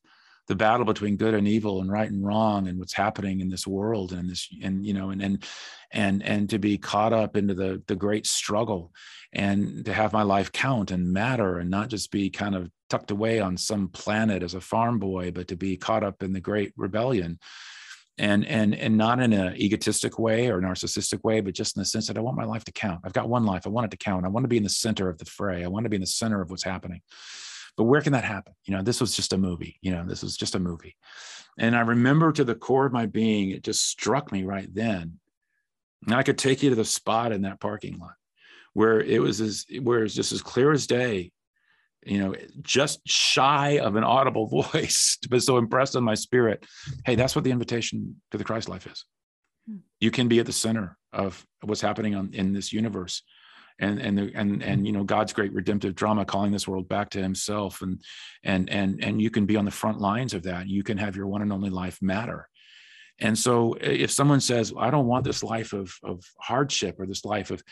the 0.48 0.56
battle 0.56 0.86
between 0.86 1.18
good 1.18 1.34
and 1.34 1.48
evil 1.48 1.82
and 1.82 1.92
right 1.92 2.10
and 2.10 2.26
wrong 2.26 2.68
and 2.68 2.78
what's 2.78 2.94
happening 2.94 3.40
in 3.40 3.50
this 3.50 3.66
world 3.66 4.12
and 4.12 4.30
this 4.30 4.48
and 4.64 4.86
you 4.86 4.94
know 4.94 5.10
and 5.10 5.22
and 5.22 5.44
and 5.92 6.24
and 6.24 6.50
to 6.50 6.60
be 6.60 6.78
caught 6.78 7.14
up 7.14 7.36
into 7.36 7.54
the 7.54 7.82
the 7.88 7.96
great 7.96 8.26
struggle 8.28 8.92
and 9.34 9.86
to 9.86 9.94
have 9.94 10.14
my 10.14 10.24
life 10.24 10.52
count 10.52 10.92
and 10.92 11.12
matter 11.12 11.60
and 11.60 11.70
not 11.70 11.90
just 11.90 12.12
be 12.12 12.30
kind 12.30 12.56
of 12.56 12.70
tucked 12.90 13.12
away 13.12 13.40
on 13.40 13.58
some 13.58 13.90
planet 13.90 14.44
as 14.44 14.54
a 14.54 14.62
farm 14.62 15.00
boy 15.00 15.32
but 15.32 15.48
to 15.48 15.56
be 15.56 15.76
caught 15.78 16.04
up 16.04 16.22
in 16.22 16.34
the 16.34 16.42
great 16.42 16.74
rebellion. 16.78 17.40
And 18.18 18.46
and 18.46 18.74
and 18.74 18.96
not 18.96 19.20
in 19.20 19.34
an 19.34 19.58
egotistic 19.58 20.18
way 20.18 20.50
or 20.50 20.62
narcissistic 20.62 21.22
way 21.26 21.42
but 21.42 21.54
just 21.54 21.76
in 21.76 21.82
the 21.82 21.86
sense 21.86 22.08
that 22.08 22.18
i 22.18 22.22
want 22.22 22.38
my 22.38 22.46
life 22.46 22.64
to 22.64 22.72
count. 22.72 23.02
I've 23.04 23.12
got 23.12 23.28
one 23.28 23.46
life. 23.46 23.64
I 23.66 23.70
want 23.70 23.88
it 23.88 23.92
to 23.92 23.98
count. 23.98 24.24
I 24.26 24.30
want 24.30 24.46
to 24.46 24.48
be 24.48 24.56
in 24.56 24.64
the 24.64 24.70
center 24.70 25.10
of 25.10 25.18
the 25.18 25.26
fray. 25.26 25.66
I 25.66 25.68
want 25.68 25.84
to 25.84 25.90
be 25.90 25.98
in 25.98 26.02
the 26.02 26.08
center 26.08 26.42
of 26.42 26.50
what's 26.50 26.64
happening 26.64 27.02
but 27.78 27.84
where 27.84 28.02
can 28.02 28.14
that 28.14 28.24
happen? 28.24 28.54
You 28.66 28.76
know 28.76 28.82
this 28.82 29.02
was 29.02 29.16
just 29.16 29.34
a 29.34 29.38
movie 29.38 29.78
you 29.82 29.92
know 29.92 30.06
this 30.06 30.24
was 30.24 30.38
just 30.38 30.56
a 30.56 30.60
movie. 30.60 30.96
And 31.58 31.76
i 31.76 31.82
remember 31.82 32.32
to 32.32 32.44
the 32.44 32.56
core 32.56 32.86
of 32.86 32.94
my 32.94 33.06
being 33.06 33.52
it 33.52 33.64
just 33.64 33.86
struck 33.86 34.32
me 34.32 34.44
right 34.44 34.68
then. 34.74 35.20
And 36.06 36.16
i 36.16 36.24
could 36.24 36.38
take 36.38 36.64
you 36.64 36.70
to 36.70 36.76
the 36.76 36.86
spot 36.86 37.32
in 37.32 37.44
that 37.44 37.60
parking 37.60 37.98
lot 37.98 38.16
where 38.74 39.00
it 39.00 39.22
was 39.22 39.42
as 39.42 39.66
where 39.82 40.04
it's 40.04 40.14
just 40.14 40.34
as 40.34 40.42
clear 40.42 40.72
as 40.72 40.86
day 40.86 41.32
you 42.06 42.20
know 42.20 42.36
just 42.62 43.00
shy 43.08 43.80
of 43.80 43.96
an 43.96 44.04
audible 44.04 44.48
voice 44.72 45.18
but 45.30 45.42
so 45.42 45.58
impressed 45.58 45.96
on 45.96 46.04
my 46.04 46.14
spirit. 46.14 46.66
Hey 47.06 47.16
that's 47.16 47.36
what 47.36 47.44
the 47.44 47.52
invitation 47.52 48.22
to 48.32 48.38
the 48.38 48.44
christ 48.44 48.70
life 48.70 48.86
is. 48.86 49.06
Hmm. 49.68 49.78
you 50.00 50.12
can 50.12 50.28
be 50.28 50.40
at 50.40 50.46
the 50.46 50.52
center 50.52 50.98
of 51.12 51.44
what's 51.62 51.82
happening 51.82 52.14
on, 52.14 52.30
in 52.34 52.54
this 52.54 52.72
universe 52.72 53.24
and 53.80 54.00
and 54.00 54.18
the, 54.18 54.32
and 54.36 54.64
and 54.64 54.86
you 54.86 54.94
know 54.94 55.04
God's 55.04 55.34
great 55.34 55.54
redemptive 55.54 55.96
drama 55.96 56.26
calling 56.26 56.52
this 56.52 56.68
world 56.68 56.88
back 56.88 57.10
to 57.12 57.22
himself 57.22 57.82
and 57.82 58.02
and 58.44 58.70
and 58.70 59.04
and 59.04 59.22
you 59.22 59.30
can 59.30 59.46
be 59.46 59.58
on 59.58 59.66
the 59.66 59.72
front 59.72 60.00
lines 60.00 60.34
of 60.34 60.44
that. 60.44 60.68
You 60.68 60.84
can 60.84 60.98
have 60.98 61.16
your 61.16 61.28
one 61.28 61.42
and 61.42 61.52
only 61.52 61.70
life 61.70 62.02
matter. 62.02 62.48
And 63.20 63.38
so 63.38 63.76
if 63.80 64.12
someone 64.12 64.42
says 64.42 64.74
I 64.78 64.90
don't 64.92 65.08
want 65.08 65.26
this 65.26 65.44
life 65.44 65.74
of 65.74 65.94
of 66.04 66.24
hardship 66.40 67.00
or 67.00 67.06
this 67.06 67.26
life 67.26 67.52
of 67.52 67.64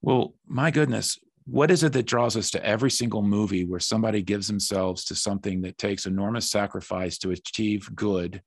well 0.00 0.34
my 0.46 0.70
goodness 0.70 1.18
what 1.44 1.72
is 1.72 1.82
it 1.82 1.92
that 1.92 2.06
draws 2.06 2.36
us 2.36 2.50
to 2.50 2.64
every 2.64 2.90
single 2.90 3.22
movie 3.22 3.64
where 3.64 3.80
somebody 3.80 4.22
gives 4.22 4.46
themselves 4.46 5.04
to 5.04 5.14
something 5.14 5.60
that 5.62 5.76
takes 5.76 6.06
enormous 6.06 6.48
sacrifice 6.48 7.18
to 7.18 7.30
achieve 7.30 7.90
good 7.94 8.42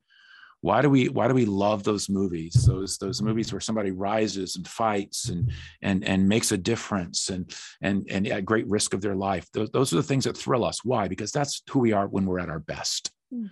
why 0.66 0.82
do 0.82 0.90
we 0.90 1.10
why 1.10 1.28
do 1.28 1.36
we 1.36 1.46
love 1.46 1.84
those 1.84 2.10
movies? 2.10 2.66
Those 2.66 2.98
those 2.98 3.22
movies 3.22 3.54
where 3.54 3.60
somebody 3.60 3.92
rises 3.92 4.56
and 4.56 4.68
fights 4.68 5.30
and 5.30 5.52
and 5.84 6.04
and 6.04 6.28
makes 6.28 6.52
a 6.52 6.58
difference 6.58 7.30
and 7.30 7.56
and 7.84 8.08
and 8.10 8.26
at 8.28 8.46
great 8.46 8.68
risk 8.68 8.96
of 8.96 9.02
their 9.02 9.14
life. 9.14 9.46
Those, 9.54 9.70
those 9.70 9.94
are 9.94 9.98
the 9.98 10.10
things 10.10 10.24
that 10.24 10.36
thrill 10.36 10.66
us. 10.66 10.84
Why? 10.84 11.08
Because 11.08 11.32
that's 11.32 11.62
who 11.70 11.82
we 11.82 11.92
are 11.92 12.08
when 12.08 12.26
we're 12.26 12.40
at 12.40 12.50
our 12.50 12.58
best. 12.58 13.12
Mm. 13.32 13.52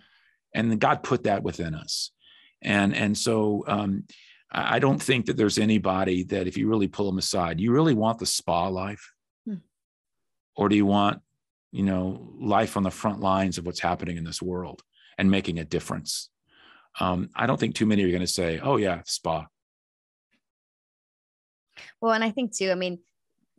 and 0.56 0.80
god 0.80 1.04
put 1.04 1.26
that 1.26 1.44
within 1.44 1.76
us. 1.76 2.10
And 2.64 2.96
and 2.96 3.16
so 3.16 3.64
um, 3.68 4.06
i 4.52 4.80
don't 4.80 5.02
think 5.02 5.28
that 5.28 5.38
there's 5.38 5.60
anybody 5.60 6.24
that 6.24 6.48
if 6.48 6.58
you 6.58 6.68
really 6.68 6.88
pull 6.88 7.06
them 7.06 7.20
aside 7.20 7.60
you 7.60 7.72
really 7.72 7.94
want 7.94 8.18
the 8.18 8.26
spa 8.26 8.68
life? 8.70 9.14
Mm. 9.48 9.62
or 10.56 10.68
do 10.68 10.76
you 10.76 10.88
want 10.88 11.22
you 11.72 11.84
know 11.84 12.34
life 12.40 12.76
on 12.76 12.82
the 12.82 12.98
front 13.02 13.20
lines 13.20 13.60
of 13.60 13.68
what's 13.68 13.86
happening 13.90 14.18
in 14.18 14.24
this 14.24 14.42
world 14.42 14.82
and 15.20 15.30
making 15.30 15.60
a 15.60 15.66
difference 15.66 16.30
um, 17.00 17.30
I 17.36 17.46
don't 17.46 17.60
think 17.60 17.76
too 17.76 17.86
many 17.86 18.04
are 18.04 18.10
going 18.10 18.22
to 18.22 18.28
say, 18.28 18.60
"Oh 18.60 18.78
yeah, 18.78 19.02
spa." 19.06 19.48
Well, 22.02 22.14
and 22.14 22.24
I 22.24 22.32
think 22.32 22.56
too. 22.56 22.72
I 22.72 22.76
mean, 22.76 23.00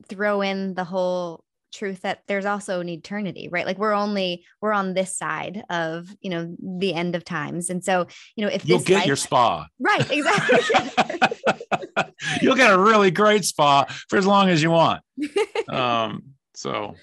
throw 0.09 0.41
in 0.43 0.75
the 0.75 0.85
whole 0.85 1.45
truth 1.75 2.03
that 2.03 2.21
there's 2.29 2.47
also 2.47 2.81
an 2.81 2.89
eternity 2.89 3.49
right? 3.51 3.67
Like 3.67 3.79
we're 3.79 3.93
only 3.93 4.45
we're 4.61 4.73
on 4.73 4.95
this 4.95 5.17
side 5.17 5.65
of 5.69 6.09
you 6.21 6.31
know 6.31 6.55
the 6.79 6.95
end 6.95 7.17
of 7.17 7.25
times. 7.25 7.69
And 7.69 7.85
so 7.85 8.07
you 8.37 8.45
know 8.45 8.51
if 8.51 8.67
you'll 8.67 8.79
get 8.81 8.99
life, 8.99 9.07
your 9.07 9.17
spa. 9.17 9.67
Right 9.79 10.11
exactly. 10.11 10.61
You'll 12.41 12.57
get 12.57 12.73
a 12.73 12.79
really 12.79 13.11
great 13.11 13.45
spa 13.45 13.85
for 14.09 14.17
as 14.17 14.27
long 14.27 14.49
as 14.49 14.63
you 14.63 14.71
want. 14.71 15.03
Um 15.69 16.35
so 16.55 16.95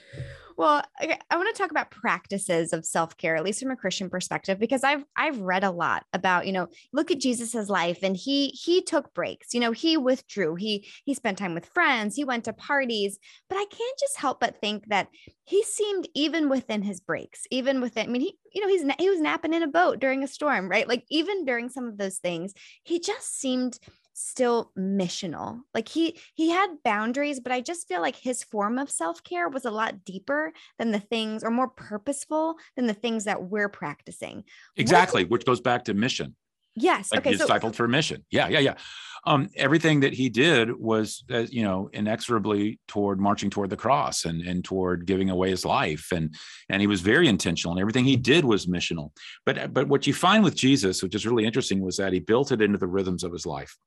well, 0.62 0.84
I 1.00 1.38
want 1.38 1.54
to 1.56 1.60
talk 1.60 1.72
about 1.72 1.90
practices 1.90 2.72
of 2.72 2.86
self-care, 2.86 3.36
at 3.36 3.44
least 3.44 3.64
from 3.64 3.72
a 3.72 3.76
Christian 3.76 4.12
perspective, 4.12 4.60
because 4.60 4.84
I've 4.84 5.04
I've 5.18 5.42
read 5.42 5.64
a 5.64 5.72
lot 5.72 6.04
about, 6.14 6.46
you 6.46 6.54
know, 6.54 6.68
look 6.94 7.10
at 7.10 7.20
Jesus's 7.20 7.68
life 7.68 8.04
and 8.04 8.16
he 8.16 8.50
he 8.50 8.84
took 8.84 9.12
breaks. 9.16 9.56
You 9.56 9.60
know, 9.60 9.72
he 9.72 9.98
withdrew. 9.98 10.54
He 10.54 10.88
he 11.04 11.16
spent 11.16 11.40
time 11.40 11.56
with 11.56 11.66
friends, 11.66 12.16
he 12.16 12.24
went 12.24 12.44
to 12.44 12.54
parties, 12.54 13.18
but 13.50 13.56
I 13.56 13.66
can't 13.72 14.00
just 14.00 14.18
help 14.18 14.40
but 14.40 14.62
think 14.62 14.86
that 14.90 15.08
he 15.46 15.64
seemed 15.64 16.08
even 16.14 16.48
within 16.48 16.84
his 16.84 17.00
breaks, 17.00 17.42
even 17.50 17.82
within 17.82 18.08
I 18.08 18.12
mean, 18.12 18.22
he 18.22 18.38
you 18.54 18.62
know, 18.62 18.68
he's 18.68 18.84
he 19.00 19.10
was 19.10 19.20
napping 19.20 19.56
in 19.56 19.64
a 19.64 19.68
boat 19.68 20.00
during 20.00 20.24
a 20.24 20.28
storm, 20.28 20.70
right? 20.70 20.88
Like 20.88 21.06
even 21.10 21.44
during 21.44 21.70
some 21.70 21.88
of 21.88 21.98
those 21.98 22.20
things, 22.20 22.54
he 22.84 23.00
just 23.00 23.36
seemed 23.40 23.80
still 24.14 24.72
missional. 24.78 25.62
Like 25.74 25.88
he 25.88 26.18
he 26.34 26.50
had 26.50 26.84
boundaries 26.84 27.40
but 27.40 27.52
i 27.52 27.62
just 27.62 27.88
feel 27.88 28.02
like 28.02 28.16
his 28.16 28.44
form 28.44 28.78
of 28.78 28.90
self-care 28.90 29.50
was 29.50 29.66
a 29.66 29.72
lot 29.72 30.04
deeper 30.04 30.54
than 30.78 30.92
the 30.92 31.00
things 31.00 31.44
or 31.44 31.52
more 31.52 31.70
purposeful 31.70 32.56
than 32.76 32.88
the 32.88 32.94
things 32.94 33.26
that 33.26 33.44
we're 33.44 33.70
practicing. 33.70 34.44
Exactly 34.78 35.24
which 35.26 35.46
goes 35.46 35.62
back 35.62 35.86
to 35.86 35.94
mission 35.94 36.36
yes 36.76 37.12
like 37.12 37.26
okay 37.26 37.36
discipled 37.36 37.62
so- 37.62 37.72
for 37.74 37.88
mission. 37.88 38.26
Yeah 38.32 38.48
yeah 38.48 38.60
yeah. 38.60 38.76
Um, 39.24 39.50
everything 39.56 40.00
that 40.00 40.14
he 40.14 40.30
did 40.30 40.76
was, 40.76 41.24
uh, 41.32 41.46
you 41.52 41.62
know, 41.62 41.92
inexorably 41.94 42.80
toward 42.88 43.20
marching 43.20 43.52
toward 43.52 43.70
the 43.70 43.78
cross 43.78 44.26
and 44.26 44.42
and 44.42 44.66
toward 44.66 45.06
giving 45.06 45.30
away 45.30 45.52
his 45.52 45.64
life, 45.64 46.08
and 46.12 46.34
and 46.70 46.82
he 46.82 46.88
was 46.88 47.02
very 47.02 47.28
intentional, 47.28 47.74
and 47.74 47.80
everything 47.80 48.04
he 48.04 48.18
did 48.18 48.44
was 48.44 48.66
missional. 48.66 49.12
But 49.46 49.74
but 49.76 49.88
what 49.88 50.08
you 50.08 50.14
find 50.16 50.44
with 50.44 50.56
Jesus, 50.56 51.04
which 51.04 51.14
is 51.14 51.28
really 51.28 51.46
interesting, 51.46 51.82
was 51.82 51.98
that 51.98 52.14
he 52.14 52.20
built 52.20 52.52
it 52.52 52.62
into 52.62 52.80
the 52.80 52.88
rhythms 52.88 53.24
of 53.24 53.32
his 53.32 53.46
life 53.46 53.78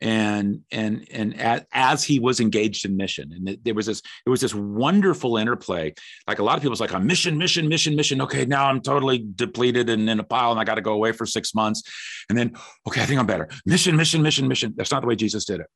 and 0.00 0.60
and 0.70 1.06
and 1.10 1.40
as, 1.40 1.62
as 1.72 2.04
he 2.04 2.18
was 2.18 2.40
engaged 2.40 2.84
in 2.84 2.96
mission 2.96 3.32
and 3.32 3.58
there 3.64 3.74
was 3.74 3.86
this 3.86 4.02
it 4.26 4.30
was 4.30 4.40
this 4.40 4.54
wonderful 4.54 5.36
interplay. 5.36 5.92
Like 6.28 6.38
a 6.38 6.44
lot 6.44 6.56
of 6.56 6.62
people's 6.62 6.80
like 6.80 6.92
i'm 6.92 7.06
mission 7.06 7.38
mission 7.38 7.68
mission 7.68 7.96
mission. 7.96 8.20
Okay 8.22 8.44
now 8.44 8.66
i'm 8.66 8.80
totally 8.80 9.26
depleted 9.34 9.88
and 9.88 10.08
in 10.08 10.20
a 10.20 10.24
pile 10.24 10.50
and 10.50 10.60
i 10.60 10.64
got 10.64 10.74
to 10.74 10.82
go 10.82 10.92
away 10.92 11.12
for 11.12 11.24
six 11.26 11.54
months. 11.54 11.82
And 12.28 12.36
then 12.36 12.54
okay 12.86 13.02
i 13.02 13.06
think 13.06 13.18
i'm 13.18 13.26
better. 13.26 13.48
Mission 13.64 13.96
mission 13.96 14.22
mission 14.22 14.48
mission. 14.48 14.74
That's 14.76 14.90
not 14.90 15.00
the 15.00 15.08
way 15.08 15.16
jesus 15.16 15.44
did 15.44 15.60
it. 15.60 15.66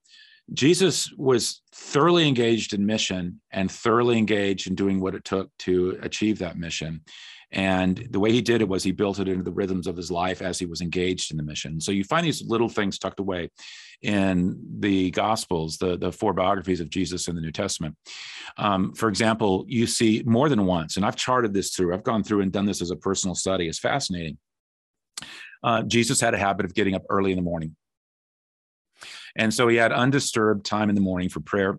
Jesus 0.52 1.12
was 1.16 1.62
thoroughly 1.72 2.26
engaged 2.26 2.74
in 2.74 2.84
mission 2.84 3.40
and 3.52 3.70
thoroughly 3.70 4.18
engaged 4.18 4.66
in 4.66 4.74
doing 4.74 5.00
what 5.00 5.14
it 5.14 5.24
took 5.24 5.48
to 5.60 5.98
achieve 6.02 6.38
that 6.40 6.58
mission 6.58 7.02
and 7.52 8.06
the 8.10 8.20
way 8.20 8.30
he 8.30 8.40
did 8.40 8.60
it 8.60 8.68
was 8.68 8.84
he 8.84 8.92
built 8.92 9.18
it 9.18 9.28
into 9.28 9.42
the 9.42 9.50
rhythms 9.50 9.86
of 9.86 9.96
his 9.96 10.10
life 10.10 10.40
as 10.40 10.58
he 10.58 10.66
was 10.66 10.80
engaged 10.80 11.30
in 11.30 11.36
the 11.36 11.42
mission. 11.42 11.80
So 11.80 11.90
you 11.90 12.04
find 12.04 12.24
these 12.24 12.42
little 12.42 12.68
things 12.68 12.98
tucked 12.98 13.18
away 13.18 13.50
in 14.02 14.56
the 14.78 15.10
Gospels, 15.10 15.76
the, 15.76 15.98
the 15.98 16.12
four 16.12 16.32
biographies 16.32 16.80
of 16.80 16.90
Jesus 16.90 17.28
in 17.28 17.34
the 17.34 17.40
New 17.40 17.50
Testament. 17.50 17.96
Um, 18.56 18.94
for 18.94 19.08
example, 19.08 19.64
you 19.68 19.86
see 19.86 20.22
more 20.24 20.48
than 20.48 20.64
once, 20.64 20.96
and 20.96 21.04
I've 21.04 21.16
charted 21.16 21.52
this 21.52 21.74
through, 21.74 21.92
I've 21.92 22.04
gone 22.04 22.22
through 22.22 22.42
and 22.42 22.52
done 22.52 22.66
this 22.66 22.82
as 22.82 22.90
a 22.90 22.96
personal 22.96 23.34
study. 23.34 23.68
It's 23.68 23.78
fascinating. 23.78 24.38
Uh, 25.62 25.82
Jesus 25.82 26.20
had 26.20 26.34
a 26.34 26.38
habit 26.38 26.64
of 26.64 26.74
getting 26.74 26.94
up 26.94 27.02
early 27.10 27.32
in 27.32 27.36
the 27.36 27.42
morning. 27.42 27.76
And 29.36 29.52
so 29.52 29.68
he 29.68 29.76
had 29.76 29.92
undisturbed 29.92 30.64
time 30.64 30.88
in 30.88 30.94
the 30.94 31.00
morning 31.00 31.28
for 31.28 31.40
prayer 31.40 31.78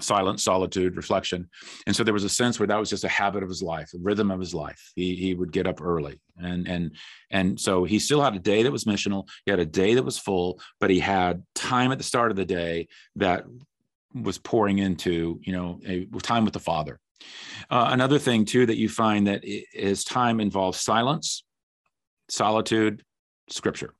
silence, 0.00 0.42
solitude, 0.42 0.96
reflection. 0.96 1.48
And 1.86 1.94
so 1.94 2.04
there 2.04 2.14
was 2.14 2.24
a 2.24 2.28
sense 2.28 2.58
where 2.58 2.66
that 2.66 2.78
was 2.78 2.90
just 2.90 3.04
a 3.04 3.08
habit 3.08 3.42
of 3.42 3.48
his 3.48 3.62
life, 3.62 3.90
a 3.94 3.98
rhythm 4.00 4.30
of 4.30 4.40
his 4.40 4.54
life. 4.54 4.92
He 4.94 5.14
he 5.16 5.34
would 5.34 5.52
get 5.52 5.66
up 5.66 5.80
early. 5.82 6.20
And 6.36 6.68
and 6.68 6.96
and 7.30 7.60
so 7.60 7.84
he 7.84 7.98
still 7.98 8.22
had 8.22 8.34
a 8.34 8.38
day 8.38 8.62
that 8.62 8.72
was 8.72 8.84
missional. 8.84 9.26
He 9.44 9.50
had 9.50 9.60
a 9.60 9.66
day 9.66 9.94
that 9.94 10.04
was 10.04 10.18
full, 10.18 10.60
but 10.80 10.90
he 10.90 11.00
had 11.00 11.42
time 11.54 11.92
at 11.92 11.98
the 11.98 12.04
start 12.04 12.30
of 12.30 12.36
the 12.36 12.44
day 12.44 12.88
that 13.16 13.44
was 14.14 14.38
pouring 14.38 14.78
into, 14.78 15.40
you 15.42 15.52
know, 15.52 15.80
a 15.86 16.06
time 16.22 16.44
with 16.44 16.54
the 16.54 16.60
Father. 16.60 16.98
Uh, 17.70 17.88
another 17.90 18.18
thing 18.18 18.44
too 18.44 18.66
that 18.66 18.76
you 18.76 18.88
find 18.88 19.26
that 19.26 19.44
his 19.44 20.04
time 20.04 20.40
involves 20.40 20.80
silence, 20.80 21.44
solitude, 22.28 23.02
scripture. 23.50 23.94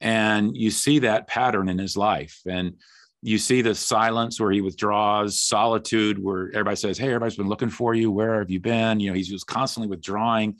And 0.00 0.56
you 0.56 0.70
see 0.70 1.00
that 1.00 1.26
pattern 1.26 1.68
in 1.68 1.78
his 1.78 1.96
life. 1.96 2.40
And 2.46 2.76
you 3.22 3.36
see 3.38 3.60
the 3.60 3.74
silence 3.74 4.40
where 4.40 4.50
he 4.50 4.60
withdraws, 4.60 5.38
solitude 5.38 6.18
where 6.18 6.48
everybody 6.48 6.76
says, 6.76 6.96
Hey, 6.96 7.08
everybody's 7.08 7.36
been 7.36 7.48
looking 7.48 7.68
for 7.68 7.94
you. 7.94 8.10
Where 8.10 8.38
have 8.38 8.50
you 8.50 8.60
been? 8.60 8.98
You 8.98 9.10
know, 9.10 9.18
he 9.18 9.32
was 9.32 9.44
constantly 9.44 9.88
withdrawing. 9.88 10.58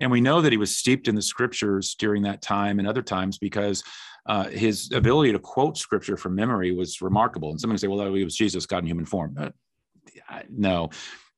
And 0.00 0.10
we 0.10 0.20
know 0.20 0.40
that 0.40 0.52
he 0.52 0.58
was 0.58 0.76
steeped 0.76 1.06
in 1.06 1.14
the 1.14 1.22
scriptures 1.22 1.94
during 1.94 2.22
that 2.22 2.42
time 2.42 2.78
and 2.78 2.88
other 2.88 3.02
times 3.02 3.38
because 3.38 3.84
uh, 4.26 4.44
his 4.44 4.90
ability 4.92 5.32
to 5.32 5.38
quote 5.38 5.78
scripture 5.78 6.16
from 6.16 6.34
memory 6.34 6.72
was 6.72 7.00
remarkable. 7.02 7.50
And 7.50 7.60
someone 7.60 7.78
say, 7.78 7.88
Well, 7.88 8.12
he 8.14 8.24
was 8.24 8.36
Jesus, 8.36 8.66
God 8.66 8.78
in 8.78 8.86
human 8.86 9.06
form. 9.06 9.36
Uh, 9.38 9.50
no. 10.50 10.90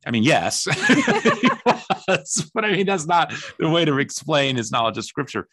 I 0.06 0.10
mean, 0.10 0.22
yes, 0.22 0.66
but 2.54 2.64
I 2.64 2.72
mean, 2.72 2.84
that's 2.84 3.06
not 3.06 3.32
the 3.58 3.70
way 3.70 3.86
to 3.86 3.98
explain 3.98 4.56
his 4.56 4.70
knowledge 4.70 4.98
of 4.98 5.04
scripture. 5.06 5.48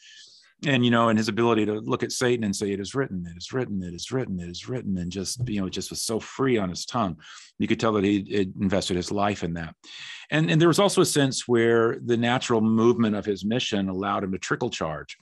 And 0.67 0.85
you 0.85 0.91
know 0.91 1.09
and 1.09 1.17
his 1.17 1.27
ability 1.27 1.65
to 1.65 1.73
look 1.79 2.03
at 2.03 2.11
satan 2.11 2.43
and 2.43 2.55
say 2.55 2.71
it 2.71 2.79
is 2.79 2.93
written 2.93 3.25
it 3.27 3.35
is 3.35 3.51
written 3.51 3.81
it 3.81 3.93
is 3.93 4.11
written 4.11 4.39
it 4.39 4.49
is 4.49 4.69
written 4.69 4.97
and 4.97 5.11
just 5.11 5.47
you 5.49 5.59
know 5.59 5.69
just 5.69 5.89
was 5.89 6.01
so 6.01 6.19
free 6.19 6.57
on 6.57 6.69
his 6.69 6.85
tongue. 6.85 7.17
You 7.59 7.67
could 7.67 7.79
tell 7.79 7.93
that 7.93 8.03
he 8.03 8.47
invested 8.59 8.97
his 8.97 9.11
life 9.11 9.43
in 9.43 9.53
that. 9.53 9.75
And 10.29 10.49
and 10.49 10.59
there 10.59 10.67
was 10.67 10.79
also 10.79 11.01
a 11.01 11.05
sense 11.05 11.47
where 11.47 11.97
the 12.03 12.17
natural 12.17 12.61
movement 12.61 13.15
of 13.15 13.25
his 13.25 13.45
mission 13.45 13.89
allowed 13.89 14.23
him 14.23 14.31
to 14.31 14.39
trickle 14.39 14.69
charge. 14.69 15.17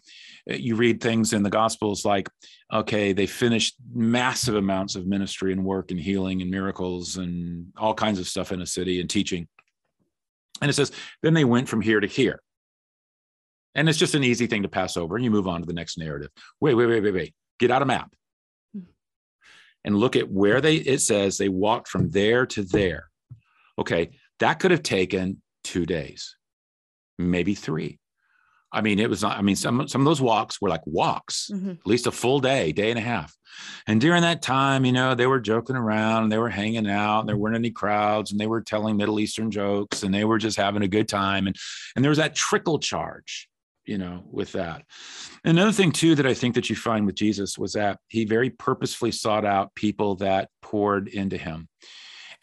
Uh, 0.49 0.56
you 0.56 0.75
read 0.75 1.02
things 1.02 1.34
in 1.34 1.43
the 1.43 1.49
gospels 1.49 2.06
like 2.06 2.30
okay 2.71 3.13
they 3.13 3.25
finished 3.25 3.75
massive 3.93 4.56
amounts 4.56 4.95
of 4.95 5.08
ministry 5.08 5.52
and 5.52 5.63
work 5.63 5.91
and 5.91 5.99
healing 5.99 6.41
and 6.41 6.52
miracles 6.52 7.17
and 7.17 7.67
all 7.78 7.93
kinds 7.93 8.19
of 8.19 8.28
stuff 8.28 8.52
in 8.52 8.62
a 8.62 8.65
city 8.65 9.02
and 9.02 9.10
teaching. 9.10 9.47
And 10.62 10.69
it 10.69 10.73
says 10.73 10.91
then 11.21 11.34
they 11.34 11.45
went 11.45 11.69
from 11.69 11.82
here 11.82 11.99
to 11.99 12.08
here 12.08 12.41
and 13.75 13.88
it's 13.88 13.97
just 13.97 14.15
an 14.15 14.23
easy 14.23 14.47
thing 14.47 14.63
to 14.63 14.69
pass 14.69 14.97
over 14.97 15.15
and 15.15 15.23
you 15.23 15.32
move 15.32 15.47
on 15.47 15.62
to 15.62 15.65
the 15.65 15.73
next 15.73 15.97
narrative. 15.97 16.29
Wait, 16.60 16.73
wait, 16.73 16.88
wait, 16.88 17.03
wait, 17.03 17.13
wait. 17.13 17.36
Get 17.60 17.71
out 17.71 17.82
a 17.82 17.86
map 17.86 18.13
hmm. 18.73 18.82
and 19.84 19.97
look 19.97 20.15
at 20.15 20.32
where 20.32 20.62
they 20.62 20.75
it 20.75 21.01
says 21.01 21.38
they 21.38 21.49
walked 21.49 21.88
from 21.88 22.10
there 22.10 22.45
to 22.47 22.63
there. 22.63 23.10
Okay, 23.77 24.12
that 24.39 24.60
could 24.60 24.71
have 24.71 24.84
taken 24.84 25.41
two 25.63 25.86
days, 25.86 26.36
maybe 27.17 27.55
three. 27.55 27.99
I 28.71 28.82
mean, 28.82 28.99
it 28.99 29.10
was 29.10 29.23
not, 29.23 29.38
I 29.38 29.41
mean, 29.41 29.55
some 29.55 29.88
some 29.88 30.01
of 30.01 30.05
those 30.05 30.21
walks 30.21 30.62
were 30.62 30.69
like 30.69 30.86
walks, 30.86 31.49
mm-hmm. 31.51 31.71
at 31.71 31.88
least 31.88 32.05
a 32.05 32.12
full 32.12 32.39
day, 32.39 32.71
day 32.71 32.91
and 32.91 32.99
a 32.99 33.01
half. 33.01 33.36
And 33.88 33.99
during 33.99 34.21
that 34.21 34.43
time, 34.43 34.86
you 34.86 34.91
know, 34.91 35.15
they 35.15 35.25
were 35.25 35.39
joking 35.39 35.75
around 35.75 36.23
and 36.23 36.32
they 36.32 36.38
were 36.38 36.49
hanging 36.49 36.88
out, 36.88 37.21
and 37.21 37.29
there 37.29 37.38
weren't 37.38 37.55
any 37.55 37.71
crowds, 37.71 38.32
and 38.32 38.39
they 38.39 38.47
were 38.47 38.62
telling 38.62 38.95
Middle 38.95 39.19
Eastern 39.19 39.49
jokes, 39.49 40.03
and 40.03 40.13
they 40.13 40.23
were 40.23 40.38
just 40.38 40.58
having 40.58 40.84
a 40.84 40.88
good 40.88 41.08
time. 41.08 41.47
And 41.47 41.55
and 41.95 42.05
there 42.05 42.10
was 42.10 42.19
that 42.19 42.36
trickle 42.36 42.77
charge 42.79 43.48
you 43.89 43.97
know 43.97 44.23
with 44.32 44.52
that. 44.52 44.84
Another 45.43 45.71
thing 45.71 45.91
too 45.91 46.13
that 46.15 46.28
i 46.28 46.34
think 46.34 46.54
that 46.56 46.69
you 46.69 46.75
find 46.75 47.06
with 47.06 47.15
jesus 47.15 47.58
was 47.58 47.73
that 47.73 47.97
he 48.08 48.23
very 48.23 48.52
purposefully 48.52 49.12
sought 49.12 49.45
out 49.45 49.73
people 49.73 50.15
that 50.15 50.49
poured 50.62 51.08
into 51.08 51.38
him. 51.38 51.67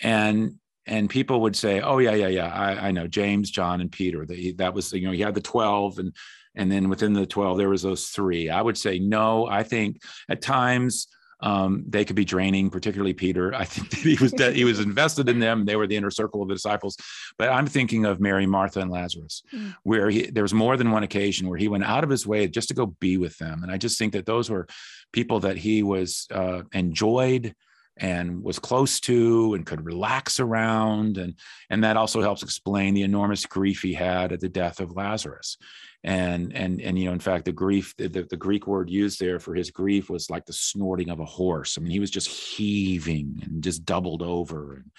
And 0.02 0.56
and 0.86 1.08
people 1.08 1.40
would 1.42 1.56
say 1.56 1.80
oh 1.80 1.98
yeah 1.98 2.14
yeah 2.14 2.28
yeah 2.28 2.52
i, 2.52 2.88
I 2.88 2.90
know 2.90 3.06
james 3.06 3.50
john 3.50 3.80
and 3.80 3.92
peter. 3.92 4.26
That, 4.26 4.54
that 4.58 4.74
was 4.74 4.92
you 4.92 5.06
know 5.06 5.12
he 5.12 5.20
had 5.20 5.34
the 5.34 5.40
12 5.40 5.98
and 6.00 6.14
and 6.56 6.72
then 6.72 6.88
within 6.88 7.12
the 7.12 7.26
12 7.26 7.58
there 7.58 7.68
was 7.68 7.82
those 7.82 8.06
three. 8.08 8.50
I 8.50 8.60
would 8.60 8.76
say 8.76 8.98
no 8.98 9.46
i 9.46 9.62
think 9.62 10.00
at 10.28 10.42
times 10.42 11.06
um, 11.46 11.84
they 11.86 12.04
could 12.04 12.16
be 12.16 12.24
draining, 12.24 12.70
particularly 12.70 13.14
Peter. 13.14 13.54
I 13.54 13.64
think 13.64 13.90
that 13.90 14.00
he 14.00 14.16
was 14.20 14.32
he 14.56 14.64
was 14.64 14.80
invested 14.80 15.28
in 15.28 15.38
them. 15.38 15.64
They 15.64 15.76
were 15.76 15.86
the 15.86 15.94
inner 15.94 16.10
circle 16.10 16.42
of 16.42 16.48
the 16.48 16.54
disciples. 16.54 16.96
But 17.38 17.50
I'm 17.50 17.68
thinking 17.68 18.04
of 18.04 18.18
Mary, 18.18 18.46
Martha, 18.46 18.80
and 18.80 18.90
Lazarus, 18.90 19.44
mm. 19.54 19.72
where 19.84 20.10
he, 20.10 20.26
there 20.26 20.42
was 20.42 20.52
more 20.52 20.76
than 20.76 20.90
one 20.90 21.04
occasion 21.04 21.48
where 21.48 21.58
he 21.58 21.68
went 21.68 21.84
out 21.84 22.02
of 22.02 22.10
his 22.10 22.26
way 22.26 22.48
just 22.48 22.68
to 22.68 22.74
go 22.74 22.86
be 22.86 23.16
with 23.16 23.38
them. 23.38 23.62
And 23.62 23.70
I 23.70 23.76
just 23.76 23.96
think 23.96 24.12
that 24.14 24.26
those 24.26 24.50
were 24.50 24.66
people 25.12 25.38
that 25.40 25.56
he 25.56 25.84
was 25.84 26.26
uh, 26.32 26.62
enjoyed 26.72 27.54
and 27.98 28.42
was 28.42 28.58
close 28.58 29.00
to 29.00 29.54
and 29.54 29.64
could 29.64 29.84
relax 29.84 30.38
around. 30.38 31.18
And 31.18 31.34
and 31.70 31.82
that 31.84 31.96
also 31.96 32.20
helps 32.20 32.42
explain 32.42 32.94
the 32.94 33.02
enormous 33.02 33.46
grief 33.46 33.82
he 33.82 33.94
had 33.94 34.32
at 34.32 34.40
the 34.40 34.48
death 34.48 34.80
of 34.80 34.96
lazarus. 34.96 35.56
And 36.04 36.54
and 36.54 36.80
and 36.80 36.98
you 36.98 37.06
know 37.06 37.12
in 37.12 37.20
fact 37.20 37.46
the 37.46 37.52
grief 37.52 37.94
the, 37.96 38.08
the 38.08 38.36
greek 38.36 38.66
word 38.66 38.90
used 38.90 39.18
there 39.18 39.40
for 39.40 39.54
his 39.54 39.70
grief 39.70 40.10
was 40.10 40.30
like 40.30 40.44
the 40.44 40.52
snorting 40.52 41.10
of 41.10 41.20
a 41.20 41.24
horse. 41.24 41.78
I 41.78 41.80
mean 41.80 41.92
he 41.92 42.00
was 42.00 42.10
just 42.10 42.28
heaving 42.28 43.40
and 43.42 43.62
just 43.62 43.84
doubled 43.84 44.22
over. 44.22 44.74
And 44.74 44.90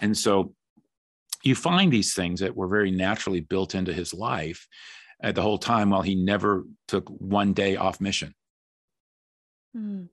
and 0.00 0.16
so 0.16 0.54
you 1.42 1.54
find 1.54 1.92
these 1.92 2.14
things 2.14 2.40
that 2.40 2.56
were 2.56 2.68
very 2.68 2.90
naturally 2.90 3.40
built 3.40 3.74
into 3.74 3.92
his 3.92 4.12
life 4.12 4.66
at 5.22 5.34
the 5.34 5.42
whole 5.42 5.58
time 5.58 5.90
while 5.90 6.02
he 6.02 6.14
never 6.14 6.64
took 6.88 7.08
one 7.08 7.52
day 7.52 7.76
off 7.76 8.00
mission. 8.00 8.34
Mm. 9.76 10.08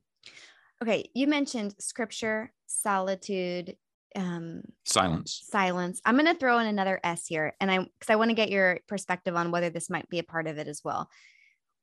Okay 0.82 1.10
you 1.14 1.28
mentioned 1.28 1.74
scripture 1.80 2.52
solitude 2.66 3.76
um 4.16 4.62
silence 4.86 5.44
silence 5.50 6.02
i'm 6.06 6.16
going 6.16 6.26
to 6.26 6.40
throw 6.40 6.60
in 6.60 6.68
another 6.68 7.00
s 7.04 7.26
here 7.28 7.54
and 7.60 7.70
i 7.70 7.78
because 7.80 8.10
i 8.10 8.16
want 8.16 8.30
to 8.30 8.36
get 8.36 8.50
your 8.50 8.80
perspective 8.88 9.36
on 9.36 9.52
whether 9.52 9.70
this 9.70 9.90
might 9.90 10.10
be 10.10 10.20
a 10.20 10.24
part 10.24 10.48
of 10.48 10.58
it 10.58 10.68
as 10.68 10.82
well 10.84 11.10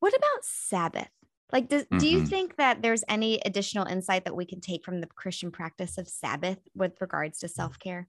what 0.00 0.14
about 0.14 0.44
sabbath 0.44 1.10
like 1.52 1.68
do, 1.68 1.80
mm-hmm. 1.80 1.98
do 1.98 2.08
you 2.08 2.18
mm-hmm. 2.18 2.26
think 2.26 2.56
that 2.56 2.82
there's 2.82 3.04
any 3.08 3.40
additional 3.44 3.86
insight 3.86 4.24
that 4.24 4.36
we 4.36 4.44
can 4.44 4.60
take 4.60 4.84
from 4.84 5.00
the 5.00 5.06
christian 5.06 5.50
practice 5.50 5.98
of 5.98 6.08
sabbath 6.08 6.58
with 6.74 6.92
regards 7.00 7.38
to 7.38 7.48
self-care 7.48 8.08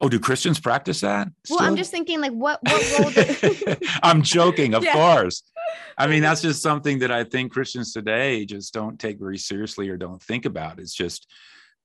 Oh, 0.00 0.08
do 0.08 0.18
Christians 0.18 0.58
practice 0.58 1.00
that? 1.00 1.28
Still? 1.44 1.58
Well, 1.58 1.66
I'm 1.66 1.76
just 1.76 1.90
thinking, 1.90 2.20
like, 2.20 2.32
what 2.32 2.58
what 2.62 2.98
role? 2.98 3.10
Do- 3.10 3.76
I'm 4.02 4.22
joking, 4.22 4.74
of 4.74 4.82
yeah. 4.84 4.92
course. 4.92 5.42
I 5.98 6.06
mean, 6.06 6.22
that's 6.22 6.42
just 6.42 6.62
something 6.62 6.98
that 7.00 7.10
I 7.10 7.24
think 7.24 7.52
Christians 7.52 7.92
today 7.92 8.44
just 8.44 8.74
don't 8.74 8.98
take 8.98 9.18
very 9.18 9.38
seriously 9.38 9.88
or 9.88 9.96
don't 9.96 10.22
think 10.22 10.44
about. 10.44 10.78
It's 10.78 10.94
just 10.94 11.30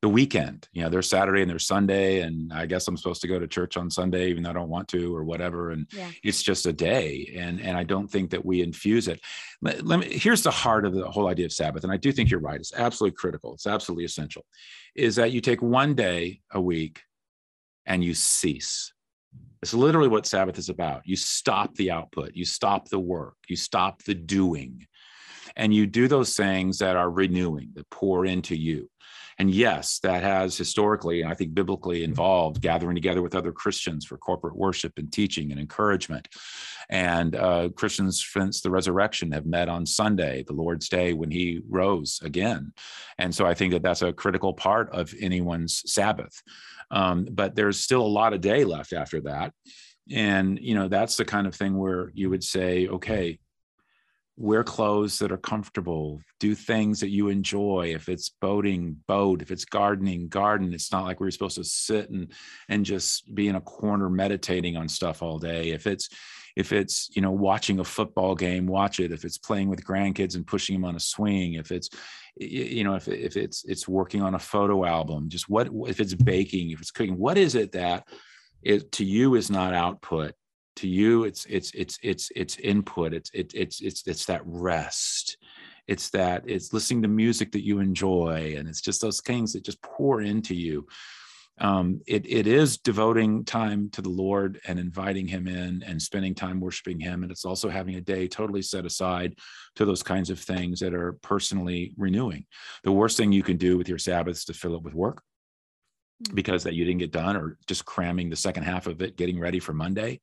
the 0.02 0.10
weekend. 0.10 0.67
You 0.71 0.84
know, 0.84 0.89
there's 0.89 1.10
Saturday 1.10 1.41
and 1.41 1.52
there's 1.52 1.67
Sunday, 1.67 2.21
and 2.21 2.54
I 2.54 2.65
guess 2.65 2.88
I'm 2.88 2.95
supposed 2.95 3.21
to 3.21 3.28
go 3.28 3.38
to 3.38 3.47
church 3.47 3.75
on 3.75 3.89
Sunday, 3.89 4.30
even 4.30 4.43
though 4.43 4.52
I 4.52 4.54
don't 4.54 4.69
want 4.69 4.88
to, 4.89 5.15
or 5.15 5.23
whatever. 5.23 5.71
And 5.71 5.88
yeah. 5.91 6.10
it's 6.23 6.41
just 6.41 6.65
a 6.65 6.73
day, 6.73 7.36
and 7.38 7.60
and 7.60 7.78
I 7.78 7.84
don't 7.84 8.10
think 8.10 8.30
that 8.32 8.45
we 8.45 8.62
infuse 8.62 9.08
it. 9.08 9.19
Let, 9.62 9.86
let, 9.86 9.99
me. 9.99 10.17
Here's 10.17 10.43
the 10.43 10.52
heart 10.52 10.86
of 10.86 10.93
the 10.93 11.10
whole 11.10 11.28
idea 11.28 11.45
of 11.45 11.54
Sabbath, 11.54 11.84
and 11.84 11.91
I 11.91 11.97
do 11.97 12.12
think 12.12 12.32
you're 12.32 12.39
right. 12.39 12.60
It's 12.60 12.73
absolutely 12.73 13.17
critical. 13.17 13.54
It's 13.54 13.67
absolutely 13.67 14.06
essential. 14.06 14.45
Is 14.95 15.17
that 15.17 15.32
you 15.32 15.41
take 15.41 15.62
one 15.62 15.95
day 15.95 16.41
a 16.52 16.62
week, 16.62 17.02
and 17.86 18.04
you 18.04 18.13
cease. 18.13 18.93
It's 19.62 19.74
literally 19.74 20.08
what 20.08 20.26
Sabbath 20.26 20.58
is 20.58 20.69
about. 20.69 21.02
You 21.06 21.15
stop 21.15 21.76
the 21.76 21.91
output, 21.91 22.32
you 22.34 22.45
stop 22.45 22.88
the 22.88 23.00
work, 23.00 23.36
you 23.50 23.56
stop 23.56 24.04
the 24.04 24.15
doing, 24.15 24.88
and 25.56 25.74
you 25.74 25.86
do 25.86 26.08
those 26.08 26.36
things 26.36 26.78
that 26.80 26.95
are 26.95 27.12
renewing, 27.12 27.72
that 27.76 27.89
pour 27.89 28.26
into 28.26 28.56
you. 28.56 28.89
And 29.39 29.49
yes, 29.49 29.99
that 29.99 30.21
has 30.21 30.58
historically, 30.58 31.21
and 31.21 31.32
I 31.32 31.34
think 31.34 31.54
biblically 31.54 32.04
involved 32.04 32.62
gathering 32.62 32.95
together 32.95 33.21
with 33.21 33.36
other 33.36 33.54
Christians 33.54 34.06
for 34.06 34.17
corporate 34.17 34.58
worship 34.58 34.97
and 34.97 35.12
teaching 35.12 35.52
and 35.52 35.60
encouragement. 35.60 36.28
And 36.89 37.36
uh, 37.36 37.69
Christians 37.69 38.25
since 38.32 38.60
the 38.60 38.69
resurrection 38.69 39.32
have 39.32 39.45
met 39.45 39.69
on 39.69 39.86
Sunday, 39.86 40.43
the 40.45 40.54
Lord's 40.54 40.89
Day, 40.89 41.13
when 41.13 41.32
He 41.32 41.62
rose 41.69 42.19
again. 42.21 42.73
And 43.17 43.34
so 43.34 43.45
I 43.45 43.54
think 43.54 43.71
that 43.71 43.82
that's 43.82 44.02
a 44.02 44.12
critical 44.12 44.54
part 44.54 44.91
of 44.91 45.13
anyone's 45.21 45.84
Sabbath. 45.89 46.43
Um, 46.91 47.25
but 47.32 47.56
there's 47.56 47.80
still 47.80 48.02
a 48.02 48.08
lot 48.08 48.34
of 48.34 48.41
day 48.41 48.65
left 48.65 48.91
after 48.91 49.21
that. 49.21 49.54
And, 50.12 50.60
you 50.60 50.75
know, 50.75 50.88
that's 50.88 51.15
the 51.15 51.25
kind 51.25 51.47
of 51.47 51.56
thing 51.56 51.78
where 51.78 52.12
you 52.13 52.30
would 52.30 52.43
say, 52.43 52.88
okay, 52.88 53.39
wear 54.39 54.63
clothes 54.63 55.19
that 55.19 55.34
are 55.34 55.38
comfortable 55.38 56.21
do 56.39 56.56
things 56.56 57.02
that 57.02 57.10
you 57.10 57.28
enjoy. 57.28 57.91
If 57.93 58.08
it's 58.08 58.30
boating 58.30 58.95
boat. 59.06 59.41
If 59.41 59.52
it's 59.52 59.65
gardening 59.65 60.30
garden. 60.30 60.73
It's 60.73 60.93
not 60.93 61.04
like 61.04 61.19
we're 61.19 61.30
supposed 61.30 61.58
to 61.58 61.63
sit 61.65 62.10
and 62.10 62.32
and 62.69 62.86
just 62.86 63.34
be 63.36 63.49
in 63.49 63.56
a 63.56 63.62
corner 63.62 64.10
meditating 64.10 64.78
on 64.78 64.88
stuff 64.88 65.21
all 65.21 65.38
day. 65.39 65.71
If 65.71 65.86
it's 65.86 66.10
if 66.56 66.71
it's 66.71 67.10
you 67.13 67.21
know 67.21 67.32
watching 67.32 67.80
a 67.80 67.84
football 67.84 68.34
game 68.34 68.65
watch 68.65 69.02
it. 69.02 69.12
If 69.12 69.25
it's 69.25 69.38
playing 69.38 69.67
with 69.67 69.84
grandkids 69.84 70.36
and 70.36 70.47
pushing 70.47 70.75
them 70.75 70.86
on 70.86 70.95
a 70.95 71.02
swing. 71.02 71.56
If 71.56 71.71
it's 71.71 71.89
you 72.38 72.86
know 72.86 72.95
if, 72.95 73.10
if 73.10 73.36
it's 73.36 73.65
it's 73.65 73.89
working 73.89 74.21
on 74.21 74.36
a 74.36 74.39
photo 74.39 74.86
album. 74.86 75.28
Just 75.28 75.49
what 75.49 75.69
if 75.88 75.99
it's 75.99 76.13
baking 76.13 76.71
if 76.71 76.80
it's 76.80 76.91
cooking. 76.91 77.17
What 77.17 77.38
is 77.38 77.56
it 77.56 77.73
that 77.73 78.08
it 78.63 78.93
to 78.93 79.04
you 79.04 79.36
is 79.36 79.52
not 79.52 79.73
output 79.73 80.34
to 80.80 80.88
you 80.88 81.26
it's 81.26 81.46
it's 81.46 81.72
it's 81.74 82.00
it's 82.04 82.32
it's 82.36 82.58
input. 82.58 83.13
It's 83.13 83.30
it, 83.34 83.54
it's 83.54 83.82
it's 83.82 84.08
it's 84.08 84.26
that 84.26 84.42
rest. 84.46 85.38
It's 85.88 86.10
that 86.12 86.44
it's 86.46 86.72
listening 86.72 87.02
to 87.02 87.08
music 87.08 87.52
that 87.52 87.65
you 87.65 87.80
enjoy 87.80 88.56
and 88.58 88.68
it's 88.68 88.82
just 88.82 89.02
those 89.02 89.22
things 89.22 89.54
that 89.54 89.65
just 89.65 89.82
pour 89.82 90.22
into 90.22 90.56
you. 90.56 90.88
Um, 91.62 92.00
it, 92.08 92.26
it 92.26 92.48
is 92.48 92.78
devoting 92.78 93.44
time 93.44 93.89
to 93.89 94.02
the 94.02 94.10
lord 94.10 94.62
and 94.65 94.80
inviting 94.80 95.28
him 95.28 95.46
in 95.46 95.84
and 95.86 96.02
spending 96.02 96.34
time 96.34 96.62
worshiping 96.62 97.02
him 97.02 97.24
and 97.24 97.32
it's 97.34 97.44
also 97.44 97.68
having 97.68 97.96
a 97.96 98.02
day 98.02 98.30
totally 98.30 98.62
set 98.62 98.86
aside 98.86 99.36
to 99.76 99.84
those 99.84 100.02
kinds 100.02 100.30
of 100.30 100.39
things 100.39 100.80
that 100.80 100.94
are 100.94 101.13
personally 101.22 101.94
renewing. 101.98 102.46
The 102.86 102.94
worst 102.94 103.18
thing 103.18 103.34
you 103.34 103.44
can 103.44 103.58
do 103.58 103.78
with 103.78 103.89
your 103.89 103.98
sabbath 103.98 104.38
is 104.38 104.46
to 104.46 104.54
fill 104.54 104.76
it 104.76 104.84
with 104.84 104.94
work 104.94 105.22
mm. 106.24 106.34
because 106.34 106.63
that 106.63 106.76
you 106.76 106.86
didn't 106.86 107.00
get 107.00 107.12
done 107.12 107.36
or 107.36 107.58
just 107.68 107.84
cramming 107.84 108.30
the 108.30 108.38
second 108.38 108.63
half 108.63 108.88
of 108.88 109.02
it 109.02 109.18
getting 109.18 109.39
ready 109.39 109.60
for 109.60 109.74
monday 109.74 110.22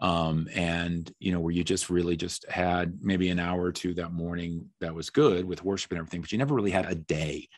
um, 0.00 0.48
and 0.54 1.12
you 1.18 1.32
know 1.32 1.40
where 1.40 1.52
you 1.52 1.64
just 1.64 1.90
really 1.90 2.16
just 2.16 2.48
had 2.48 2.98
maybe 3.00 3.28
an 3.30 3.38
hour 3.38 3.62
or 3.62 3.72
two 3.72 3.94
that 3.94 4.12
morning 4.12 4.66
that 4.80 4.94
was 4.94 5.10
good 5.10 5.44
with 5.44 5.64
worship 5.64 5.90
and 5.90 5.98
everything 5.98 6.20
but 6.20 6.32
you 6.32 6.38
never 6.38 6.54
really 6.54 6.70
had 6.70 6.90
a 6.90 6.94
day. 6.94 7.48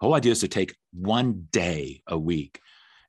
The 0.00 0.06
whole 0.06 0.14
idea 0.14 0.32
is 0.32 0.40
to 0.40 0.48
take 0.48 0.76
one 0.92 1.48
day 1.50 2.02
a 2.06 2.18
week 2.18 2.60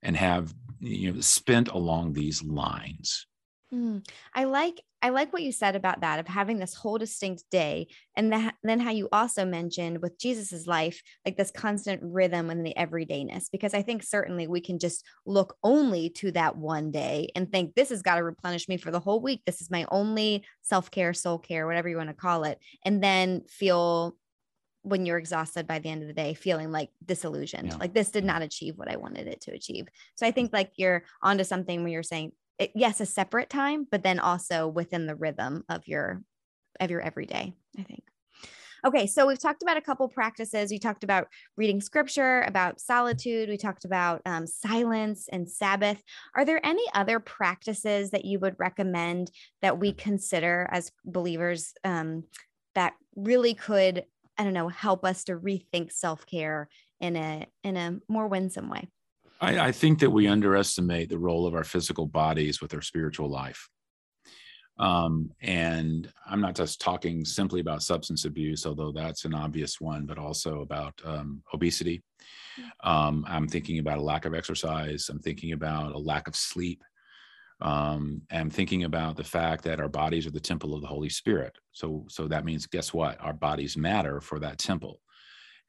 and 0.02 0.15
have 0.15 0.54
you 0.80 1.12
know 1.12 1.20
spent 1.22 1.68
along 1.70 2.13
these 2.13 2.44
lines. 2.44 3.28
Mm, 3.74 4.08
i 4.34 4.46
like 4.46 4.82
I 5.02 5.10
like 5.10 5.32
what 5.32 5.44
you 5.44 5.52
said 5.52 5.76
about 5.76 6.02
that 6.02 6.20
of 6.20 6.28
having 6.28 6.60
this 6.60 6.74
whole 6.74 6.98
distinct 6.98 7.44
day. 7.50 7.88
And 8.16 8.34
that, 8.34 8.56
then 8.64 8.80
how 8.80 8.92
you 8.92 9.08
also 9.12 9.46
mentioned 9.46 10.02
with 10.02 10.20
Jesus's 10.20 10.68
life, 10.68 11.02
like 11.26 11.38
this 11.38 11.52
constant 11.52 12.02
rhythm 12.04 12.50
and 12.50 12.66
the 12.66 12.74
everydayness, 12.78 13.46
because 13.52 13.74
I 13.74 13.82
think 13.82 14.04
certainly 14.04 14.48
we 14.48 14.62
can 14.62 14.80
just 14.80 15.06
look 15.26 15.56
only 15.64 16.10
to 16.12 16.32
that 16.32 16.58
one 16.58 16.92
day 16.92 17.30
and 17.36 17.52
think 17.52 17.76
this 17.76 17.90
has 17.90 18.02
got 18.02 18.16
to 18.16 18.24
replenish 18.24 18.68
me 18.68 18.78
for 18.78 18.92
the 18.92 19.00
whole 19.00 19.22
week. 19.22 19.42
This 19.46 19.62
is 19.62 19.72
my 19.72 19.86
only 19.90 20.44
self 20.62 20.92
care, 20.92 21.14
soul 21.14 21.40
care, 21.40 21.66
whatever 21.66 21.88
you 21.88 21.98
want 21.98 22.10
to 22.10 22.16
call 22.16 22.44
it. 22.44 22.60
And 22.84 23.02
then 23.02 23.44
feel 23.48 24.16
when 24.82 25.06
you're 25.06 25.18
exhausted 25.18 25.68
by 25.68 25.80
the 25.80 25.90
end 25.90 26.02
of 26.02 26.08
the 26.08 26.14
day 26.14 26.34
feeling 26.34 26.72
like 26.72 26.90
disillusioned 27.06 27.68
yeah. 27.68 27.76
like 27.76 27.94
this 27.94 28.12
did 28.12 28.24
not 28.24 28.42
achieve 28.42 28.78
what 28.78 28.90
i 28.90 28.96
wanted 28.96 29.28
it 29.28 29.42
to 29.42 29.52
achieve 29.52 29.86
so 30.16 30.26
i 30.26 30.32
think 30.32 30.54
like 30.54 30.72
you're 30.78 31.04
onto 31.22 31.44
something 31.44 31.84
where 31.84 31.92
you're 31.92 32.02
saying 32.02 32.32
it, 32.60 32.72
yes 32.76 33.02
a 33.02 33.06
separate 33.06 33.50
time 33.50 33.88
but 33.89 34.04
then 34.04 34.19
also 34.19 34.67
within 34.67 35.08
the 35.08 35.15
rhythm 35.15 35.63
of 35.69 35.88
your 35.88 36.22
of 36.80 36.91
your 36.91 37.02
everyday 37.02 37.54
i 37.78 37.84
think. 37.84 38.04
Okay 38.86 39.08
so 39.08 39.28
we've 39.28 39.41
talked 39.41 39.62
about 39.62 39.76
a 39.76 39.82
couple 39.82 40.08
practices. 40.08 40.72
We 40.72 40.80
talked 40.80 41.04
about 41.04 41.28
reading 41.58 41.82
scripture 41.82 42.43
about 42.43 42.80
solitude. 42.80 43.50
We 43.50 43.58
talked 43.58 43.84
about 43.84 44.22
um, 44.26 44.48
silence 44.48 45.28
and 45.30 45.50
sabbath. 45.50 46.02
Are 46.34 46.45
there 46.45 46.65
any 46.65 46.86
other 46.93 47.19
practices 47.19 48.12
that 48.12 48.24
you 48.24 48.39
would 48.39 48.56
recommend 48.58 49.32
that 49.62 49.80
we 49.80 49.91
consider 49.91 50.65
as 50.72 50.93
believers 51.04 51.74
um, 51.84 52.24
that 52.74 52.93
really 53.17 53.54
could 53.54 54.06
I 54.38 54.45
don't 54.45 54.54
know, 54.54 54.69
help 54.69 55.04
us 55.04 55.26
to 55.26 55.36
rethink 55.36 55.91
self-care 55.91 56.69
in 57.02 57.17
a 57.17 57.48
in 57.65 57.76
a 57.76 58.00
more 58.08 58.28
winsome 58.30 58.69
way? 58.69 58.88
I, 59.39 59.67
I 59.67 59.71
think 59.71 59.99
that 59.99 60.10
we 60.10 60.28
underestimate 60.28 61.10
the 61.10 61.19
role 61.19 61.47
of 61.47 61.56
our 61.56 61.63
physical 61.63 62.06
bodies 62.06 62.62
with 62.62 62.73
our 62.73 62.82
spiritual 62.82 63.30
life. 63.30 63.69
Um, 64.78 65.32
and 65.41 66.12
I'm 66.25 66.39
not 66.39 66.56
just 66.56 66.80
talking 66.80 67.25
simply 67.25 67.60
about 67.60 67.84
substance 67.84 68.23
abuse, 68.23 68.65
although 68.65 68.93
that's 68.93 69.25
an 69.25 69.34
obvious 69.34 69.82
one, 69.82 70.06
but 70.06 70.17
also 70.17 70.62
about 70.62 70.99
um, 71.04 71.43
obesity. 71.54 72.02
Um, 72.84 73.25
I'm 73.28 73.47
thinking 73.47 73.80
about 73.80 73.97
a 73.97 74.02
lack 74.02 74.25
of 74.25 74.34
exercise. 74.34 75.10
I'm 75.10 75.19
thinking 75.19 75.52
about 75.52 75.93
a 75.93 75.97
lack 75.97 76.28
of 76.30 76.36
sleep 76.36 76.82
um, 77.62 78.21
and 78.30 78.52
thinking 78.52 78.86
about 78.86 79.17
the 79.17 79.23
fact 79.23 79.65
that 79.65 79.82
our 79.82 79.89
bodies 79.89 80.25
are 80.25 80.32
the 80.32 80.39
temple 80.39 80.73
of 80.73 80.82
the 80.82 80.88
Holy 80.88 81.10
Spirit. 81.10 81.58
So, 81.73 82.06
so 82.08 82.28
that 82.30 82.45
means, 82.45 82.65
guess 82.65 82.93
what? 82.93 83.19
Our 83.19 83.34
bodies 83.34 83.75
matter 83.75 84.21
for 84.21 84.39
that 84.39 84.60
temple. 84.60 85.02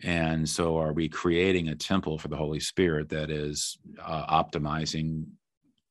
And 0.02 0.48
so, 0.48 0.78
are 0.78 0.92
we 0.92 1.08
creating 1.08 1.68
a 1.68 1.74
temple 1.74 2.18
for 2.18 2.28
the 2.28 2.36
Holy 2.36 2.60
Spirit 2.60 3.08
that 3.10 3.30
is 3.30 3.78
uh, 4.02 4.42
optimizing 4.42 5.24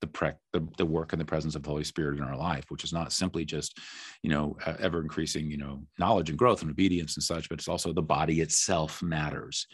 the, 0.01 0.07
pre- 0.07 0.31
the, 0.53 0.67
the 0.77 0.85
work 0.85 1.13
and 1.13 1.21
the 1.21 1.25
presence 1.25 1.55
of 1.55 1.63
the 1.63 1.69
Holy 1.69 1.83
Spirit 1.83 2.17
in 2.17 2.23
our 2.23 2.37
life, 2.37 2.65
which 2.69 2.83
is 2.83 2.93
not 2.93 3.11
simply 3.11 3.45
just, 3.45 3.77
you 4.23 4.29
know, 4.29 4.57
ever 4.79 5.01
increasing, 5.01 5.51
you 5.51 5.57
know, 5.57 5.83
knowledge 5.99 6.29
and 6.29 6.39
growth 6.39 6.61
and 6.61 6.71
obedience 6.71 7.17
and 7.17 7.23
such, 7.23 7.49
but 7.49 7.59
it's 7.59 7.67
also 7.67 7.93
the 7.93 8.01
body 8.01 8.41
itself 8.41 9.01
matters. 9.01 9.67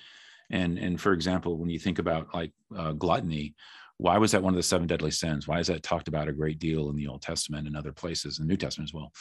And 0.51 0.77
and 0.77 0.99
for 0.99 1.13
example, 1.13 1.57
when 1.57 1.69
you 1.69 1.79
think 1.79 1.99
about 1.99 2.33
like 2.33 2.51
uh, 2.75 2.91
gluttony, 2.91 3.55
why 3.97 4.17
was 4.17 4.31
that 4.31 4.43
one 4.43 4.53
of 4.53 4.57
the 4.57 4.63
seven 4.63 4.87
deadly 4.87 5.11
sins? 5.11 5.47
Why 5.47 5.59
is 5.59 5.67
that 5.67 5.81
talked 5.83 6.07
about 6.07 6.27
a 6.27 6.33
great 6.33 6.59
deal 6.59 6.89
in 6.89 6.95
the 6.95 7.07
Old 7.07 7.21
Testament 7.21 7.67
and 7.67 7.75
other 7.75 7.93
places, 7.93 8.39
in 8.39 8.45
the 8.45 8.51
New 8.51 8.57
Testament 8.57 8.89
as 8.89 8.93
well? 8.93 9.11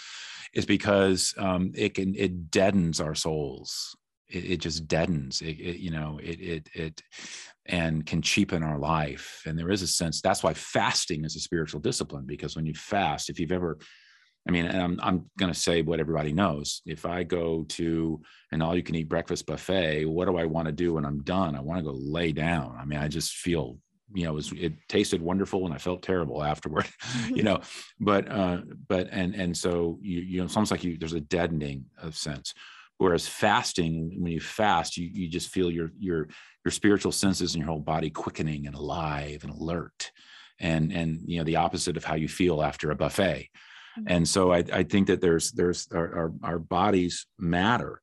Is 0.52 0.66
because 0.66 1.34
um, 1.38 1.72
it 1.74 1.94
can 1.94 2.14
it 2.14 2.50
deadens 2.50 3.00
our 3.00 3.14
souls. 3.14 3.96
It, 4.34 4.52
it 4.52 4.60
just 4.60 4.86
deadens. 4.88 5.40
It, 5.40 5.60
it, 5.60 5.76
you 5.78 5.90
know 5.90 6.18
it 6.22 6.40
it 6.40 6.68
it 6.74 7.02
and 7.66 8.04
can 8.04 8.20
cheapen 8.20 8.62
our 8.62 8.78
life. 8.78 9.42
And 9.46 9.58
there 9.58 9.70
is 9.70 9.82
a 9.82 9.86
sense 9.86 10.20
that's 10.20 10.42
why 10.42 10.54
fasting 10.54 11.24
is 11.24 11.36
a 11.36 11.40
spiritual 11.40 11.80
discipline 11.80 12.24
because 12.26 12.56
when 12.56 12.66
you 12.66 12.74
fast, 12.74 13.30
if 13.30 13.40
you've 13.40 13.52
ever 13.52 13.78
I 14.46 14.50
mean, 14.50 14.66
and 14.66 14.82
I'm, 14.82 15.00
I'm 15.02 15.30
going 15.38 15.50
to 15.50 15.58
say 15.58 15.80
what 15.80 16.00
everybody 16.00 16.34
knows. 16.34 16.82
If 16.84 17.06
I 17.06 17.22
go 17.22 17.64
to 17.70 18.20
an 18.52 18.60
all 18.60 18.76
you 18.76 18.82
can 18.82 18.94
eat 18.94 19.08
breakfast 19.08 19.46
buffet, 19.46 20.04
what 20.04 20.26
do 20.26 20.36
I 20.36 20.44
want 20.44 20.66
to 20.66 20.72
do 20.72 20.94
when 20.94 21.06
I'm 21.06 21.22
done? 21.22 21.56
I 21.56 21.60
want 21.60 21.78
to 21.78 21.90
go 21.90 21.96
lay 21.98 22.30
down. 22.32 22.76
I 22.78 22.84
mean, 22.84 22.98
I 22.98 23.08
just 23.08 23.32
feel 23.32 23.78
you 24.12 24.24
know, 24.24 24.32
it, 24.32 24.34
was, 24.34 24.52
it 24.52 24.74
tasted 24.88 25.22
wonderful 25.22 25.64
and 25.64 25.74
I 25.74 25.78
felt 25.78 26.02
terrible 26.02 26.42
afterward, 26.42 26.86
you 27.28 27.42
know, 27.42 27.60
but, 27.98 28.30
uh, 28.30 28.60
but, 28.88 29.08
and, 29.10 29.34
and 29.34 29.56
so 29.56 29.98
you, 30.02 30.20
you 30.20 30.38
know, 30.38 30.44
it's 30.44 30.56
almost 30.56 30.70
like 30.70 30.84
you, 30.84 30.96
there's 30.98 31.14
a 31.14 31.20
deadening 31.20 31.86
of 32.00 32.16
sense. 32.16 32.54
Whereas 32.98 33.26
fasting, 33.26 34.14
when 34.18 34.32
you 34.32 34.40
fast, 34.40 34.96
you, 34.96 35.08
you 35.12 35.28
just 35.28 35.48
feel 35.48 35.70
your, 35.70 35.90
your, 35.98 36.28
your 36.64 36.72
spiritual 36.72 37.12
senses 37.12 37.54
and 37.54 37.62
your 37.62 37.70
whole 37.70 37.80
body 37.80 38.10
quickening 38.10 38.66
and 38.66 38.76
alive 38.76 39.42
and 39.42 39.52
alert 39.52 40.12
and, 40.60 40.92
and, 40.92 41.20
you 41.26 41.38
know, 41.38 41.44
the 41.44 41.56
opposite 41.56 41.96
of 41.96 42.04
how 42.04 42.14
you 42.14 42.28
feel 42.28 42.62
after 42.62 42.90
a 42.90 42.96
buffet. 42.96 43.48
Mm-hmm. 43.98 44.04
And 44.06 44.28
so 44.28 44.52
I, 44.52 44.64
I 44.72 44.82
think 44.84 45.08
that 45.08 45.20
there's, 45.20 45.50
there's 45.52 45.88
our, 45.92 46.14
our, 46.16 46.32
our 46.44 46.58
bodies 46.58 47.26
matter. 47.38 48.00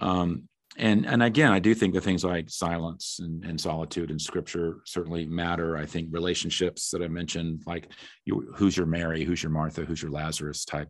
Um, 0.00 0.48
and 0.78 1.06
and 1.06 1.22
again 1.22 1.52
i 1.52 1.58
do 1.58 1.74
think 1.74 1.94
the 1.94 2.00
things 2.00 2.24
like 2.24 2.50
silence 2.50 3.18
and, 3.20 3.44
and, 3.44 3.60
solitude 3.60 4.10
and 4.10 4.20
scripture 4.20 4.78
certainly 4.84 5.26
matter 5.26 5.76
i 5.76 5.86
think 5.86 6.08
relationships 6.10 6.90
that 6.90 7.02
i 7.02 7.08
mentioned 7.08 7.62
like 7.66 7.88
you, 8.24 8.52
who's 8.54 8.76
your 8.76 8.86
mary 8.86 9.24
who's 9.24 9.42
your 9.42 9.50
martha 9.52 9.84
who's 9.84 10.02
your 10.02 10.10
lazarus 10.10 10.64
type 10.64 10.88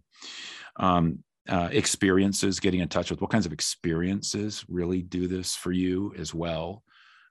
um, 0.76 1.18
uh, 1.48 1.68
experiences 1.72 2.60
getting 2.60 2.80
in 2.80 2.88
touch 2.88 3.10
with 3.10 3.20
what 3.20 3.30
kinds 3.30 3.46
of 3.46 3.52
experiences 3.52 4.64
really 4.68 5.02
do 5.02 5.26
this 5.26 5.54
for 5.54 5.72
you 5.72 6.12
as 6.18 6.34
well. 6.34 6.82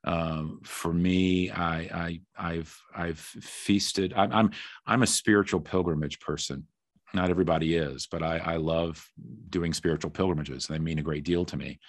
Um, 0.04 0.60
for 0.64 0.94
me 0.94 1.50
I, 1.50 2.20
I 2.38 2.54
have 2.54 2.78
i've 2.96 3.18
feasted 3.18 4.14
I'm, 4.16 4.32
I'm 4.32 4.52
i'm 4.86 5.02
a 5.02 5.08
spiritual 5.08 5.62
pilgrimage 5.62 6.20
person. 6.20 6.68
Not 7.14 7.32
everybody 7.32 7.76
is 7.76 8.08
but 8.12 8.22
i 8.22 8.38
i 8.38 8.58
love 8.58 9.04
doing 9.50 9.74
spiritual 9.74 10.12
pilgrimages. 10.12 10.68
They 10.68 10.78
mean 10.78 11.00
a 11.00 11.04
great 11.04 11.24
deal 11.24 11.44
to 11.46 11.58
me. 11.58 11.80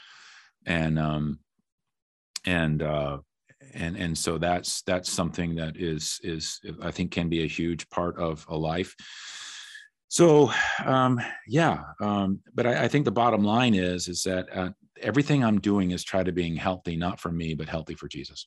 And 0.64 0.98
um, 0.98 1.40
and 2.46 2.82
uh, 2.82 3.18
and 3.74 3.96
and 3.96 4.16
so 4.16 4.38
that's 4.38 4.82
that's 4.82 5.10
something 5.10 5.56
that 5.56 5.76
is 5.76 6.20
is 6.22 6.60
I 6.82 6.90
think 6.90 7.10
can 7.10 7.28
be 7.28 7.42
a 7.42 7.48
huge 7.48 7.88
part 7.90 8.16
of 8.18 8.46
a 8.48 8.56
life. 8.56 8.94
So 10.08 10.50
um, 10.84 11.20
yeah, 11.46 11.82
um, 12.00 12.40
but 12.54 12.66
I, 12.66 12.84
I, 12.84 12.88
think 12.88 13.04
the 13.04 13.10
bottom 13.10 13.42
line 13.42 13.74
is 13.74 14.08
is 14.08 14.22
that 14.22 14.46
uh, 14.54 14.70
everything 15.00 15.44
I'm 15.44 15.60
doing 15.60 15.90
is 15.90 16.04
try 16.04 16.22
to 16.22 16.32
being 16.32 16.54
healthy, 16.54 16.96
not 16.96 17.18
for 17.18 17.32
me, 17.32 17.54
but 17.54 17.68
healthy 17.68 17.94
for 17.94 18.08
Jesus. 18.08 18.46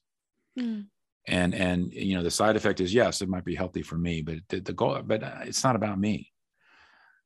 Mm. 0.58 0.86
And 1.28 1.54
and 1.54 1.91
you 1.93 2.15
know 2.15 2.24
the 2.24 2.32
side 2.32 2.56
effect 2.56 2.80
is 2.80 2.93
yes, 2.93 3.22
it 3.22 3.30
might 3.30 3.45
be 3.45 3.56
healthy 3.56 3.82
for 3.82 3.98
me, 3.98 4.22
but 4.22 4.38
the, 4.48 4.62
the 4.62 4.74
goal, 4.74 5.02
but 5.06 5.22
uh, 5.22 5.39
it's 5.43 5.63
not 5.63 5.76
about 5.76 6.00
me. 6.00 6.32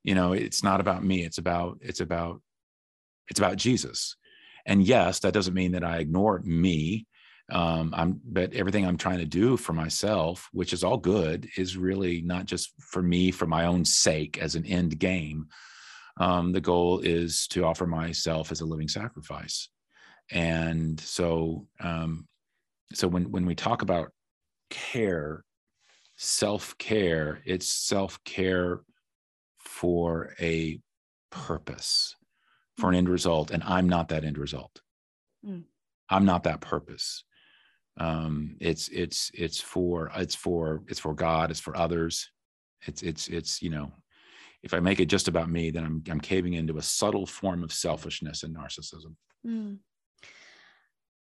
You 0.04 0.16
know, 0.16 0.34
it's 0.34 0.64
not 0.64 0.82
about 0.82 1.04
me. 1.04 1.24
It's 1.24 1.38
about 1.38 1.78
it's 1.82 2.02
about 2.02 2.42
it's 3.30 3.40
about 3.40 3.58
Jesus 3.58 4.16
and 4.66 4.84
yes 4.84 5.20
that 5.20 5.34
doesn't 5.34 5.54
mean 5.54 5.72
that 5.72 5.84
i 5.84 5.98
ignore 5.98 6.40
me 6.44 7.06
um, 7.52 7.94
i'm 7.96 8.22
but 8.26 8.54
everything 8.54 8.86
i'm 8.86 8.98
trying 8.98 9.20
to 9.20 9.26
do 9.26 9.58
for 9.58 9.74
myself 9.74 10.50
which 10.54 10.72
is 10.74 10.84
all 10.84 10.98
good 10.98 11.50
is 11.58 11.78
really 11.78 12.22
not 12.22 12.46
just 12.46 12.72
for 12.80 13.02
me 13.02 13.32
for 13.32 13.46
my 13.46 13.66
own 13.66 13.84
sake 13.84 14.38
as 14.38 14.56
an 14.56 14.66
end 14.66 14.98
game. 15.00 15.48
Um, 16.18 16.52
the 16.52 16.62
goal 16.62 17.00
is 17.00 17.48
to 17.48 17.66
offer 17.66 17.88
myself 17.88 18.52
as 18.52 18.62
a 18.62 18.66
living 18.66 18.88
sacrifice. 18.88 19.70
And 20.30 21.00
so 21.00 21.68
um, 21.80 22.28
so 22.94 23.08
when 23.08 23.32
when 23.32 23.46
we 23.46 23.56
talk 23.56 23.82
about 23.82 24.12
care 24.70 25.44
self-care 26.16 27.42
it's 27.46 27.68
self-care 27.68 28.82
for 29.60 30.34
a 30.40 30.80
purpose 31.32 32.16
for 32.78 32.90
an 32.90 32.96
end 32.96 33.10
result 33.10 33.52
and 33.52 33.64
i'm 33.64 33.90
not 33.90 34.10
that 34.10 34.24
end 34.24 34.38
result. 34.38 34.82
Mm. 35.46 35.64
i'm 36.10 36.26
not 36.26 36.44
that 36.44 36.62
purpose 36.62 37.24
um 37.98 38.56
it's 38.60 38.88
it's 38.90 39.30
it's 39.34 39.62
for 39.62 40.12
it's 40.16 40.36
for 40.36 40.82
it's 40.88 41.00
for 41.00 41.14
god 41.14 41.52
it's 41.52 41.60
for 41.60 41.78
others. 41.78 42.30
It's 42.86 43.02
it's 43.02 43.28
it's 43.28 43.62
you 43.62 43.70
know 43.70 43.92
if 44.64 44.74
i 44.74 44.80
make 44.80 45.00
it 45.00 45.06
just 45.06 45.28
about 45.28 45.50
me 45.50 45.72
then 45.72 45.86
i'm 45.86 46.04
i'm 46.10 46.20
caving 46.20 46.54
into 46.54 46.78
a 46.78 46.82
subtle 46.82 47.26
form 47.26 47.64
of 47.64 47.72
selfishness 47.72 48.44
and 48.44 48.56
narcissism. 48.56 49.16
Mm. 49.46 49.78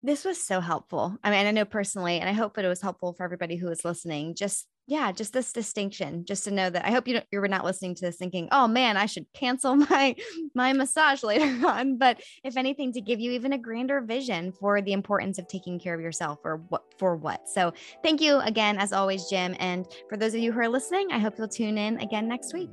this 0.01 0.25
was 0.25 0.43
so 0.43 0.59
helpful. 0.59 1.17
I 1.23 1.29
mean 1.29 1.45
i 1.45 1.51
know 1.51 1.65
personally 1.65 2.19
and 2.19 2.29
i 2.29 2.33
hope 2.33 2.55
that 2.55 2.65
it 2.65 2.69
was 2.69 2.81
helpful 2.81 3.13
for 3.13 3.23
everybody 3.23 3.55
who 3.55 3.69
is 3.69 3.85
listening 3.85 4.35
just 4.35 4.67
yeah, 4.85 5.11
just 5.11 5.31
this 5.31 5.53
distinction, 5.53 6.25
just 6.25 6.43
to 6.43 6.51
know 6.51 6.69
that 6.69 6.85
I 6.85 6.91
hope 6.91 7.07
you 7.07 7.21
you're 7.31 7.47
not 7.47 7.63
listening 7.63 7.95
to 7.95 8.05
this 8.05 8.17
thinking, 8.17 8.49
oh 8.51 8.67
man, 8.67 8.97
I 8.97 9.05
should 9.05 9.25
cancel 9.33 9.75
my 9.89 10.15
my 10.53 10.73
massage 10.73 11.23
later 11.23 11.45
on. 11.67 11.97
But 11.97 12.21
if 12.43 12.57
anything, 12.57 12.91
to 12.93 13.01
give 13.01 13.19
you 13.19 13.31
even 13.31 13.53
a 13.53 13.57
grander 13.57 14.01
vision 14.01 14.51
for 14.51 14.81
the 14.81 14.93
importance 14.93 15.37
of 15.37 15.47
taking 15.47 15.79
care 15.79 15.93
of 15.93 16.01
yourself 16.01 16.39
or 16.43 16.57
what 16.69 16.83
for 16.97 17.15
what. 17.15 17.47
So 17.47 17.73
thank 18.03 18.21
you 18.21 18.39
again, 18.39 18.77
as 18.77 18.93
always, 18.93 19.29
Jim. 19.29 19.55
And 19.59 19.87
for 20.09 20.17
those 20.17 20.33
of 20.33 20.41
you 20.41 20.51
who 20.51 20.59
are 20.59 20.69
listening, 20.69 21.11
I 21.11 21.19
hope 21.19 21.35
you'll 21.37 21.47
tune 21.47 21.77
in 21.77 21.99
again 21.99 22.27
next 22.27 22.53
week. 22.53 22.69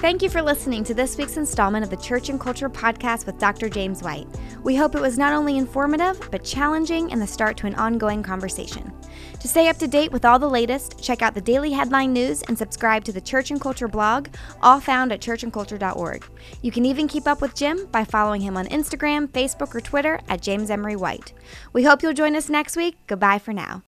Thank 0.00 0.22
you 0.22 0.30
for 0.30 0.40
listening 0.40 0.82
to 0.84 0.94
this 0.94 1.18
week's 1.18 1.36
installment 1.36 1.84
of 1.84 1.90
the 1.90 1.96
Church 1.98 2.30
and 2.30 2.40
Culture 2.40 2.70
Podcast 2.70 3.26
with 3.26 3.38
Dr. 3.38 3.68
James 3.68 4.02
White. 4.02 4.26
We 4.62 4.74
hope 4.74 4.94
it 4.94 5.00
was 5.00 5.18
not 5.18 5.34
only 5.34 5.58
informative, 5.58 6.26
but 6.30 6.42
challenging 6.42 7.12
and 7.12 7.20
the 7.20 7.26
start 7.26 7.58
to 7.58 7.66
an 7.66 7.74
ongoing 7.74 8.22
conversation. 8.22 8.90
To 9.40 9.46
stay 9.46 9.68
up 9.68 9.76
to 9.76 9.86
date 9.86 10.10
with 10.10 10.24
all 10.24 10.38
the 10.38 10.48
latest, 10.48 11.02
check 11.02 11.20
out 11.20 11.34
the 11.34 11.40
daily 11.42 11.70
headline 11.70 12.14
news 12.14 12.40
and 12.48 12.56
subscribe 12.56 13.04
to 13.04 13.12
the 13.12 13.20
Church 13.20 13.50
and 13.50 13.60
Culture 13.60 13.88
blog, 13.88 14.28
all 14.62 14.80
found 14.80 15.12
at 15.12 15.20
churchandculture.org. 15.20 16.24
You 16.62 16.72
can 16.72 16.86
even 16.86 17.06
keep 17.06 17.28
up 17.28 17.42
with 17.42 17.54
Jim 17.54 17.86
by 17.92 18.04
following 18.04 18.40
him 18.40 18.56
on 18.56 18.68
Instagram, 18.68 19.28
Facebook, 19.28 19.74
or 19.74 19.82
Twitter 19.82 20.18
at 20.30 20.40
James 20.40 20.70
Emery 20.70 20.96
White. 20.96 21.34
We 21.74 21.84
hope 21.84 22.02
you'll 22.02 22.14
join 22.14 22.36
us 22.36 22.48
next 22.48 22.74
week. 22.74 22.96
Goodbye 23.06 23.38
for 23.38 23.52
now. 23.52 23.78